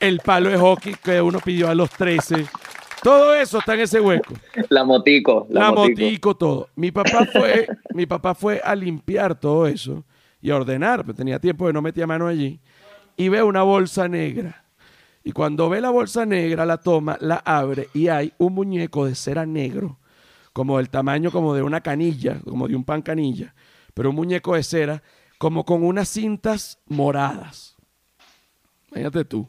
El 0.00 0.18
palo 0.18 0.50
de 0.50 0.58
hockey 0.58 0.94
que 1.02 1.20
uno 1.22 1.38
pidió 1.38 1.68
a 1.68 1.74
los 1.74 1.88
13. 1.90 2.46
Todo 3.02 3.34
eso 3.34 3.58
está 3.58 3.74
en 3.74 3.80
ese 3.80 4.00
hueco. 4.00 4.34
La 4.70 4.82
motico. 4.82 5.46
La, 5.50 5.60
La 5.60 5.72
motico. 5.72 6.00
motico, 6.02 6.36
todo. 6.36 6.68
Mi 6.74 6.90
papá 6.90 7.24
fue, 7.32 7.68
mi 7.94 8.06
papá 8.06 8.34
fue 8.34 8.60
a 8.62 8.74
limpiar 8.74 9.38
todo 9.38 9.66
eso 9.68 10.04
y 10.44 10.50
a 10.50 10.56
ordenar, 10.56 11.06
pues 11.06 11.16
tenía 11.16 11.38
tiempo 11.38 11.66
de 11.66 11.72
no 11.72 11.80
metía 11.80 12.06
mano 12.06 12.26
allí, 12.26 12.60
y 13.16 13.30
ve 13.30 13.42
una 13.42 13.62
bolsa 13.62 14.08
negra. 14.08 14.62
Y 15.22 15.32
cuando 15.32 15.70
ve 15.70 15.80
la 15.80 15.88
bolsa 15.88 16.26
negra, 16.26 16.66
la 16.66 16.76
toma, 16.76 17.16
la 17.18 17.36
abre 17.36 17.88
y 17.94 18.08
hay 18.08 18.30
un 18.36 18.52
muñeco 18.52 19.06
de 19.06 19.14
cera 19.14 19.46
negro, 19.46 19.98
como 20.52 20.76
del 20.76 20.90
tamaño 20.90 21.30
como 21.30 21.54
de 21.54 21.62
una 21.62 21.80
canilla, 21.80 22.40
como 22.44 22.68
de 22.68 22.76
un 22.76 22.84
pan 22.84 23.00
canilla, 23.00 23.54
pero 23.94 24.10
un 24.10 24.16
muñeco 24.16 24.54
de 24.54 24.62
cera, 24.62 25.02
como 25.38 25.64
con 25.64 25.82
unas 25.82 26.10
cintas 26.10 26.78
moradas. 26.88 27.74
Imagínate 28.90 29.24
tú. 29.24 29.48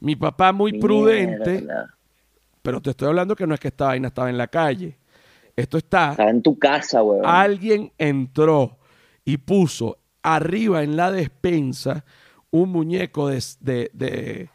Mi 0.00 0.16
papá 0.16 0.50
muy 0.52 0.72
prudente, 0.80 1.62
Mierda. 1.62 1.94
pero 2.62 2.80
te 2.82 2.90
estoy 2.90 3.06
hablando 3.06 3.36
que 3.36 3.46
no 3.46 3.54
es 3.54 3.60
que 3.60 3.68
esta 3.68 3.86
vaina 3.86 4.08
estaba 4.08 4.28
en 4.28 4.38
la 4.38 4.48
calle. 4.48 4.98
Esto 5.54 5.78
está, 5.78 6.10
Estaba 6.10 6.30
en 6.30 6.42
tu 6.42 6.58
casa, 6.58 7.00
weón. 7.04 7.24
alguien 7.24 7.92
entró 7.96 8.76
y 9.24 9.36
puso 9.36 9.98
arriba 10.34 10.82
en 10.82 10.96
la 10.96 11.12
despensa 11.12 12.04
un 12.50 12.70
muñeco 12.70 13.28
de, 13.28 13.42
de- 13.60 13.90
de- 13.92 14.48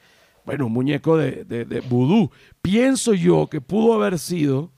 bueno, 0.45 0.65
un 0.65 0.73
muñeco 0.73 1.17
de, 1.17 1.45
de, 1.45 1.79
vudú. 1.81 2.29
Pienso 2.61 3.13
yo 3.13 3.47
que 3.47 3.61
pudo 3.61 3.93
haber 3.93 4.17
sido 4.19 4.71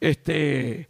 este 0.00 0.88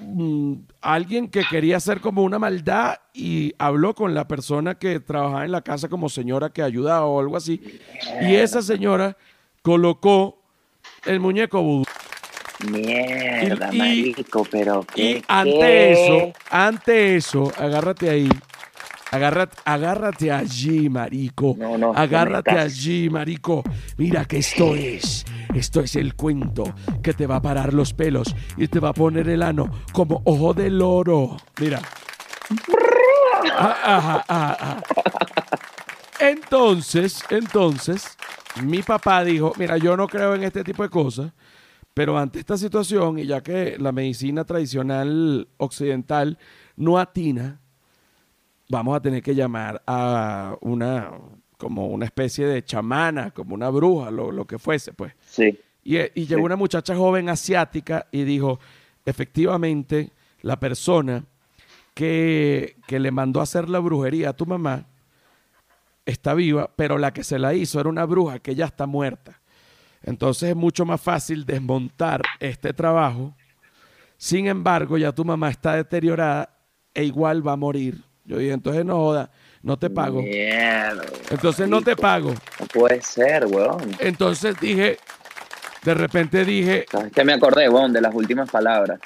mm, 0.00 0.52
alguien 0.82 1.28
que 1.28 1.42
quería 1.50 1.78
hacer 1.78 2.00
como 2.00 2.22
una 2.22 2.38
maldad 2.38 2.96
y 3.14 3.54
habló 3.58 3.94
con 3.94 4.14
la 4.14 4.28
persona 4.28 4.76
que 4.76 5.00
trabajaba 5.00 5.44
en 5.44 5.52
la 5.52 5.62
casa 5.62 5.88
como 5.88 6.08
señora 6.08 6.50
que 6.50 6.62
ayudaba 6.62 7.06
o 7.06 7.18
algo 7.18 7.36
así. 7.36 7.60
Y 8.22 8.34
esa 8.34 8.62
señora 8.62 9.16
colocó 9.62 10.42
el 11.06 11.18
muñeco 11.18 11.62
vudú. 11.62 11.84
Mierda, 12.70 13.70
y- 13.72 13.78
marico, 13.78 14.46
pero 14.50 14.84
qué. 14.94 15.02
Y 15.18 15.24
ante 15.28 15.58
qué? 15.58 15.92
eso, 15.92 16.32
ante 16.50 17.16
eso, 17.16 17.52
agárrate 17.56 18.10
ahí. 18.10 18.28
Agárrate, 19.10 19.56
agárrate 19.64 20.30
allí, 20.30 20.88
marico. 20.88 21.56
No, 21.58 21.76
no, 21.76 21.92
agárrate 21.94 22.52
no 22.52 22.60
allí, 22.60 23.10
marico. 23.10 23.62
Mira 23.96 24.24
que 24.24 24.38
esto 24.38 24.76
es. 24.76 25.24
Esto 25.54 25.80
es 25.80 25.96
el 25.96 26.14
cuento 26.14 26.64
que 27.02 27.12
te 27.12 27.26
va 27.26 27.36
a 27.36 27.42
parar 27.42 27.74
los 27.74 27.92
pelos 27.92 28.34
y 28.56 28.68
te 28.68 28.78
va 28.78 28.90
a 28.90 28.94
poner 28.94 29.28
el 29.28 29.42
ano 29.42 29.68
como 29.92 30.22
ojo 30.24 30.54
de 30.54 30.70
loro. 30.70 31.36
Mira. 31.60 31.80
Ah, 33.52 34.24
ah, 34.28 34.56
ah. 34.60 34.82
Entonces, 36.20 37.24
entonces, 37.30 38.16
mi 38.62 38.82
papá 38.82 39.24
dijo, 39.24 39.52
mira, 39.56 39.78
yo 39.78 39.96
no 39.96 40.06
creo 40.06 40.34
en 40.34 40.44
este 40.44 40.62
tipo 40.62 40.82
de 40.82 40.90
cosas, 40.90 41.32
pero 41.94 42.18
ante 42.18 42.38
esta 42.38 42.56
situación, 42.56 43.18
y 43.18 43.26
ya 43.26 43.42
que 43.42 43.76
la 43.78 43.90
medicina 43.90 44.44
tradicional 44.44 45.48
occidental 45.56 46.38
no 46.76 46.98
atina, 46.98 47.59
vamos 48.70 48.96
a 48.96 49.00
tener 49.00 49.22
que 49.22 49.34
llamar 49.34 49.82
a 49.86 50.56
una, 50.62 51.10
como 51.58 51.88
una 51.88 52.06
especie 52.06 52.46
de 52.46 52.64
chamana, 52.64 53.30
como 53.32 53.54
una 53.54 53.68
bruja, 53.68 54.10
lo, 54.10 54.30
lo 54.32 54.46
que 54.46 54.58
fuese, 54.58 54.92
pues. 54.94 55.12
Sí. 55.26 55.58
Y, 55.84 55.96
y 55.98 56.26
llegó 56.26 56.40
Sí. 56.40 56.44
una 56.46 56.56
muchacha 56.56 56.94
joven 56.96 57.28
asiática 57.28 58.06
y 58.12 58.24
dijo, 58.24 58.58
efectivamente, 59.04 60.10
la 60.42 60.58
persona 60.58 61.24
que, 61.94 62.76
que 62.86 62.98
le 63.00 63.10
mandó 63.10 63.40
a 63.40 63.42
hacer 63.42 63.68
la 63.68 63.78
brujería 63.80 64.30
a 64.30 64.32
tu 64.36 64.46
mamá 64.46 64.86
está 66.06 66.34
viva, 66.34 66.70
pero 66.76 66.96
la 66.98 67.12
que 67.12 67.24
se 67.24 67.38
la 67.38 67.52
hizo 67.54 67.78
era 67.80 67.88
una 67.88 68.04
bruja 68.04 68.38
que 68.38 68.54
ya 68.54 68.66
está 68.66 68.86
muerta. 68.86 69.40
Entonces 70.02 70.50
es 70.50 70.56
mucho 70.56 70.86
más 70.86 71.00
fácil 71.00 71.44
desmontar 71.44 72.22
este 72.38 72.72
trabajo. 72.72 73.34
Sin 74.16 74.46
embargo, 74.46 74.96
ya 74.96 75.12
tu 75.12 75.24
mamá 75.24 75.50
está 75.50 75.74
deteriorada 75.76 76.56
e 76.94 77.04
igual 77.04 77.46
va 77.46 77.52
a 77.52 77.56
morir. 77.56 78.02
Yo 78.30 78.38
dije, 78.38 78.52
entonces 78.52 78.84
no 78.84 78.94
joda, 78.94 79.28
no 79.60 79.76
te 79.76 79.90
pago. 79.90 80.22
Mierda. 80.22 81.02
Entonces 81.32 81.68
no 81.68 81.82
te 81.82 81.96
pago. 81.96 82.32
No 82.60 82.66
puede 82.72 83.02
ser, 83.02 83.44
weón. 83.46 83.90
Entonces 83.98 84.54
dije, 84.60 84.98
de 85.82 85.94
repente 85.94 86.44
dije, 86.44 86.86
¿Sabes 86.88 87.10
qué 87.12 87.24
me 87.24 87.32
acordé, 87.32 87.68
weón? 87.68 87.92
De 87.92 88.00
las 88.00 88.14
últimas 88.14 88.48
palabras. 88.48 89.00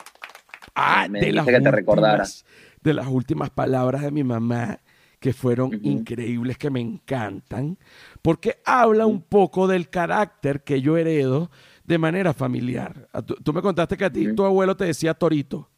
Ah, 0.75 1.07
Me 1.09 1.21
de 1.21 1.33
las, 1.33 1.47
que 1.47 1.59
te 1.59 1.71
recordara. 1.71 2.13
últimas, 2.25 2.45
de 2.83 2.93
las 2.93 3.07
últimas 3.07 3.49
palabras 3.49 4.03
de 4.03 4.11
mi 4.11 4.25
mamá, 4.25 4.79
que 5.21 5.33
fueron 5.33 5.71
increíbles, 5.83 6.59
que 6.59 6.69
me 6.69 6.81
encantan, 6.83 7.79
porque 8.21 8.59
habla 8.67 9.07
un 9.07 9.23
poco 9.23 9.67
del 9.67 9.89
carácter 9.89 10.65
que 10.65 10.83
yo 10.83 10.99
heredo 10.99 11.51
de 11.85 11.97
manera 11.97 12.35
familiar. 12.35 13.09
A 13.11 13.23
Tú, 13.23 13.37
tú 13.37 13.55
me 13.55 13.63
contaste 13.63 13.97
que 13.97 14.05
a 14.05 14.13
ti 14.13 14.35
tu 14.35 14.45
abuelo 14.45 14.77
te 14.77 14.85
decía 14.85 15.15
torito. 15.15 15.71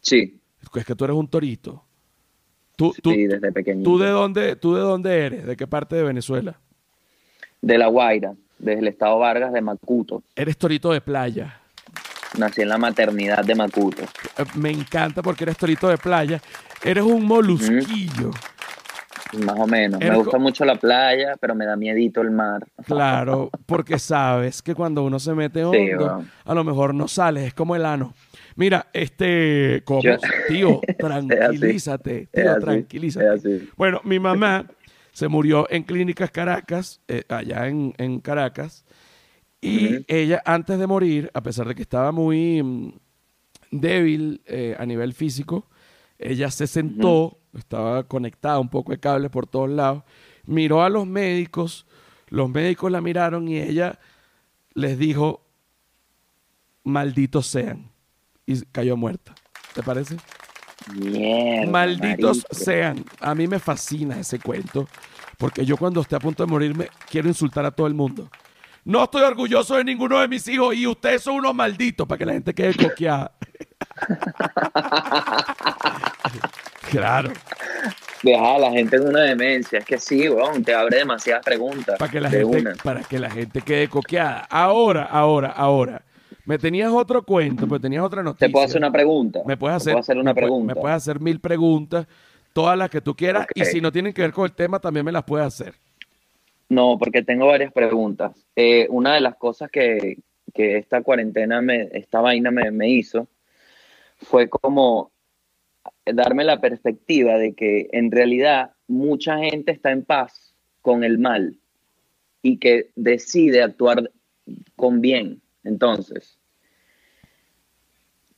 Sí, 0.00 0.40
Es 0.76 0.84
que 0.84 0.96
tú 0.96 1.04
eres 1.04 1.16
un 1.16 1.28
torito. 1.28 1.84
Tú, 2.80 2.94
tú, 3.02 3.10
sí, 3.10 3.26
desde 3.26 3.52
pequeñito. 3.52 3.90
tú 3.90 3.98
de 3.98 4.08
dónde, 4.08 4.56
¿Tú 4.56 4.74
de 4.74 4.80
dónde 4.80 5.26
eres? 5.26 5.44
¿De 5.46 5.54
qué 5.54 5.66
parte 5.66 5.96
de 5.96 6.02
Venezuela? 6.02 6.58
De 7.60 7.76
La 7.76 7.88
Guaira, 7.88 8.32
desde 8.58 8.80
el 8.80 8.88
estado 8.88 9.18
Vargas 9.18 9.52
de 9.52 9.60
Macuto. 9.60 10.22
Eres 10.34 10.56
torito 10.56 10.90
de 10.90 11.02
playa. 11.02 11.60
Nací 12.38 12.62
en 12.62 12.70
la 12.70 12.78
maternidad 12.78 13.44
de 13.44 13.54
Macuto. 13.54 14.02
Eh, 14.02 14.44
Me 14.54 14.70
encanta 14.70 15.20
porque 15.20 15.44
eres 15.44 15.58
torito 15.58 15.88
de 15.88 15.98
playa. 15.98 16.40
Eres 16.82 17.04
un 17.04 17.26
molusquillo. 17.26 18.30
Más 19.44 19.58
o 19.58 19.66
menos. 19.66 20.00
Eres 20.00 20.12
Me 20.12 20.18
gusta 20.22 20.38
mucho 20.38 20.64
la 20.64 20.76
playa, 20.76 21.34
pero 21.38 21.54
me 21.54 21.66
da 21.66 21.76
miedito 21.76 22.22
el 22.22 22.30
mar. 22.30 22.66
Claro, 22.86 23.50
porque 23.66 23.98
sabes 23.98 24.62
que 24.62 24.74
cuando 24.74 25.04
uno 25.04 25.18
se 25.18 25.34
mete 25.34 25.64
hondo, 25.64 25.78
Sí, 25.78 26.26
a 26.46 26.54
lo 26.54 26.64
mejor 26.64 26.94
no 26.94 27.06
sales, 27.08 27.44
es 27.48 27.52
como 27.54 27.76
el 27.76 27.84
ano. 27.84 28.14
Mira, 28.60 28.88
este, 28.92 29.82
¿cómo? 29.86 30.02
Yo- 30.02 30.18
Tío, 30.46 30.80
tranquilízate, 30.98 32.26
tío, 32.26 32.42
tranquilízate. 32.60 33.24
Bueno, 33.74 34.02
mi 34.04 34.18
mamá 34.18 34.66
se 35.12 35.28
murió 35.28 35.66
en 35.70 35.82
Clínicas 35.82 36.30
Caracas, 36.30 37.00
eh, 37.08 37.22
allá 37.30 37.68
en, 37.68 37.94
en 37.96 38.20
Caracas, 38.20 38.84
y 39.62 40.04
ella 40.08 40.42
antes 40.44 40.78
de 40.78 40.86
morir, 40.86 41.30
a 41.32 41.42
pesar 41.42 41.68
de 41.68 41.74
que 41.74 41.80
estaba 41.80 42.12
muy 42.12 42.62
mm, 42.62 42.92
débil 43.70 44.42
eh, 44.44 44.76
a 44.78 44.84
nivel 44.84 45.14
físico, 45.14 45.66
ella 46.18 46.50
se 46.50 46.66
sentó, 46.66 47.38
estaba 47.56 48.02
conectada 48.04 48.58
un 48.60 48.68
poco 48.68 48.92
de 48.92 49.00
cables 49.00 49.30
por 49.30 49.46
todos 49.46 49.70
lados, 49.70 50.02
miró 50.44 50.82
a 50.82 50.90
los 50.90 51.06
médicos, 51.06 51.86
los 52.28 52.50
médicos 52.50 52.92
la 52.92 53.00
miraron 53.00 53.48
y 53.48 53.56
ella 53.58 53.98
les 54.74 54.98
dijo, 54.98 55.46
malditos 56.84 57.46
sean, 57.46 57.89
y 58.50 58.60
cayó 58.72 58.96
muerta. 58.96 59.34
¿Te 59.74 59.82
parece? 59.82 60.16
Mierda. 60.94 61.70
Malditos 61.70 62.44
sean. 62.50 63.04
A 63.20 63.34
mí 63.34 63.46
me 63.46 63.58
fascina 63.58 64.18
ese 64.18 64.38
cuento, 64.38 64.88
porque 65.38 65.64
yo 65.64 65.76
cuando 65.76 66.00
esté 66.00 66.16
a 66.16 66.20
punto 66.20 66.44
de 66.44 66.50
morirme 66.50 66.88
quiero 67.08 67.28
insultar 67.28 67.64
a 67.64 67.70
todo 67.70 67.86
el 67.86 67.94
mundo. 67.94 68.28
No 68.84 69.04
estoy 69.04 69.22
orgulloso 69.22 69.76
de 69.76 69.84
ninguno 69.84 70.18
de 70.20 70.28
mis 70.28 70.46
hijos 70.48 70.74
y 70.74 70.86
ustedes 70.86 71.22
son 71.22 71.36
unos 71.36 71.54
malditos 71.54 72.06
para 72.06 72.18
que 72.18 72.26
la 72.26 72.32
gente 72.32 72.54
quede 72.54 72.74
coqueada. 72.74 73.32
claro. 76.90 77.30
Deja 78.22 78.54
a 78.54 78.58
la 78.58 78.70
gente 78.70 78.96
en 78.96 79.08
una 79.08 79.20
demencia. 79.20 79.80
Es 79.80 79.84
que 79.84 79.98
sí, 79.98 80.28
weón, 80.28 80.64
te 80.64 80.74
abre 80.74 80.98
demasiadas 80.98 81.44
preguntas. 81.44 81.98
Para 81.98 82.10
que 82.10 82.20
la, 82.20 82.30
de 82.30 82.38
gente, 82.38 82.58
una. 82.58 82.74
para 82.82 83.02
que 83.02 83.18
la 83.18 83.30
gente 83.30 83.60
quede 83.60 83.88
coqueada. 83.88 84.46
Ahora, 84.50 85.04
ahora, 85.04 85.50
ahora. 85.50 86.02
Me 86.50 86.58
tenías 86.58 86.90
otro 86.90 87.22
cuento, 87.22 87.68
pero 87.68 87.80
tenías 87.80 88.02
otra 88.02 88.24
noticia. 88.24 88.48
Te 88.48 88.50
puedo 88.50 88.66
hacer 88.66 88.78
una 88.78 88.90
pregunta. 88.90 89.40
Me 89.46 89.56
puedes 89.56 89.76
hacer, 89.76 89.96
hacer 89.96 90.18
una 90.18 90.34
me 90.34 90.40
pregunta. 90.40 90.74
Me 90.74 90.80
puedes 90.80 90.96
hacer 90.96 91.20
mil 91.20 91.38
preguntas, 91.38 92.08
todas 92.52 92.76
las 92.76 92.90
que 92.90 93.00
tú 93.00 93.14
quieras, 93.14 93.46
y 93.54 93.64
si 93.66 93.80
no 93.80 93.92
tienen 93.92 94.12
que 94.12 94.22
ver 94.22 94.32
con 94.32 94.46
el 94.46 94.52
tema, 94.52 94.80
también 94.80 95.06
me 95.06 95.12
las 95.12 95.22
puedes 95.22 95.46
hacer. 95.46 95.74
No, 96.68 96.98
porque 96.98 97.22
tengo 97.22 97.46
varias 97.46 97.72
preguntas. 97.72 98.32
Eh, 98.56 98.88
una 98.90 99.14
de 99.14 99.20
las 99.20 99.36
cosas 99.36 99.70
que, 99.70 100.18
que 100.52 100.76
esta 100.76 101.02
cuarentena, 101.02 101.62
me, 101.62 101.88
esta 101.92 102.20
vaina 102.20 102.50
me, 102.50 102.72
me 102.72 102.88
hizo, 102.88 103.28
fue 104.16 104.48
como 104.48 105.12
darme 106.04 106.42
la 106.42 106.60
perspectiva 106.60 107.38
de 107.38 107.54
que 107.54 107.90
en 107.92 108.10
realidad 108.10 108.72
mucha 108.88 109.38
gente 109.38 109.70
está 109.70 109.92
en 109.92 110.04
paz 110.04 110.52
con 110.82 111.04
el 111.04 111.16
mal 111.20 111.60
y 112.42 112.56
que 112.56 112.90
decide 112.96 113.62
actuar 113.62 114.10
con 114.74 115.00
bien. 115.00 115.40
Entonces, 115.62 116.39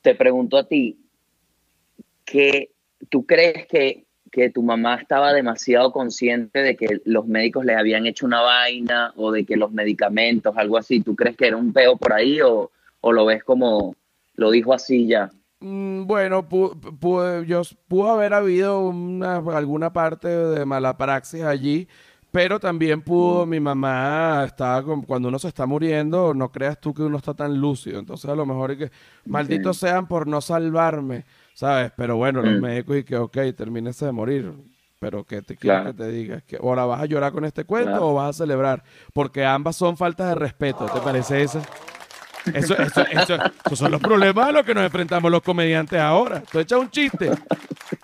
te 0.03 0.13
pregunto 0.13 0.57
a 0.57 0.67
ti, 0.67 0.99
¿qué 2.25 2.69
tú 3.09 3.25
crees 3.25 3.65
que, 3.67 4.05
que 4.31 4.49
tu 4.49 4.61
mamá 4.63 4.95
estaba 4.95 5.33
demasiado 5.33 5.91
consciente 5.91 6.59
de 6.59 6.75
que 6.75 7.01
los 7.05 7.25
médicos 7.27 7.65
le 7.65 7.75
habían 7.75 8.05
hecho 8.05 8.25
una 8.25 8.41
vaina 8.41 9.13
o 9.15 9.31
de 9.31 9.45
que 9.45 9.57
los 9.57 9.71
medicamentos, 9.71 10.55
algo 10.57 10.77
así, 10.77 10.99
¿tú 11.01 11.15
crees 11.15 11.35
que 11.37 11.47
era 11.47 11.57
un 11.57 11.73
peo 11.73 11.97
por 11.97 12.13
ahí 12.13 12.41
o, 12.41 12.71
o 13.01 13.11
lo 13.11 13.25
ves 13.25 13.43
como 13.43 13.95
lo 14.35 14.51
dijo 14.51 14.73
así 14.73 15.07
ya? 15.07 15.31
Mm, 15.59 16.05
Bueno, 16.05 16.47
pu- 16.49 16.73
pu- 16.99 17.45
yo, 17.45 17.61
pudo 17.87 18.11
haber 18.11 18.33
habido 18.33 18.85
una, 18.87 19.37
alguna 19.37 19.93
parte 19.93 20.27
de 20.27 20.65
mala 20.65 20.97
praxis 20.97 21.43
allí, 21.43 21.87
pero 22.33 22.59
también 22.59 23.03
pudo, 23.03 23.45
mi 23.45 23.59
mamá 23.59 24.43
estaba 24.47 24.81
con- 24.81 25.03
cuando 25.03 25.27
uno 25.27 25.37
se 25.37 25.47
está 25.49 25.67
muriendo, 25.67 26.33
no 26.33 26.51
creas 26.51 26.81
tú 26.81 26.91
que 26.91 27.03
uno 27.03 27.17
está 27.17 27.35
tan 27.35 27.61
lúcido, 27.61 27.99
entonces 27.99 28.27
a 28.27 28.35
lo 28.35 28.43
mejor 28.43 28.71
es 28.71 28.77
que 28.79 28.91
malditos 29.27 29.77
sean 29.77 30.07
por 30.07 30.25
no 30.25 30.41
salvarme, 30.41 31.25
¿sabes? 31.53 31.91
Pero 31.95 32.17
bueno, 32.17 32.41
los 32.41 32.57
Mm. 32.57 32.61
médicos 32.61 32.97
y 32.97 33.03
que, 33.03 33.17
ok, 33.17 33.37
termínese 33.55 34.07
de 34.07 34.11
morir, 34.13 34.51
pero 34.99 35.23
que 35.23 35.43
te 35.43 35.55
quiero 35.55 35.75
Claro. 35.81 35.91
que 35.95 36.03
te 36.03 36.09
diga, 36.09 36.41
que 36.41 36.57
ahora 36.57 36.85
vas 36.85 37.01
a 37.01 37.05
llorar 37.05 37.31
con 37.33 37.45
este 37.45 37.65
cuento 37.65 37.91
Claro. 37.91 38.07
o 38.09 38.13
vas 38.15 38.29
a 38.31 38.33
celebrar, 38.43 38.83
porque 39.13 39.45
ambas 39.45 39.75
son 39.75 39.95
faltas 39.95 40.29
de 40.29 40.35
respeto, 40.35 40.87
¿te 40.87 40.99
parece 41.01 41.43
eso? 41.43 41.61
Eso, 42.51 42.75
eso, 42.75 43.01
eso, 43.11 43.35
esos 43.67 43.77
son 43.79 43.91
los 43.91 44.01
problemas 44.01 44.47
a 44.47 44.51
los 44.51 44.63
que 44.65 44.73
nos 44.73 44.83
enfrentamos 44.83 45.31
los 45.31 45.41
comediantes 45.43 45.99
ahora. 45.99 46.41
Tú 46.51 46.57
echas 46.59 46.77
un 46.79 46.89
chiste. 46.89 47.29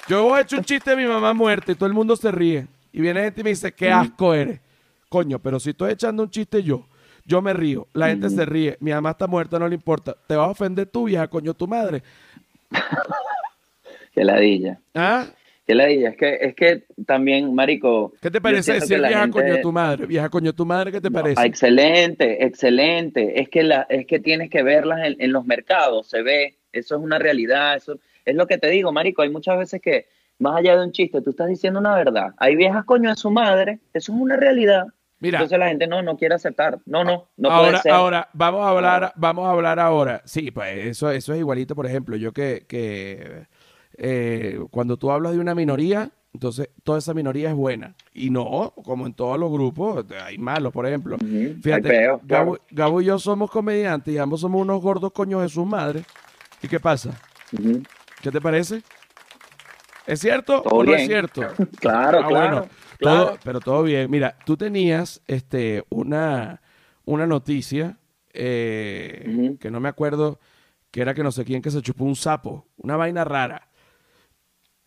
Yo 0.08 0.38
he 0.38 0.42
hecho 0.42 0.56
un 0.58 0.64
chiste 0.64 0.92
de 0.92 0.96
mi 0.96 1.06
mamá 1.06 1.34
muerta 1.34 1.72
y 1.72 1.76
todo 1.76 1.88
el 1.88 1.94
mundo 1.94 2.16
se 2.16 2.32
ríe. 2.32 2.68
Y 2.92 3.02
viene 3.02 3.22
gente 3.22 3.42
y 3.42 3.44
me 3.44 3.50
dice, 3.52 3.72
qué 3.74 3.92
asco 3.92 4.34
eres. 4.34 4.60
Coño, 5.10 5.40
pero 5.40 5.60
si 5.60 5.72
estoy 5.72 5.92
echando 5.94 6.24
un 6.24 6.30
chiste 6.30 6.62
yo, 6.64 6.88
yo 7.26 7.42
me 7.42 7.54
río, 7.54 7.88
la 7.94 8.08
gente 8.08 8.30
se 8.30 8.46
ríe, 8.46 8.78
mi 8.80 8.92
mamá 8.92 9.12
está 9.12 9.28
muerta, 9.28 9.58
no 9.60 9.68
le 9.68 9.76
importa. 9.76 10.16
Te 10.28 10.36
vas 10.36 10.48
a 10.48 10.52
ofender 10.52 10.88
tú, 10.88 11.06
vieja, 11.06 11.28
coño, 11.28 11.54
tu 11.54 11.68
madre. 11.68 12.04
Que 14.14 14.24
ladilla. 14.24 14.80
¿Ah? 14.96 15.28
Que 15.66 15.76
ladilla. 15.76 16.10
Es 16.10 16.18
que, 16.18 16.38
es 16.42 16.56
que 16.56 16.84
también, 17.06 17.54
marico... 17.54 18.12
¿Qué 18.22 18.32
te 18.32 18.42
parece 18.42 18.74
decir 18.74 19.00
vieja, 19.00 19.22
gente- 19.22 19.40
coño, 19.40 19.62
tu 19.62 19.72
madre? 19.72 20.06
Vieja, 20.08 20.30
coño, 20.30 20.54
tu 20.54 20.66
madre, 20.66 20.92
¿qué 20.92 21.00
te 21.00 21.12
parece? 21.12 21.46
excelente, 21.46 22.44
excelente. 22.44 23.40
Es 23.40 23.50
que, 23.50 23.64
la, 23.64 23.86
es 23.88 24.06
que 24.08 24.20
tienes 24.20 24.50
que 24.50 24.64
verlas 24.64 25.06
en, 25.06 25.16
en 25.20 25.32
los 25.32 25.46
mercados, 25.46 26.08
se 26.08 26.24
ve, 26.24 26.58
eso 26.74 26.96
es 26.96 27.02
una 27.02 27.20
realidad, 27.20 27.76
eso 27.76 28.00
es 28.26 28.36
lo 28.36 28.48
que 28.48 28.58
te 28.58 28.70
digo, 28.70 28.92
Marico, 28.92 29.22
hay 29.22 29.30
muchas 29.30 29.58
veces 29.58 29.82
que, 29.82 30.08
más 30.40 30.58
allá 30.58 30.78
de 30.78 30.86
un 30.86 30.92
chiste, 30.92 31.22
tú 31.22 31.32
estás 31.32 31.48
diciendo 31.48 31.80
una 31.80 31.96
verdad. 31.96 32.34
Hay 32.38 32.56
viejas 32.56 32.86
coño 32.86 33.10
de 33.10 33.16
su 33.16 33.30
madre, 33.30 33.80
eso 33.94 34.14
es 34.14 34.20
una 34.20 34.38
realidad. 34.38 34.88
Mira, 35.20 35.40
Entonces 35.40 35.60
la 35.60 35.68
gente 35.68 35.86
no, 35.86 36.02
no 36.02 36.16
quiere 36.18 36.36
aceptar. 36.36 36.80
No, 36.86 37.04
no, 37.04 37.28
no 37.36 37.50
ahora, 37.50 37.70
puede 37.72 37.82
ser. 37.82 37.92
ahora, 37.92 38.30
vamos 38.34 38.66
a 38.66 38.70
hablar, 38.70 39.14
vamos 39.18 39.46
a 39.46 39.52
hablar 39.52 39.80
ahora. 39.80 40.22
Sí, 40.24 40.50
pues 40.50 40.88
eso, 40.88 41.12
eso 41.12 41.34
es 41.34 41.40
igualito, 41.40 41.76
por 41.76 41.86
ejemplo, 41.86 42.16
yo 42.16 42.32
que, 42.32 42.66
que 42.70 43.46
eh, 43.98 44.60
cuando 44.72 44.96
tú 44.96 45.12
hablas 45.12 45.34
de 45.34 45.40
una 45.40 45.54
minoría, 45.54 46.10
entonces 46.34 46.70
toda 46.86 47.00
esa 47.00 47.14
minoría 47.14 47.50
es 47.50 47.56
buena. 47.56 47.96
Y 48.14 48.30
no, 48.30 48.74
como 48.86 49.06
en 49.08 49.14
todos 49.14 49.38
los 49.38 49.52
grupos, 49.52 50.06
hay 50.26 50.38
malos, 50.38 50.72
por 50.72 50.86
ejemplo. 50.86 51.18
Ujú, 51.18 51.28
hay 51.28 51.56
Fíjate, 51.62 51.90
peo, 51.90 52.22
Gabo, 52.24 52.54
claro. 52.54 52.62
Gabo 52.72 53.02
y 53.02 53.06
yo 53.06 53.20
somos 53.20 53.52
comediantes 53.52 54.14
y 54.14 54.18
ambos 54.18 54.40
somos 54.40 54.62
unos 54.62 54.82
gordos 54.82 55.12
coños 55.12 55.42
de 55.42 55.50
sus 55.50 55.68
madres. 55.68 56.06
¿Y 56.62 56.70
qué 56.70 56.80
pasa? 56.80 57.10
Ujú. 57.52 57.84
¿Qué 58.22 58.32
te 58.32 58.40
parece? 58.40 58.84
¿Es 60.10 60.22
cierto 60.22 60.62
Todo 60.64 60.76
o 60.80 60.84
no 60.84 60.94
es 60.96 61.06
cierto? 61.06 61.42
Claro, 61.80 62.20
Ah, 62.24 62.28
claro. 62.28 62.30
bueno, 62.30 62.70
claro. 62.98 63.26
todo- 63.28 63.38
pero 63.44 63.60
todo 63.60 63.84
bien. 63.84 64.10
Mira, 64.10 64.36
tú 64.46 64.58
tenías 64.58 65.22
este, 65.28 65.84
una, 65.90 66.62
una 67.06 67.28
noticia 67.28 67.98
eh, 68.34 69.56
que 69.60 69.70
no 69.70 69.80
me 69.80 69.88
acuerdo, 69.90 70.40
que 70.92 71.02
era 71.02 71.14
que 71.14 71.22
no 71.24 71.32
sé 71.32 71.46
quién 71.46 71.62
que 71.62 71.70
se 71.72 71.82
chupó 71.82 72.06
un 72.06 72.16
sapo, 72.16 72.66
una 72.78 72.96
vaina 72.98 73.24
rara. 73.24 73.68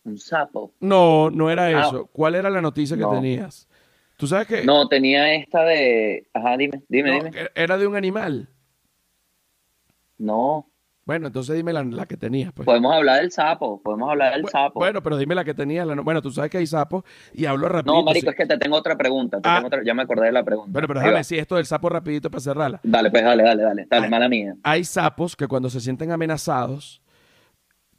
Un 0.03 0.17
sapo. 0.17 0.73
No, 0.81 1.29
no 1.31 1.49
era 1.49 1.67
Ah. 1.67 1.81
eso. 1.87 2.07
¿Cuál 2.07 2.35
era 2.35 2.49
la 2.49 2.61
noticia 2.61 2.97
que 2.97 3.05
tenías? 3.05 3.69
Tú 4.17 4.27
sabes 4.27 4.47
que 4.47 4.63
No, 4.65 4.87
tenía 4.89 5.33
esta 5.35 5.63
de... 5.63 6.27
Ajá, 6.33 6.57
dime, 6.57 6.83
dime, 6.89 7.11
no, 7.17 7.23
dime. 7.23 7.47
era 7.55 7.77
de 7.77 7.87
un 7.87 7.95
animal. 7.95 8.49
No, 10.17 10.67
Bueno, 11.05 11.27
entonces 11.27 11.55
dime 11.57 11.73
la, 11.73 11.83
la 11.83 12.05
que 12.05 12.15
tenías. 12.15 12.53
Pues. 12.53 12.65
podemos 12.65 12.93
hablar 12.93 13.19
del 13.19 13.29
sapo, 13.31 13.81
podemos 13.81 14.09
hablar 14.09 14.33
del 14.35 14.47
sapo. 14.47 14.79
Bueno, 14.79 15.03
pero 15.03 15.17
dime 15.17 15.35
la 15.35 15.43
que 15.43 15.53
tenías. 15.53 15.85
la 15.85 15.95
no- 15.95 16.03
bueno, 16.03 16.21
tú 16.21 16.31
sabes 16.31 16.49
que 16.49 16.59
hay 16.59 16.67
sapos 16.67 17.03
y 17.33 17.45
hablo 17.45 17.67
rapidito. 17.67 17.93
no, 17.99 18.03
marico, 18.03 18.25
sí. 18.25 18.29
es 18.29 18.35
que 18.37 18.45
te 18.45 18.57
tengo 18.57 18.77
otra 18.77 18.95
pregunta. 18.95 19.41
te 19.41 19.49
Ah. 19.49 19.55
tengo 19.55 19.67
otra- 19.67 19.83
ya 19.83 19.93
me 19.93 20.03
acordé 20.03 20.27
de 20.27 20.31
la 20.31 20.43
pregunta. 20.43 20.71
Bueno, 20.71 20.87
pero 20.87 21.01
déjame 21.01 21.17
decir 21.17 21.39
esto 21.39 21.55
del 21.57 21.65
sapo 21.65 21.89
rapidito 21.89 22.31
para 22.31 22.39
cerrarla. 22.41 22.79
Dale, 22.83 23.11
pues 23.11 23.21
dale, 23.23 23.43
dale, 23.43 23.63
dale. 23.63 23.87
Dale, 23.89 24.09
mala 24.09 24.29
mía. 24.29 24.55
Hay 24.63 24.85
sapos 24.85 25.35
que 25.35 25.45
cuando 25.47 25.69
se 25.69 25.81
sienten 25.81 26.11
amenazados 26.11 27.01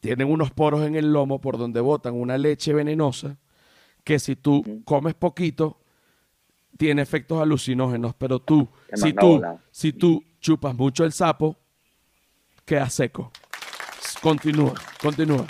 tienen 0.00 0.30
unos 0.30 0.50
poros 0.50 0.82
en 0.86 0.94
el 0.96 1.12
lomo 1.12 1.40
por 1.40 1.58
donde 1.58 1.80
botan 1.80 2.14
una 2.14 2.38
leche 2.38 2.72
venenosa 2.72 3.36
que 4.02 4.18
si 4.18 4.34
tú 4.36 4.62
comes 4.84 5.14
poquito 5.14 5.78
tiene 6.78 7.02
efectos 7.02 7.40
alucinógenos, 7.40 8.14
pero 8.14 8.38
tú, 8.38 8.68
si 8.94 9.12
tú, 9.12 9.42
si 9.70 9.92
tú 9.92 10.24
chupas 10.40 10.74
mucho 10.74 11.04
el 11.04 11.12
sapo, 11.12 11.56
queda 12.64 12.88
seco. 12.88 13.30
Continúa, 14.22 14.74
continúa. 15.00 15.46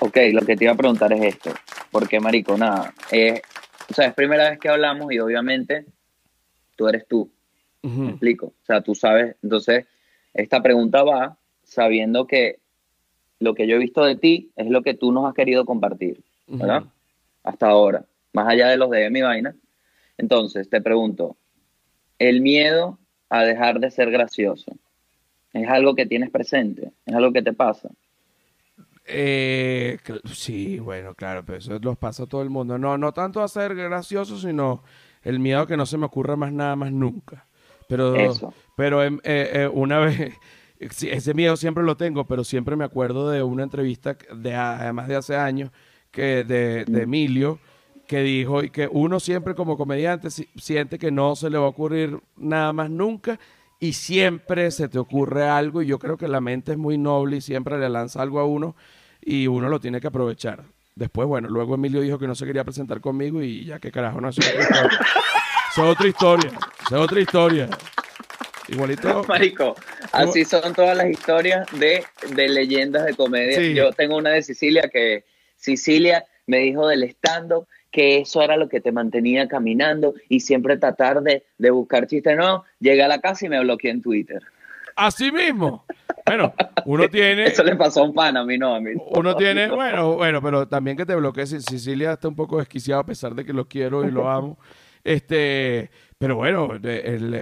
Ok, 0.00 0.16
lo 0.32 0.42
que 0.42 0.56
te 0.56 0.64
iba 0.64 0.72
a 0.72 0.76
preguntar 0.76 1.12
es 1.12 1.22
esto. 1.34 1.50
Porque, 1.90 2.20
marico, 2.20 2.56
nada. 2.56 2.92
eh, 3.10 3.40
o 3.90 3.94
sea, 3.94 4.06
es 4.06 4.14
primera 4.14 4.50
vez 4.50 4.58
que 4.58 4.68
hablamos 4.68 5.12
y 5.12 5.18
obviamente 5.18 5.86
tú 6.76 6.88
eres 6.88 7.06
tú. 7.06 7.30
¿Me 7.82 8.10
explico? 8.10 8.46
O 8.46 8.64
sea, 8.64 8.80
tú 8.80 8.94
sabes. 8.94 9.36
Entonces, 9.42 9.84
esta 10.32 10.62
pregunta 10.62 11.02
va 11.02 11.36
sabiendo 11.64 12.26
que 12.26 12.60
lo 13.40 13.54
que 13.54 13.66
yo 13.66 13.76
he 13.76 13.78
visto 13.78 14.02
de 14.04 14.16
ti 14.16 14.50
es 14.56 14.68
lo 14.68 14.82
que 14.82 14.94
tú 14.94 15.12
nos 15.12 15.26
has 15.28 15.34
querido 15.34 15.66
compartir, 15.66 16.22
¿verdad? 16.46 16.84
Hasta 17.42 17.66
ahora. 17.68 18.06
Más 18.32 18.48
allá 18.48 18.68
de 18.68 18.78
los 18.78 18.90
de 18.90 19.10
mi 19.10 19.20
vaina. 19.20 19.54
Entonces, 20.16 20.70
te 20.70 20.80
pregunto, 20.80 21.36
el 22.18 22.40
miedo 22.40 22.98
a 23.28 23.42
dejar 23.42 23.80
de 23.80 23.90
ser 23.90 24.10
gracioso, 24.10 24.72
¿es 25.54 25.68
algo 25.68 25.94
que 25.94 26.04
tienes 26.06 26.30
presente? 26.30 26.92
¿Es 27.06 27.14
algo 27.14 27.32
que 27.32 27.42
te 27.42 27.54
pasa? 27.54 27.88
Eh, 29.06 29.98
sí, 30.32 30.78
bueno, 30.78 31.14
claro, 31.14 31.44
pero 31.44 31.58
eso 31.58 31.78
los 31.78 31.98
pasa 31.98 32.22
a 32.24 32.26
todo 32.26 32.42
el 32.42 32.50
mundo. 32.50 32.78
No, 32.78 32.96
no 32.96 33.12
tanto 33.12 33.42
a 33.42 33.48
ser 33.48 33.74
gracioso, 33.74 34.38
sino 34.38 34.82
el 35.22 35.38
miedo 35.40 35.60
a 35.60 35.66
que 35.66 35.76
no 35.76 35.86
se 35.86 35.98
me 35.98 36.06
ocurra 36.06 36.36
más 36.36 36.52
nada 36.52 36.74
más 36.76 36.90
nunca. 36.92 37.46
Pero, 37.88 38.14
Eso. 38.16 38.54
pero 38.76 39.02
em, 39.02 39.18
eh, 39.24 39.50
eh, 39.54 39.70
una 39.72 39.98
vez, 40.00 40.32
ese 40.78 41.34
miedo 41.34 41.56
siempre 41.56 41.84
lo 41.84 41.96
tengo, 41.96 42.24
pero 42.26 42.44
siempre 42.44 42.76
me 42.76 42.84
acuerdo 42.84 43.30
de 43.30 43.42
una 43.42 43.62
entrevista 43.62 44.16
de 44.34 44.54
además 44.54 45.08
de 45.08 45.16
hace 45.16 45.36
años 45.36 45.70
que 46.10 46.44
de, 46.44 46.84
de 46.86 47.02
Emilio 47.02 47.58
que 48.06 48.20
dijo 48.22 48.62
y 48.62 48.70
que 48.70 48.88
uno 48.90 49.18
siempre 49.18 49.54
como 49.54 49.76
comediante 49.76 50.30
si- 50.30 50.48
siente 50.56 50.98
que 50.98 51.10
no 51.10 51.36
se 51.36 51.48
le 51.50 51.58
va 51.58 51.64
a 51.64 51.68
ocurrir 51.68 52.20
nada 52.36 52.72
más 52.72 52.90
nunca 52.90 53.38
y 53.84 53.92
siempre 53.92 54.70
se 54.70 54.88
te 54.88 54.98
ocurre 54.98 55.46
algo 55.46 55.82
y 55.82 55.86
yo 55.86 55.98
creo 55.98 56.16
que 56.16 56.26
la 56.26 56.40
mente 56.40 56.72
es 56.72 56.78
muy 56.78 56.96
noble 56.96 57.36
y 57.36 57.40
siempre 57.42 57.78
le 57.78 57.90
lanza 57.90 58.22
algo 58.22 58.40
a 58.40 58.46
uno 58.46 58.74
y 59.20 59.46
uno 59.46 59.68
lo 59.68 59.78
tiene 59.78 60.00
que 60.00 60.06
aprovechar. 60.06 60.64
Después, 60.94 61.28
bueno, 61.28 61.50
luego 61.50 61.74
Emilio 61.74 62.00
dijo 62.00 62.18
que 62.18 62.26
no 62.26 62.34
se 62.34 62.46
quería 62.46 62.64
presentar 62.64 63.02
conmigo 63.02 63.42
y 63.42 63.66
ya 63.66 63.78
que 63.78 63.92
carajo, 63.92 64.22
no, 64.22 64.30
eso 64.30 64.40
es 64.40 64.48
otra 64.48 64.62
historia. 64.62 64.98
Eso 65.70 65.84
es 65.84 65.90
otra 65.90 66.08
historia. 66.08 66.50
Eso 66.86 66.96
es 66.96 67.02
otra 67.02 67.20
historia. 67.20 67.68
Igualito. 68.68 69.24
Marico, 69.28 69.74
así 70.12 70.46
son 70.46 70.72
todas 70.72 70.96
las 70.96 71.10
historias 71.10 71.66
de, 71.78 72.06
de 72.34 72.48
leyendas 72.48 73.04
de 73.04 73.12
comedia. 73.12 73.58
Sí. 73.58 73.74
Yo 73.74 73.92
tengo 73.92 74.16
una 74.16 74.30
de 74.30 74.42
Sicilia 74.42 74.88
que 74.90 75.26
Sicilia 75.56 76.24
me 76.46 76.60
dijo 76.60 76.88
del 76.88 77.02
stand-up 77.02 77.66
que 77.94 78.18
eso 78.18 78.42
era 78.42 78.56
lo 78.56 78.68
que 78.68 78.80
te 78.80 78.90
mantenía 78.90 79.46
caminando 79.46 80.14
y 80.28 80.40
siempre 80.40 80.76
tratar 80.76 81.22
de, 81.22 81.44
de 81.58 81.70
buscar 81.70 82.08
chistes. 82.08 82.36
No, 82.36 82.64
llegué 82.80 83.04
a 83.04 83.08
la 83.08 83.20
casa 83.20 83.46
y 83.46 83.48
me 83.48 83.60
bloqueé 83.60 83.92
en 83.92 84.02
Twitter. 84.02 84.42
Así 84.96 85.30
mismo. 85.30 85.84
Bueno, 86.26 86.52
uno 86.86 87.08
tiene. 87.08 87.44
Eso 87.46 87.62
le 87.62 87.76
pasó 87.76 88.00
a 88.00 88.04
un 88.06 88.12
pan, 88.12 88.36
a 88.36 88.44
mí 88.44 88.58
no, 88.58 88.74
a 88.74 88.80
mí. 88.80 88.90
Uno 89.10 89.36
tiene, 89.36 89.70
bueno, 89.70 90.16
bueno, 90.16 90.42
pero 90.42 90.66
también 90.66 90.96
que 90.96 91.06
te 91.06 91.14
bloquees. 91.14 91.50
Sicilia 91.50 92.14
está 92.14 92.26
un 92.26 92.34
poco 92.34 92.58
desquiciado 92.58 93.00
a 93.00 93.06
pesar 93.06 93.32
de 93.36 93.44
que 93.44 93.52
lo 93.52 93.68
quiero 93.68 94.04
y 94.04 94.10
lo 94.10 94.28
amo. 94.28 94.58
Este, 95.04 95.88
pero 96.18 96.34
bueno, 96.34 96.70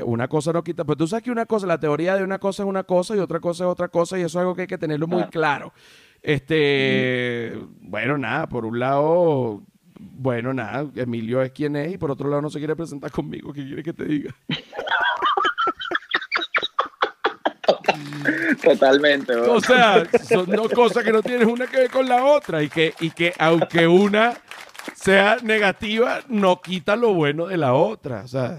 una 0.04 0.28
cosa 0.28 0.52
no 0.52 0.62
quita. 0.62 0.84
Pero 0.84 0.96
tú 0.96 1.06
sabes 1.06 1.24
que 1.24 1.30
una 1.30 1.46
cosa, 1.46 1.66
la 1.66 1.80
teoría 1.80 2.14
de 2.14 2.24
una 2.24 2.38
cosa 2.38 2.62
es 2.62 2.68
una 2.68 2.82
cosa 2.82 3.16
y 3.16 3.20
otra 3.20 3.40
cosa 3.40 3.64
es 3.64 3.70
otra 3.70 3.88
cosa, 3.88 4.18
y 4.18 4.20
eso 4.20 4.38
es 4.38 4.42
algo 4.42 4.54
que 4.54 4.62
hay 4.62 4.66
que 4.68 4.76
tenerlo 4.76 5.06
muy 5.06 5.24
claro. 5.28 5.72
Este, 6.20 7.58
bueno, 7.80 8.18
nada, 8.18 8.48
por 8.48 8.66
un 8.66 8.78
lado, 8.78 9.62
bueno, 10.12 10.52
nada, 10.52 10.86
Emilio 10.96 11.42
es 11.42 11.52
quien 11.52 11.76
es, 11.76 11.92
y 11.92 11.98
por 11.98 12.10
otro 12.10 12.28
lado 12.28 12.42
no 12.42 12.50
se 12.50 12.58
quiere 12.58 12.76
presentar 12.76 13.10
conmigo. 13.10 13.52
¿Qué 13.52 13.64
quiere 13.64 13.82
que 13.82 13.92
te 13.92 14.04
diga? 14.04 14.34
Totalmente. 18.62 19.34
O 19.34 19.60
sea, 19.60 20.04
son 20.28 20.46
dos 20.46 20.72
cosas 20.72 21.04
que 21.04 21.12
no 21.12 21.22
tienen 21.22 21.48
una 21.48 21.66
que 21.66 21.78
ver 21.78 21.90
con 21.90 22.08
la 22.08 22.24
otra 22.24 22.62
y 22.62 22.68
que, 22.68 22.94
y 23.00 23.10
que 23.10 23.32
aunque 23.38 23.86
una 23.86 24.34
sea 24.94 25.38
negativa, 25.42 26.20
no 26.28 26.60
quita 26.60 26.96
lo 26.96 27.14
bueno 27.14 27.46
de 27.46 27.56
la 27.56 27.74
otra. 27.74 28.22
O 28.24 28.28
sea, 28.28 28.58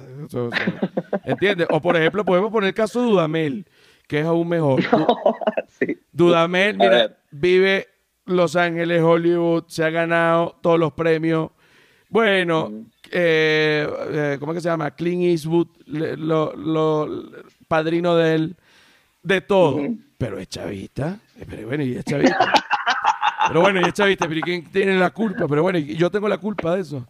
¿entiendes? 1.23 1.67
O 1.69 1.81
por 1.81 1.95
ejemplo, 1.95 2.25
podemos 2.25 2.51
poner 2.51 2.69
el 2.69 2.73
caso 2.73 3.01
de 3.01 3.07
Dudamel, 3.07 3.65
que 4.07 4.19
es 4.19 4.25
aún 4.25 4.49
mejor. 4.49 4.83
Dudamel, 6.11 6.77
mira, 6.77 7.15
vive 7.31 7.87
Los 8.26 8.55
Ángeles, 8.55 9.01
Hollywood, 9.01 9.65
se 9.67 9.84
ha 9.84 9.89
ganado 9.89 10.57
todos 10.61 10.80
los 10.80 10.93
premios. 10.93 11.51
Bueno, 12.09 12.86
eh, 13.11 13.88
eh, 14.11 14.38
¿cómo 14.39 14.51
es 14.51 14.57
que 14.57 14.61
se 14.61 14.69
llama? 14.69 14.91
Clint 14.91 15.24
Eastwood, 15.24 15.67
lo, 15.88 17.07
padrino 17.67 18.15
de 18.15 18.36
él, 18.36 18.55
de 19.21 19.41
todo. 19.41 19.82
Pero 20.17 20.39
es 20.39 20.47
chavista. 20.47 21.19
Eh, 21.38 21.45
pero 21.49 21.67
bueno, 21.67 21.84
y 21.84 21.95
es 21.95 22.05
chavista. 22.05 22.53
Pero 23.47 23.59
bueno, 23.59 23.82
y 23.82 23.84
es 23.84 23.93
chavista, 23.93 24.26
pero 24.26 24.39
¿quién 24.39 24.63
tiene 24.71 24.95
la 24.95 25.09
culpa? 25.09 25.49
Pero 25.49 25.61
bueno, 25.61 25.78
yo 25.78 26.09
tengo 26.09 26.30
la 26.30 26.38
culpa 26.38 26.76
de 26.76 26.82
eso. 26.82 27.05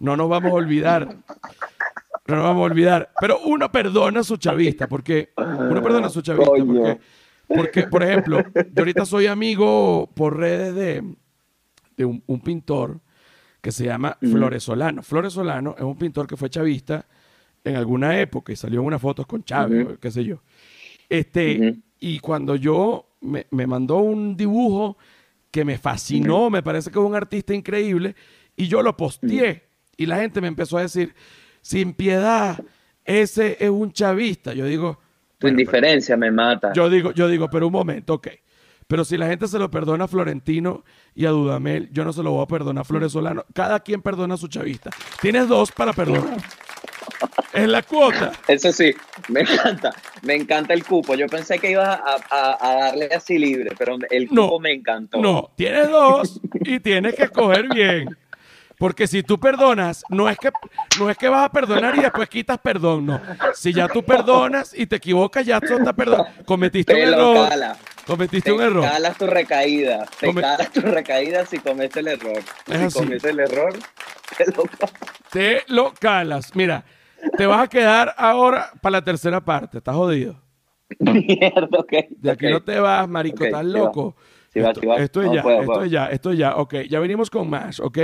No 0.00 0.18
nos 0.18 0.28
vamos 0.28 0.50
a 0.50 0.54
olvidar. 0.54 1.08
No 2.26 2.36
nos 2.36 2.44
vamos 2.44 2.60
a 2.60 2.64
olvidar. 2.64 3.10
Pero 3.18 3.38
uno 3.46 3.72
perdona 3.72 4.20
a 4.20 4.22
su 4.22 4.36
chavista, 4.36 4.86
porque 4.86 5.32
uno 5.34 5.82
perdona 5.82 6.08
a 6.08 6.10
su 6.10 6.20
chavista, 6.20 6.52
porque, 6.54 7.00
porque 7.48 7.84
por 7.84 8.02
ejemplo, 8.02 8.44
yo 8.54 8.82
ahorita 8.82 9.06
soy 9.06 9.26
amigo 9.26 10.10
por 10.14 10.36
redes 10.36 10.74
de, 10.74 11.02
de 11.96 12.04
un, 12.04 12.40
pintor 12.40 13.00
que 13.60 13.72
se 13.72 13.86
llama 13.86 14.16
Flores 14.20 14.62
Solano. 14.62 15.02
Flores 15.02 15.32
Solano 15.32 15.74
es 15.76 15.84
un 15.84 15.96
pintor 15.96 16.26
que 16.26 16.36
fue 16.36 16.50
chavista 16.50 17.06
en 17.64 17.76
alguna 17.76 18.20
época 18.20 18.52
y 18.52 18.56
salió 18.56 18.80
en 18.80 18.86
unas 18.86 19.00
fotos 19.00 19.26
con 19.26 19.42
Chávez, 19.44 19.98
qué 20.00 20.10
sé 20.10 20.24
yo. 20.24 20.42
Este, 21.08 21.80
Y 21.98 22.20
cuando 22.20 22.54
yo 22.54 23.16
me, 23.20 23.46
me 23.50 23.66
mandó 23.66 23.96
un 23.96 24.36
dibujo 24.36 24.96
que 25.50 25.64
me 25.64 25.78
fascinó, 25.78 26.50
me 26.50 26.62
parece 26.62 26.90
que 26.90 26.98
es 26.98 27.04
un 27.04 27.14
artista 27.14 27.54
increíble, 27.54 28.14
y 28.54 28.68
yo 28.68 28.82
lo 28.82 28.96
posteé. 28.96 29.64
Y 29.96 30.06
la 30.06 30.20
gente 30.20 30.40
me 30.40 30.48
empezó 30.48 30.78
a 30.78 30.82
decir, 30.82 31.14
sin 31.62 31.94
piedad, 31.94 32.62
ese 33.04 33.56
es 33.58 33.70
un 33.70 33.90
chavista. 33.90 34.52
Yo 34.52 34.66
digo... 34.66 35.00
Tu 35.38 35.48
indiferencia 35.48 36.16
me 36.16 36.30
mata. 36.30 36.72
Yo 36.72 36.90
digo, 36.90 37.12
yo 37.12 37.28
digo, 37.28 37.48
pero 37.48 37.66
un 37.66 37.72
momento, 37.72 38.14
ok. 38.14 38.28
Pero 38.88 39.04
si 39.04 39.18
la 39.18 39.26
gente 39.26 39.46
se 39.46 39.58
lo 39.58 39.70
perdona 39.70 40.04
a 40.04 40.08
Florentino 40.08 40.82
y 41.14 41.26
a 41.26 41.30
Dudamel, 41.30 41.90
yo 41.92 42.04
no 42.04 42.12
se 42.12 42.22
lo 42.22 42.32
voy 42.32 42.42
a 42.42 42.46
perdonar 42.46 42.80
a 42.82 42.84
Flores 42.84 43.12
Solano. 43.12 43.44
Cada 43.54 43.80
quien 43.80 44.00
perdona 44.00 44.34
a 44.34 44.38
su 44.38 44.48
chavista. 44.48 44.90
Tienes 45.20 45.46
dos 45.46 45.70
para 45.70 45.92
perdonar. 45.92 46.38
Es 47.52 47.68
la 47.68 47.82
cuota. 47.82 48.32
Eso 48.46 48.72
sí, 48.72 48.94
me 49.28 49.40
encanta. 49.40 49.92
Me 50.22 50.34
encanta 50.34 50.72
el 50.72 50.84
cupo. 50.84 51.14
Yo 51.14 51.26
pensé 51.26 51.58
que 51.58 51.72
ibas 51.72 52.00
a, 52.30 52.56
darle 52.60 53.10
así 53.14 53.38
libre, 53.38 53.72
pero 53.78 53.98
el 54.10 54.28
cupo 54.28 54.58
me 54.58 54.72
encantó. 54.72 55.20
No, 55.20 55.50
tienes 55.54 55.90
dos 55.90 56.40
y 56.54 56.80
tienes 56.80 57.14
que 57.14 57.24
escoger 57.24 57.68
bien. 57.68 58.16
Porque 58.78 59.08
si 59.08 59.24
tú 59.24 59.40
perdonas, 59.40 60.04
no 60.08 60.28
es 60.28 60.38
que 60.38 60.50
no 61.00 61.10
es 61.10 61.16
que 61.16 61.28
vas 61.28 61.46
a 61.46 61.52
perdonar 61.52 61.96
y 61.96 62.00
después 62.00 62.28
quitas 62.28 62.58
perdón, 62.58 63.06
no. 63.06 63.20
Si 63.54 63.72
ya 63.72 63.88
tú 63.88 64.04
perdonas 64.04 64.72
y 64.72 64.86
te 64.86 64.96
equivocas, 64.96 65.44
ya 65.44 65.60
tú 65.60 65.76
estás 65.76 65.94
perdón. 65.94 66.26
Cometiste 66.46 66.94
un 66.94 67.00
error. 67.00 67.48
Cometiste 68.06 68.52
un 68.52 68.62
error. 68.62 68.84
Te 68.84 68.90
calas 68.90 69.18
tu 69.18 69.26
recaída. 69.26 70.06
Te 70.20 70.32
calas 70.32 70.72
tu 70.72 70.80
recaída 70.80 71.44
si 71.44 71.58
cometes 71.58 71.96
el 71.96 72.08
error. 72.08 72.42
si 72.66 72.98
cometes 72.98 73.24
el 73.24 73.40
error, 73.40 73.74
te 74.36 74.46
lo 74.46 74.62
calas. 74.62 74.94
Te 75.30 75.64
lo 75.66 75.92
calas. 75.94 76.54
Mira, 76.54 76.84
te 77.36 77.46
vas 77.46 77.62
a 77.62 77.68
quedar 77.68 78.14
ahora 78.16 78.70
para 78.80 78.98
la 78.98 79.04
tercera 79.04 79.44
parte. 79.44 79.78
Estás 79.78 79.96
jodido. 79.96 80.40
Mierda, 81.00 81.68
ok. 81.78 81.92
De 82.10 82.30
aquí 82.30 82.46
no 82.46 82.62
te 82.62 82.78
vas, 82.78 83.08
marico. 83.08 83.44
estás 83.44 83.64
loco. 83.64 84.16
Esto, 84.54 84.80
es 85.22 85.32
ya, 85.32 85.42
esto 85.42 85.82
es 85.82 85.90
ya, 85.90 86.06
esto 86.06 86.30
es 86.32 86.38
ya. 86.38 86.56
Ok, 86.56 86.74
ya 86.88 87.00
venimos 87.00 87.30
con 87.30 87.48
más, 87.48 87.80
¿ok? 87.80 87.98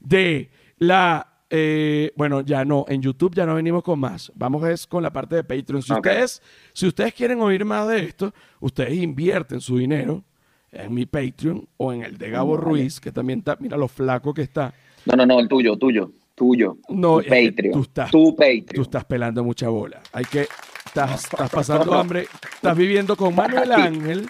De 0.00 0.50
la... 0.78 1.34
Eh, 1.50 2.12
bueno, 2.14 2.42
ya 2.42 2.62
no, 2.66 2.84
en 2.88 3.00
YouTube 3.00 3.34
ya 3.34 3.46
no 3.46 3.54
venimos 3.54 3.82
con 3.82 3.98
más. 3.98 4.30
Vamos 4.34 4.68
es 4.68 4.86
con 4.86 5.02
la 5.02 5.10
parte 5.10 5.36
de 5.36 5.44
Patreon. 5.44 5.80
Si, 5.80 5.94
ustedes, 5.94 6.42
si 6.74 6.86
ustedes 6.86 7.14
quieren 7.14 7.40
oír 7.40 7.64
más 7.64 7.88
de 7.88 8.00
esto, 8.00 8.34
ustedes 8.60 8.92
invierten 8.92 9.58
su 9.62 9.78
dinero 9.78 10.22
en 10.70 10.92
mi 10.92 11.06
Patreon 11.06 11.66
o 11.78 11.90
en 11.94 12.02
el 12.02 12.18
de 12.18 12.28
Gabo 12.28 12.58
Ruiz, 12.58 13.00
que 13.00 13.12
también 13.12 13.38
está, 13.38 13.56
mira 13.60 13.78
lo 13.78 13.88
flaco 13.88 14.34
que 14.34 14.42
está. 14.42 14.74
No, 15.06 15.16
no, 15.16 15.24
no, 15.24 15.40
el 15.40 15.48
tuyo, 15.48 15.78
tuyo 15.78 16.10
tuyo. 16.38 16.78
No, 16.88 17.18
tu 17.18 17.24
Patreon. 17.24 17.72
Tú 17.72 17.82
estás, 17.82 18.10
tu 18.10 18.36
Patreon. 18.36 18.66
Tú 18.74 18.82
estás 18.82 19.04
pelando 19.04 19.44
mucha 19.44 19.68
bola. 19.68 20.00
Hay 20.12 20.24
que. 20.24 20.48
Estás, 20.86 21.24
estás 21.24 21.50
pasando 21.50 21.92
hambre. 21.98 22.28
Estás 22.54 22.76
viviendo 22.76 23.16
con 23.16 23.34
Manuel 23.34 23.72
Ángel. 23.72 24.26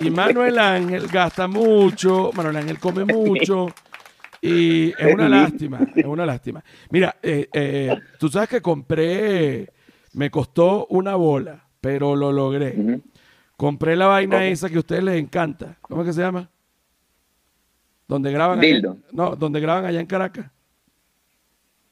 Y 0.00 0.10
Manuel 0.10 0.58
Ángel 0.58 1.06
gasta 1.08 1.46
mucho. 1.46 2.30
Manuel 2.34 2.56
Ángel 2.56 2.78
come 2.78 3.04
mucho. 3.04 3.68
Y 4.40 4.90
es 4.90 5.14
una 5.14 5.28
lástima. 5.28 5.80
Es 5.94 6.04
una 6.04 6.24
lástima. 6.24 6.64
Mira, 6.90 7.16
eh, 7.22 7.48
eh, 7.52 7.98
tú 8.18 8.28
sabes 8.28 8.48
que 8.48 8.62
compré. 8.62 9.70
Me 10.12 10.30
costó 10.30 10.86
una 10.86 11.14
bola, 11.14 11.64
pero 11.80 12.16
lo 12.16 12.32
logré. 12.32 13.00
Compré 13.56 13.94
la 13.96 14.06
vaina 14.06 14.46
esa 14.46 14.68
que 14.68 14.76
a 14.76 14.80
ustedes 14.80 15.04
les 15.04 15.16
encanta. 15.20 15.76
¿Cómo 15.82 16.02
es 16.02 16.08
que 16.08 16.12
se 16.14 16.22
llama? 16.22 16.48
Donde 18.08 18.32
graban. 18.32 18.58
Allá, 18.58 18.94
no, 19.12 19.36
donde 19.36 19.60
graban 19.60 19.84
allá 19.84 20.00
en 20.00 20.06
Caracas. 20.06 20.50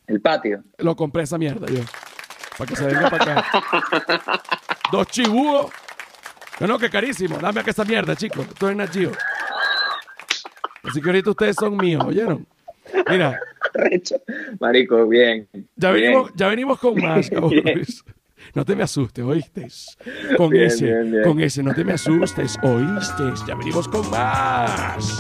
El 0.06 0.20
patio. 0.20 0.64
Lo 0.78 0.96
compré 0.96 1.24
esa 1.24 1.36
mierda 1.36 1.66
yo. 1.68 1.82
Para 2.56 2.68
que 2.68 2.76
se 2.76 2.86
venga 2.86 3.10
para 3.10 3.40
acá. 3.40 4.42
Dos 4.92 5.06
chibúos. 5.08 5.70
No, 6.61 6.66
no, 6.66 6.78
que 6.78 6.90
carísimo. 6.90 7.38
Dame 7.38 7.61
acá 7.61 7.70
esa 7.70 7.84
mierda, 7.84 8.16
chicos. 8.16 8.46
Esto 8.48 8.70
es 8.70 8.76
Nachio. 8.76 9.12
Así 10.82 11.00
que 11.00 11.09
ahorita 11.09 11.30
ustedes 11.30 11.56
son 11.56 11.76
míos, 11.76 12.02
¿oyeron? 12.06 12.46
Mira. 13.09 13.38
Marico, 14.61 15.06
bien. 15.06 15.46
Ya, 15.76 15.90
Venimos, 15.90 16.32
ya 16.34 16.48
venimos 16.48 16.78
con 16.78 17.00
más, 17.00 17.30
No 18.54 18.64
te 18.64 18.76
me 18.76 18.82
asustes, 18.84 19.24
¿oíste? 19.24 19.68
Con 20.36 20.54
ese, 20.56 21.22
con 21.24 21.40
ese, 21.40 21.62
no 21.62 21.74
te 21.74 21.84
me 21.84 21.92
asustes, 21.92 22.56
¿oíste? 22.62 23.24
Ya 23.46 23.54
venimos 23.54 23.88
con 23.88 24.09
más. 24.11 25.18